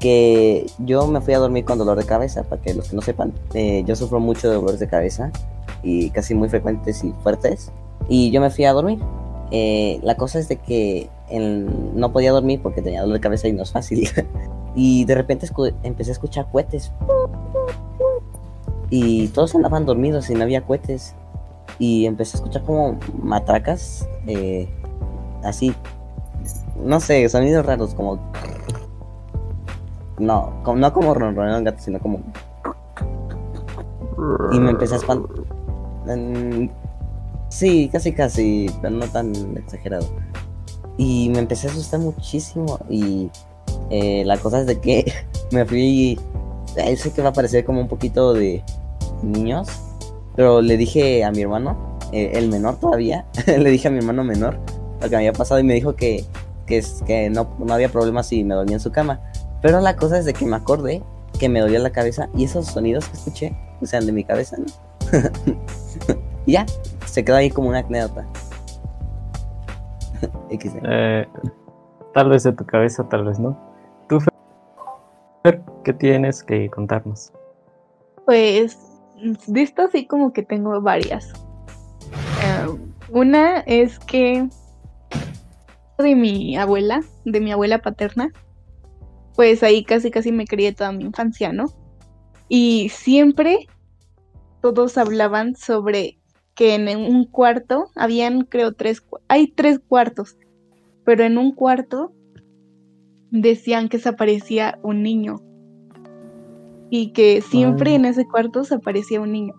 [0.00, 3.02] que yo me fui a dormir con dolor de cabeza, para que los que no
[3.02, 5.30] sepan, eh, yo sufro mucho de dolores de cabeza
[5.84, 7.70] y casi muy frecuentes y fuertes,
[8.08, 8.98] y yo me fui a dormir.
[9.52, 13.46] Eh, la cosa es de que en- no podía dormir porque tenía dolor de cabeza
[13.48, 14.08] y no es fácil.
[14.74, 15.46] y de repente
[15.84, 16.90] empecé a escuchar cohetes.
[18.90, 21.14] Y todos andaban dormidos y no había cohetes.
[21.78, 24.68] Y empecé a escuchar como matracas, eh,
[25.44, 25.74] así,
[26.84, 28.18] no sé, sonidos raros como...
[30.18, 32.20] No, como, no como ronroneo un gato, sino como...
[34.52, 35.30] Y me empecé a espantar.
[37.48, 40.06] Sí, casi casi, pero no tan exagerado.
[40.98, 43.30] Y me empecé a asustar muchísimo y
[43.90, 45.12] eh, la cosa es de que
[45.50, 46.18] me fui...
[46.76, 48.62] eh, sé que va a parecer como un poquito de
[49.22, 49.68] niños,
[50.36, 54.22] pero le dije a mi hermano, eh, el menor todavía, le dije a mi hermano
[54.22, 54.58] menor
[55.00, 56.24] lo que me había pasado y me dijo que,
[56.66, 59.20] que, no, no había problema si me dormía en su cama.
[59.62, 61.02] Pero la cosa es de que me acordé
[61.38, 64.56] que me dolía la cabeza y esos sonidos que escuché, o sea, de mi cabeza,
[64.58, 64.66] ¿no?
[66.46, 66.66] y ya,
[67.06, 68.26] se quedó ahí como una anécdota.
[70.50, 70.80] XD.
[70.84, 71.28] Eh,
[72.12, 73.58] tal vez de tu cabeza, tal vez no.
[74.08, 74.20] ¿Tú,
[75.42, 77.32] Fer, qué tienes que contarnos?
[78.26, 78.78] Pues
[79.46, 81.32] de esto sí como que tengo varias.
[82.42, 82.78] Eh,
[83.10, 84.48] una es que
[86.02, 88.32] de mi abuela, de mi abuela paterna,
[89.34, 91.66] pues ahí casi casi me crié toda mi infancia, ¿no?
[92.48, 93.68] Y siempre
[94.60, 96.18] todos hablaban sobre
[96.54, 100.36] que en un cuarto habían creo tres, hay tres cuartos,
[101.04, 102.12] pero en un cuarto
[103.30, 105.40] decían que se aparecía un niño
[106.90, 109.54] y que siempre en ese cuarto se aparecía un niño.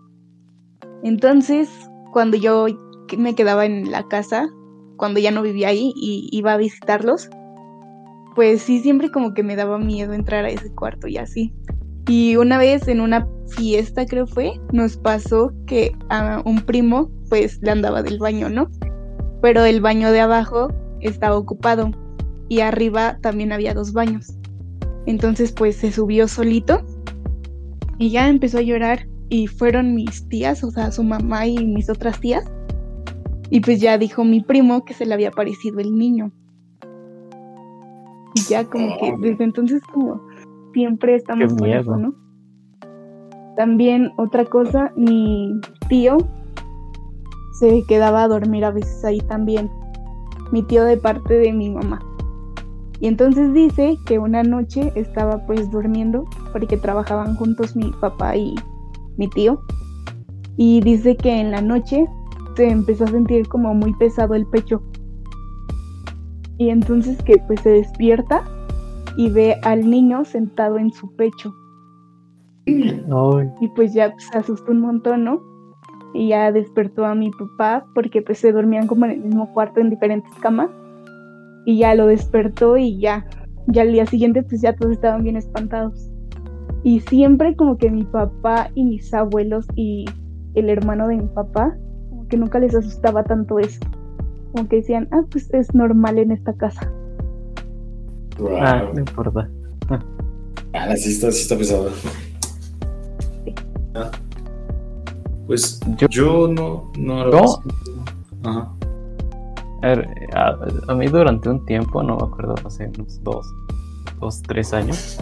[1.01, 1.69] Entonces,
[2.11, 2.68] cuando yo
[3.18, 4.47] me quedaba en la casa,
[5.02, 7.28] cuando ya no vivía ahí y iba a visitarlos,
[8.36, 11.52] pues sí, siempre como que me daba miedo entrar a ese cuarto y así.
[12.07, 17.57] Y una vez en una fiesta, creo fue, nos pasó que a un primo pues
[17.64, 18.69] le andaba del baño, ¿no?
[19.41, 21.90] Pero el baño de abajo estaba ocupado
[22.48, 24.38] y arriba también había dos baños.
[25.07, 26.86] Entonces pues se subió solito
[27.98, 31.90] y ya empezó a llorar y fueron mis tías, o sea, su mamá y mis
[31.90, 32.44] otras tías.
[33.52, 36.32] Y pues ya dijo mi primo que se le había aparecido el niño.
[38.34, 40.22] Y ya como que desde entonces como
[40.73, 41.98] siempre estamos con eso.
[41.98, 42.14] ¿no?
[43.57, 45.52] También otra cosa, mi
[45.90, 46.18] tío
[47.60, 49.69] se quedaba a dormir a veces ahí también.
[50.53, 52.02] Mi tío de parte de mi mamá.
[53.02, 58.56] Y entonces dice que una noche estaba pues durmiendo porque trabajaban juntos mi papá y
[59.18, 59.60] mi tío.
[60.56, 62.07] Y dice que en la noche
[62.61, 64.83] se empezó a sentir como muy pesado el pecho.
[66.59, 68.43] Y entonces que pues se despierta
[69.17, 71.55] y ve al niño sentado en su pecho.
[72.67, 75.41] Ay, Y pues ya se asustó un montón, ¿no?
[76.13, 79.79] Y ya despertó a mi papá porque pues se dormían como en el mismo cuarto
[79.79, 80.69] en diferentes camas.
[81.65, 83.25] Y ya lo despertó y ya,
[83.65, 86.11] ya al día siguiente pues ya todos estaban bien espantados.
[86.83, 90.05] Y siempre como que mi papá y mis abuelos y
[90.53, 91.75] el hermano de mi papá,
[92.31, 93.79] que nunca les asustaba tanto eso.
[94.53, 96.89] Como que decían, ah, pues es normal en esta casa.
[98.59, 99.47] ah, no importa.
[100.73, 101.89] Ah, sí está, sí está pesado.
[103.93, 104.09] Ah.
[105.47, 107.43] Pues Yo- yo, no, no lo.
[108.45, 108.71] Ajá.
[109.83, 110.55] A, ver, a,
[110.87, 113.45] a mí durante un tiempo, no me acuerdo, hace unos dos,
[114.19, 115.19] dos, tres años,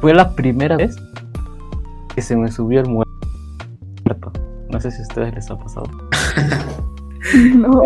[0.00, 0.96] fue la primera vez
[2.14, 4.32] que se me subió el muerto.
[4.74, 5.86] No sé si a ustedes les ha pasado.
[7.56, 7.80] No.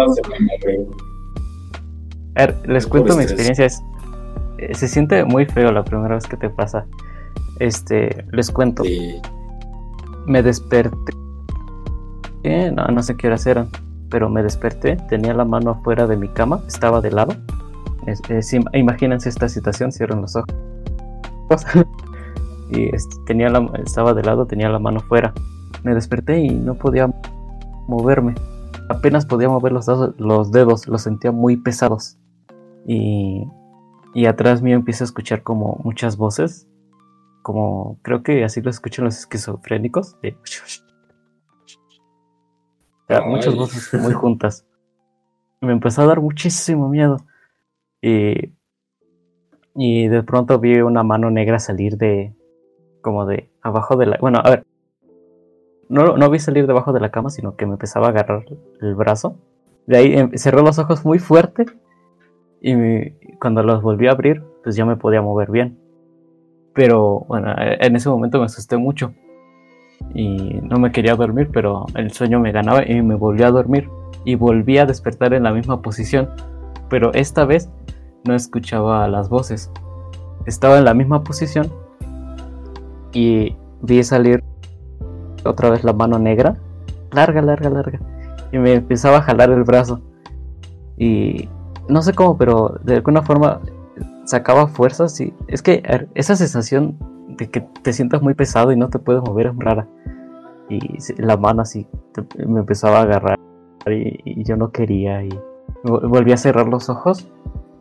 [2.34, 3.66] A ver, les cuento mi experiencia.
[3.66, 3.80] Es,
[4.58, 6.86] eh, se siente muy feo la primera vez que te pasa.
[7.60, 8.82] Este, les cuento.
[8.82, 9.20] Sí.
[10.26, 11.12] Me desperté.
[12.42, 13.68] eh, no, no sé qué horas eran,
[14.10, 14.96] pero me desperté.
[15.08, 17.34] Tenía la mano afuera de mi cama, estaba de lado.
[18.06, 20.48] Es- es im- imagínense esta situación, cierren los ojos.
[22.72, 25.32] y este, tenía la, estaba de lado, tenía la mano fuera.
[25.84, 27.12] Me desperté y no podía
[27.86, 28.34] moverme.
[28.88, 32.18] Apenas podía mover los, dedos- los dedos, los sentía muy pesados.
[32.86, 33.46] Y,
[34.14, 36.66] y atrás mío empiezo a escuchar como muchas voces
[37.42, 40.20] como creo que así lo escuchan los esquizofrénicos.
[40.20, 40.36] de-
[43.04, 44.66] O sea, muchas voces muy juntas.
[45.62, 47.16] Me empezó a dar muchísimo miedo.
[48.02, 48.52] Y,
[49.74, 52.34] y de pronto vi una mano negra salir de,
[53.00, 54.18] como de abajo de la...
[54.20, 54.66] Bueno, a ver.
[55.88, 58.44] No, no vi salir debajo de la cama, sino que me empezaba a agarrar
[58.80, 59.36] el brazo.
[59.86, 61.64] De ahí em, cerré los ojos muy fuerte.
[62.60, 65.78] Y cuando los volví a abrir, pues ya me podía mover bien.
[66.74, 69.14] Pero bueno, eh, en ese momento me asusté mucho.
[70.14, 73.88] Y no me quería dormir, pero el sueño me ganaba y me volví a dormir.
[74.24, 76.28] Y volví a despertar en la misma posición.
[76.90, 77.70] Pero esta vez
[78.24, 79.70] no escuchaba las voces.
[80.44, 81.72] Estaba en la misma posición.
[83.14, 84.44] Y vi salir
[85.48, 86.56] otra vez la mano negra.
[87.12, 87.98] Larga, larga, larga.
[88.52, 90.00] Y me empezaba a jalar el brazo.
[90.96, 91.48] Y
[91.88, 93.60] no sé cómo, pero de alguna forma
[94.24, 95.82] sacaba fuerzas y es que
[96.14, 96.96] esa sensación
[97.38, 99.86] de que te sientas muy pesado y no te puedes mover es rara
[100.68, 103.38] y la mano así te- me empezaba a agarrar
[103.86, 105.30] y, y yo no quería y
[105.82, 107.30] vol- volví a cerrar los ojos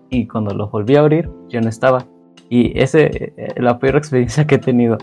[0.10, 2.06] y cuando los volví a abrir yo no estaba
[2.50, 4.98] y ese eh, la peor experiencia que he tenido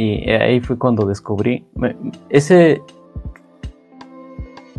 [0.00, 1.96] y ahí fue cuando descubrí me-
[2.28, 2.80] ese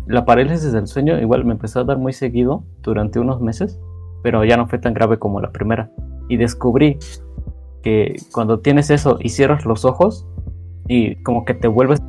[0.06, 3.78] la parálisis del sueño igual me empezó a dar muy seguido durante unos meses
[4.22, 5.90] pero ya no fue tan grave como la primera.
[6.28, 6.98] Y descubrí
[7.82, 10.26] que cuando tienes eso y cierras los ojos
[10.88, 12.00] y como que te vuelves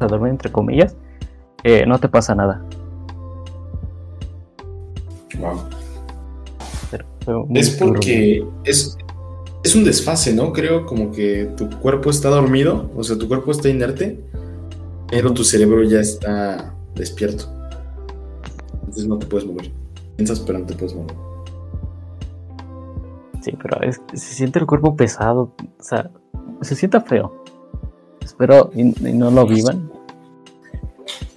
[0.00, 0.96] a dormir entre comillas,
[1.64, 2.62] eh, no te pasa nada.
[5.38, 5.60] Wow.
[7.24, 8.98] Pero Es porque es,
[9.66, 10.52] es un desfase, ¿no?
[10.52, 14.20] Creo como que tu cuerpo está dormido, o sea, tu cuerpo está inerte,
[15.08, 17.46] pero tu cerebro ya está despierto.
[18.74, 19.72] Entonces no te puedes mover.
[20.14, 21.14] Piensas, pero no te puedes mover.
[23.42, 26.10] Sí, pero es- se siente el cuerpo pesado, o sea,
[26.60, 27.34] se siente feo.
[28.22, 29.90] Espero y, y no lo vivan.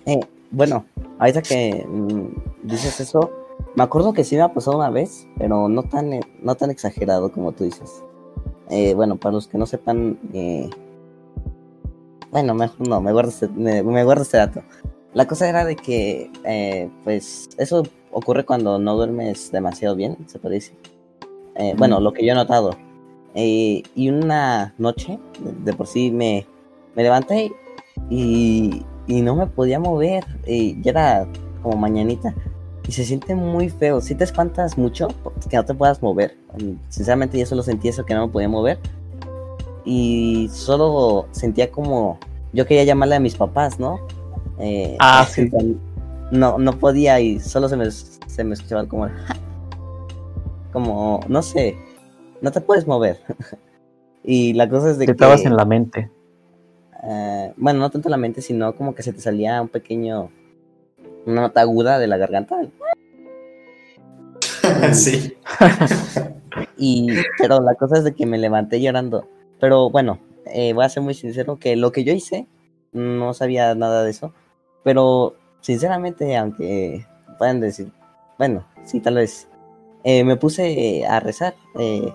[0.05, 0.19] Eh,
[0.51, 0.85] bueno,
[1.17, 3.31] ahorita que mm, dices eso,
[3.75, 6.11] me acuerdo que sí me ha pasado una vez, pero no tan,
[6.43, 8.03] no tan exagerado como tú dices.
[8.69, 10.69] Eh, bueno, para los que no sepan, eh,
[12.31, 14.61] bueno, mejor no, me guardo, este, me, me guardo este dato.
[15.13, 20.37] La cosa era de que, eh, pues, eso ocurre cuando no duermes demasiado bien, se
[20.37, 20.77] puede decir.
[21.55, 22.77] Eh, bueno, lo que yo he notado.
[23.33, 26.45] Eh, y una noche, de, de por sí, me,
[26.95, 27.51] me levanté
[28.09, 30.25] y, y no me podía mover.
[30.45, 31.27] Y ya era
[31.63, 32.33] como mañanita.
[32.89, 34.01] Y se siente muy feo.
[34.01, 35.09] Si te espantas mucho
[35.47, 36.35] que no te puedas mover.
[36.87, 38.79] Sinceramente, yo solo sentí eso que no me podía mover.
[39.85, 42.17] Y solo sentía como.
[42.51, 43.99] Yo quería llamarle a mis papás, ¿no?
[44.57, 45.51] Eh, Ah, sí.
[46.31, 49.07] No, no podía y solo se me, se me escuchaba como.
[50.73, 51.77] Como, no sé.
[52.41, 53.19] No te puedes mover.
[54.23, 55.11] y la cosa es de Te que.
[55.11, 56.09] estabas en la mente.
[57.03, 60.31] Eh, bueno, no tanto la mente, sino como que se te salía un pequeño.
[61.27, 62.55] Una nota aguda de la garganta.
[64.93, 65.37] sí.
[66.77, 67.07] Y,
[67.37, 69.27] pero la cosa es de que me levanté llorando.
[69.59, 72.47] Pero bueno, eh, voy a ser muy sincero que lo que yo hice,
[72.93, 74.33] no sabía nada de eso.
[74.83, 77.05] Pero sinceramente, aunque
[77.37, 77.91] puedan decir,
[78.37, 79.47] bueno, sí, tal vez,
[80.03, 81.55] eh, me puse a rezar.
[81.77, 82.13] eh,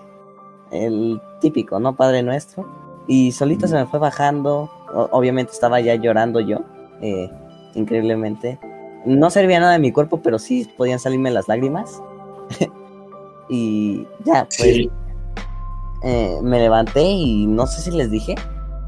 [0.71, 1.95] el típico, ¿no?
[1.95, 2.67] Padre nuestro.
[3.07, 4.69] Y solito se me fue bajando.
[5.11, 6.61] Obviamente estaba ya llorando yo.
[7.75, 8.59] increíblemente.
[9.05, 12.01] No servía nada de mi cuerpo, pero sí podían salirme las lágrimas.
[13.49, 14.89] y ya, pues Sí.
[16.03, 18.35] eh, me levanté y no sé si les dije.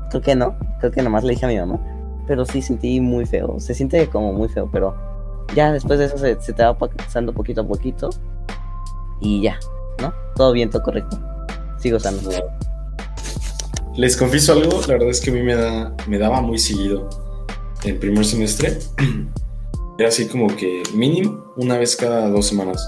[0.09, 0.55] Creo que no.
[0.79, 1.79] Creo que nomás le dije a mi mamá.
[2.27, 3.59] Pero sí sentí muy feo.
[3.59, 4.95] Se siente como muy feo, pero
[5.55, 8.09] ya después de eso se, se te va pasando poquito a poquito.
[9.19, 9.59] Y ya,
[10.01, 10.13] ¿no?
[10.35, 11.17] Todo bien, todo correcto.
[11.79, 12.17] Sigo sano.
[13.95, 17.09] Les confieso algo, la verdad es que a mí me, da, me daba muy seguido
[17.83, 18.77] en primer semestre.
[19.97, 22.87] Era así como que mínimo una vez cada dos semanas.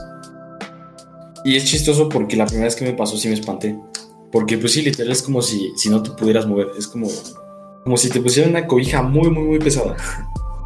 [1.46, 3.78] Y es chistoso porque la primera vez que me pasó sí me espanté.
[4.32, 6.68] Porque pues sí, literal es como si, si no te pudieras mover.
[6.78, 7.08] Es como,
[7.84, 9.96] como si te pusieran una cobija muy, muy, muy pesada.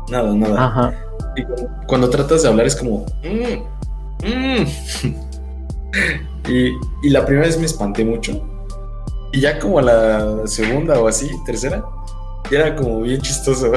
[0.10, 0.66] nada, nada.
[0.66, 0.94] Ajá.
[1.36, 3.06] Y cuando, cuando tratas de hablar es como...
[3.24, 4.68] "Mm, mm".
[6.50, 8.41] y, y la primera vez me espanté mucho.
[9.32, 11.84] Y ya como la segunda o así, tercera,
[12.52, 13.72] era como bien chistoso.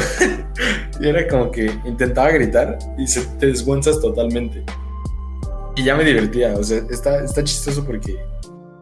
[1.01, 4.65] y era como que intentaba gritar y se te desguanzas totalmente.
[5.77, 8.17] Y ya me divertía, o sea, está, está chistoso porque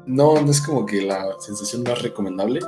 [0.07, 2.61] no, no es como que la sensación más recomendable.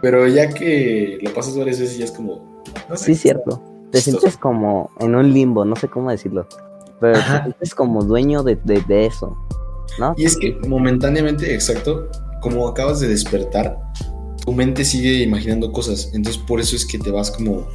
[0.00, 2.62] Pero ya que lo pasas varias veces ya es como...
[2.88, 3.62] No sé, Sí, cierto.
[3.90, 4.20] Te chistoso.
[4.20, 6.46] sientes como en un limbo, no sé cómo decirlo.
[7.00, 7.38] Pero Ajá.
[7.38, 9.36] te sientes como dueño de, de, de eso,
[9.98, 10.14] ¿no?
[10.16, 12.08] Y es que momentáneamente, exacto,
[12.40, 13.78] como acabas de despertar,
[14.44, 16.10] tu mente sigue imaginando cosas.
[16.14, 17.66] Entonces por eso es que te vas como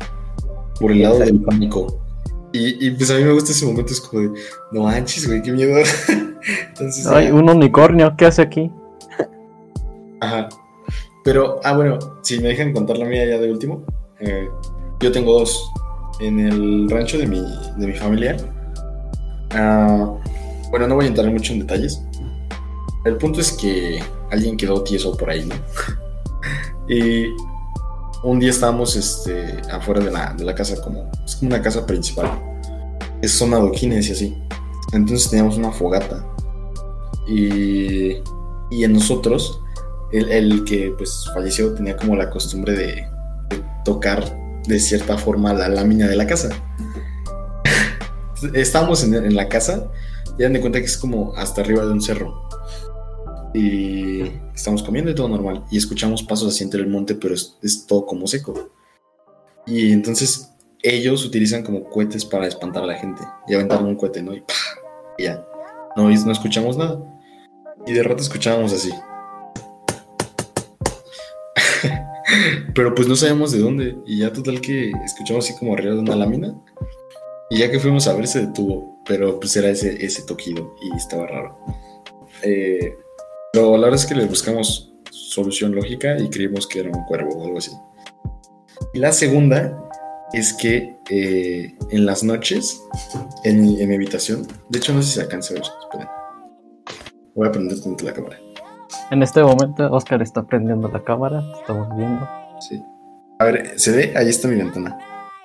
[0.79, 1.45] por el lado del Exacto.
[1.47, 1.99] pánico.
[2.51, 4.39] Y, y, pues a mí me gusta ese momento, es como de,
[4.71, 5.77] no manches, güey, qué miedo.
[6.69, 8.71] Entonces, Ay, un unicornio, ¿qué hace aquí?
[10.19, 10.49] ajá.
[11.23, 13.83] Pero, ah, bueno, si me dejan contar la mía ya de último,
[14.19, 14.47] eh,
[14.99, 15.71] yo tengo dos.
[16.19, 17.41] En el rancho de mi,
[17.77, 18.35] de mi familia,
[19.51, 20.13] ah,
[20.69, 22.01] bueno, no voy a entrar mucho en detalles.
[23.05, 25.55] El punto es que alguien quedó tieso por ahí, ¿no?
[26.93, 27.27] y
[28.23, 31.85] un día estábamos este, afuera de la, de la casa, como, es como una casa
[31.85, 32.29] principal.
[33.21, 34.37] Es zona adoquines y así.
[34.91, 36.25] Entonces teníamos una fogata.
[37.27, 38.17] Y,
[38.71, 39.61] y en nosotros,
[40.11, 43.07] el, el que pues falleció tenía como la costumbre de,
[43.49, 44.23] de tocar
[44.65, 46.49] de cierta forma la lámina de la casa.
[48.53, 49.89] Estábamos en, en la casa
[50.37, 52.48] y dan de cuenta que es como hasta arriba de un cerro.
[53.53, 54.23] Y
[54.53, 55.63] estamos comiendo y todo normal.
[55.71, 58.71] Y escuchamos pasos así entre el monte, pero es, es todo como seco.
[59.65, 60.51] Y entonces
[60.81, 63.21] ellos utilizan como cohetes para espantar a la gente.
[63.47, 64.33] Y aventaron un cohete, ¿no?
[64.33, 64.43] Y,
[65.17, 65.45] y ya.
[65.95, 67.01] No, y no escuchamos nada.
[67.85, 68.91] Y de rato escuchábamos así.
[72.75, 73.97] Pero pues no sabíamos de dónde.
[74.05, 76.55] Y ya total que escuchamos así como arriba de una lámina.
[77.49, 79.01] Y ya que fuimos a ver se detuvo.
[79.05, 81.57] Pero pues era ese, ese toquido y estaba raro.
[82.43, 82.95] Eh,
[83.53, 87.31] pero la verdad es que le buscamos solución lógica y creímos que era un cuervo
[87.35, 87.71] o algo así.
[88.93, 89.77] Y la segunda
[90.33, 92.81] es que eh, en las noches,
[93.43, 96.07] en mi, en mi habitación, de hecho no sé si se alcanza a ver, esperen.
[97.35, 98.37] Voy a prender la cámara.
[99.11, 102.27] En este momento, Oscar está prendiendo la cámara, estamos viendo.
[102.59, 102.81] Sí.
[103.39, 104.13] A ver, ¿se ve?
[104.15, 104.97] Ahí está mi ventana.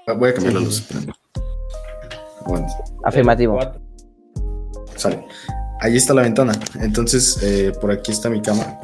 [0.06, 0.80] Ah, Voy a cambiar la luz.
[0.80, 1.12] esperen.
[3.04, 3.58] Afirmativo.
[4.96, 5.24] Sale.
[5.84, 6.58] Ahí está la ventana.
[6.80, 8.80] Entonces, eh, por aquí está mi cama.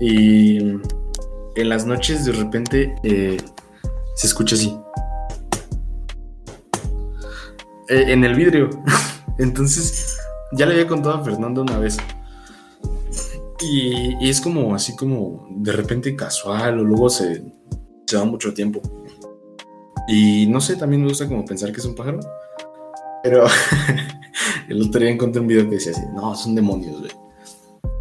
[0.00, 3.36] Y en las noches, de repente, eh,
[4.14, 4.74] se escucha así.
[7.90, 8.70] Eh, en el vidrio.
[9.38, 10.16] Entonces,
[10.52, 11.98] ya le había contado a Fernando una vez.
[13.60, 17.44] Y, y es como así como de repente casual o luego se,
[18.06, 18.80] se mucho tiempo.
[20.08, 22.20] Y no sé, también me gusta como pensar que es un pájaro.
[23.22, 23.44] Pero
[24.68, 27.12] el otro día encontré un video que decía así, no, son demonios, güey.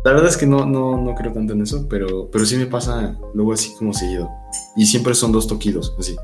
[0.04, 2.66] La verdad es que no, no, no creo tanto en eso, pero, pero sí me
[2.66, 4.30] pasa luego así como seguido.
[4.76, 6.16] Y siempre son dos toquidos, así.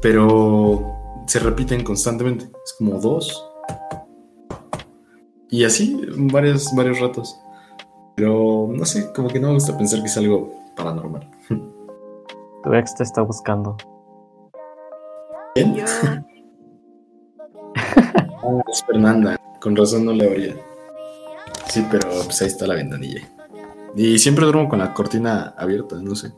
[0.00, 0.82] Pero
[1.26, 2.46] se repiten constantemente.
[2.64, 3.50] Es como dos.
[5.50, 7.38] Y así, varios, varios ratos.
[8.16, 11.30] Pero no sé, como que no me gusta pensar que es algo paranormal.
[12.62, 13.76] Tu ex te está buscando.
[15.54, 15.76] ¿Quién?
[18.44, 19.40] Ah, es Fernanda.
[19.60, 20.56] Con razón no le abría.
[21.68, 23.20] Sí, pero pues ahí está la ventanilla.
[23.94, 26.32] Y siempre duermo con la cortina abierta, no sé.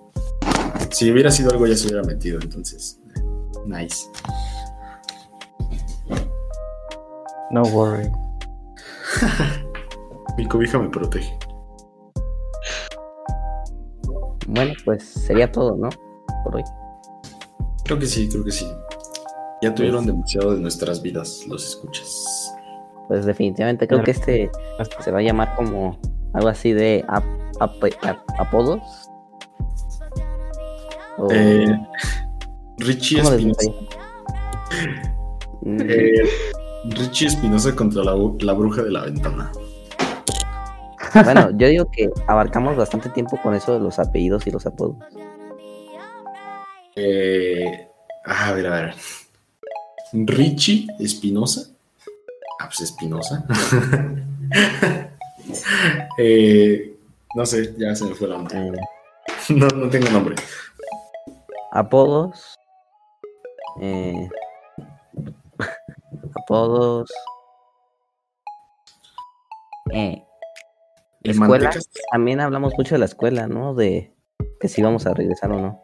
[0.91, 3.01] Si hubiera sido algo ya se hubiera metido, entonces.
[3.65, 4.07] Nice.
[7.51, 8.11] No worry.
[10.37, 11.39] Mi cobija me protege.
[14.47, 15.89] Bueno, pues sería todo, ¿no?
[16.45, 16.65] Por hoy.
[17.85, 18.71] Creo que sí, creo que sí.
[19.65, 22.55] Ya tuvieron demasiado de nuestras vidas, los escuchas.
[23.09, 24.51] Pues definitivamente creo que este
[25.01, 25.99] se va a llamar como
[26.33, 27.25] algo así de ap-
[27.61, 28.81] ap- ap- apodos.
[31.19, 31.67] O- Eh,
[32.79, 33.79] Richie ¿cómo les Espinosa.
[35.67, 36.13] Eh,
[36.91, 39.51] Richie Espinosa contra la, la bruja de la ventana.
[41.25, 44.97] Bueno, yo digo que abarcamos bastante tiempo con eso de los apellidos y los apodos.
[46.97, 47.89] Eh,
[48.25, 48.95] a ver, a ver.
[50.15, 51.71] Richie Espinosa.
[52.61, 53.45] Ah, pues Espinosa.
[56.19, 56.97] Eh,
[57.35, 58.57] no sé, ya se me fue la onda.
[58.59, 58.73] Eh,
[59.51, 60.37] No, no tengo nombre.
[61.73, 62.55] apodos.
[63.81, 64.29] eh,
[66.35, 67.11] apodos.
[69.93, 70.25] Eh,
[71.23, 71.65] El escuela.
[71.65, 71.89] Mantecas.
[72.11, 73.75] También hablamos mucho de la escuela, ¿no?
[73.75, 74.13] De
[74.61, 75.83] que si vamos a regresar o no.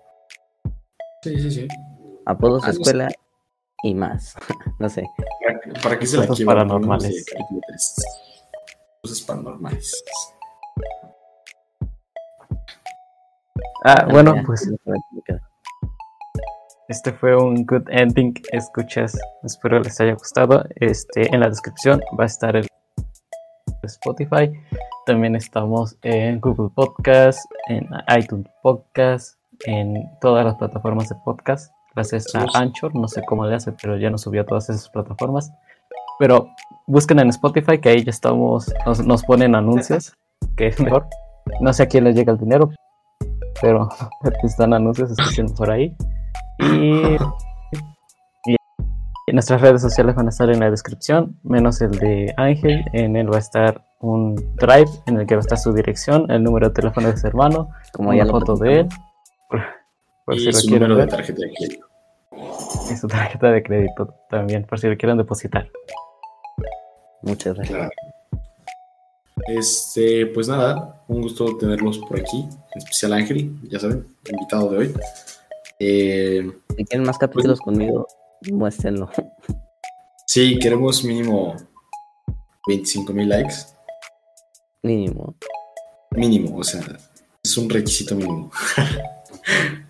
[1.23, 1.69] Sí, sí, sí.
[2.25, 3.07] Apodos, Ah, no sé.
[3.83, 4.35] Y más.
[4.79, 5.05] no sé.
[5.45, 6.69] ¿Para, para qué se la Cosas quiebran?
[6.69, 7.25] paranormales.
[9.03, 10.05] Cosas paranormales.
[13.85, 14.71] Ah, bueno, Ya, pues
[16.89, 18.35] este fue un good ending.
[18.53, 20.65] Escuchas, espero les haya gustado.
[20.75, 22.67] Este, en la descripción va a estar el
[23.85, 24.53] Spotify.
[25.07, 27.89] También estamos en Google Podcast, en
[28.19, 31.73] iTunes Podcast, en todas las plataformas de podcast.
[31.95, 34.89] Gracias a Anchor, no sé cómo le hace, pero ya nos subió a todas esas
[34.91, 35.53] plataformas.
[36.19, 36.49] Pero
[36.87, 40.15] busquen en Spotify, que ahí ya estamos, nos, nos ponen anuncios,
[40.57, 41.07] que es mejor.
[41.61, 42.71] No sé a quién les llega el dinero,
[43.61, 43.89] pero
[44.45, 45.97] están anuncios, escuchen por ahí.
[46.61, 47.17] Y,
[48.47, 48.57] y-
[49.33, 52.85] nuestras redes sociales van a estar en la descripción, menos el de Ángel.
[52.93, 56.31] En él va a estar un drive en el que va a estar su dirección,
[56.31, 58.89] el número de teléfono de su hermano, Como una ya foto de él.
[60.31, 61.87] Por, y si lo su quieren número de tarjeta de crédito.
[62.93, 65.71] y su tarjeta de crédito también, por si lo quieren depositar.
[67.23, 67.77] Muchas gracias.
[67.77, 67.91] Claro.
[69.49, 72.41] Este, pues nada, un gusto tenerlos por aquí,
[72.75, 74.95] en especial Ángel, ya saben, invitado de hoy.
[75.79, 78.07] Eh, Si quieren más capítulos conmigo,
[78.53, 79.11] muéstrenlo.
[80.27, 81.55] sí, queremos mínimo
[82.69, 83.55] 25 mil likes,
[84.83, 85.35] Mínimo.
[86.13, 86.83] mínimo, o sea,
[87.43, 88.51] es un requisito mínimo.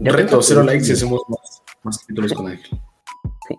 [0.00, 2.80] Reto, cero likes y hacemos más, más capítulos con Ángel.
[3.48, 3.58] Sí.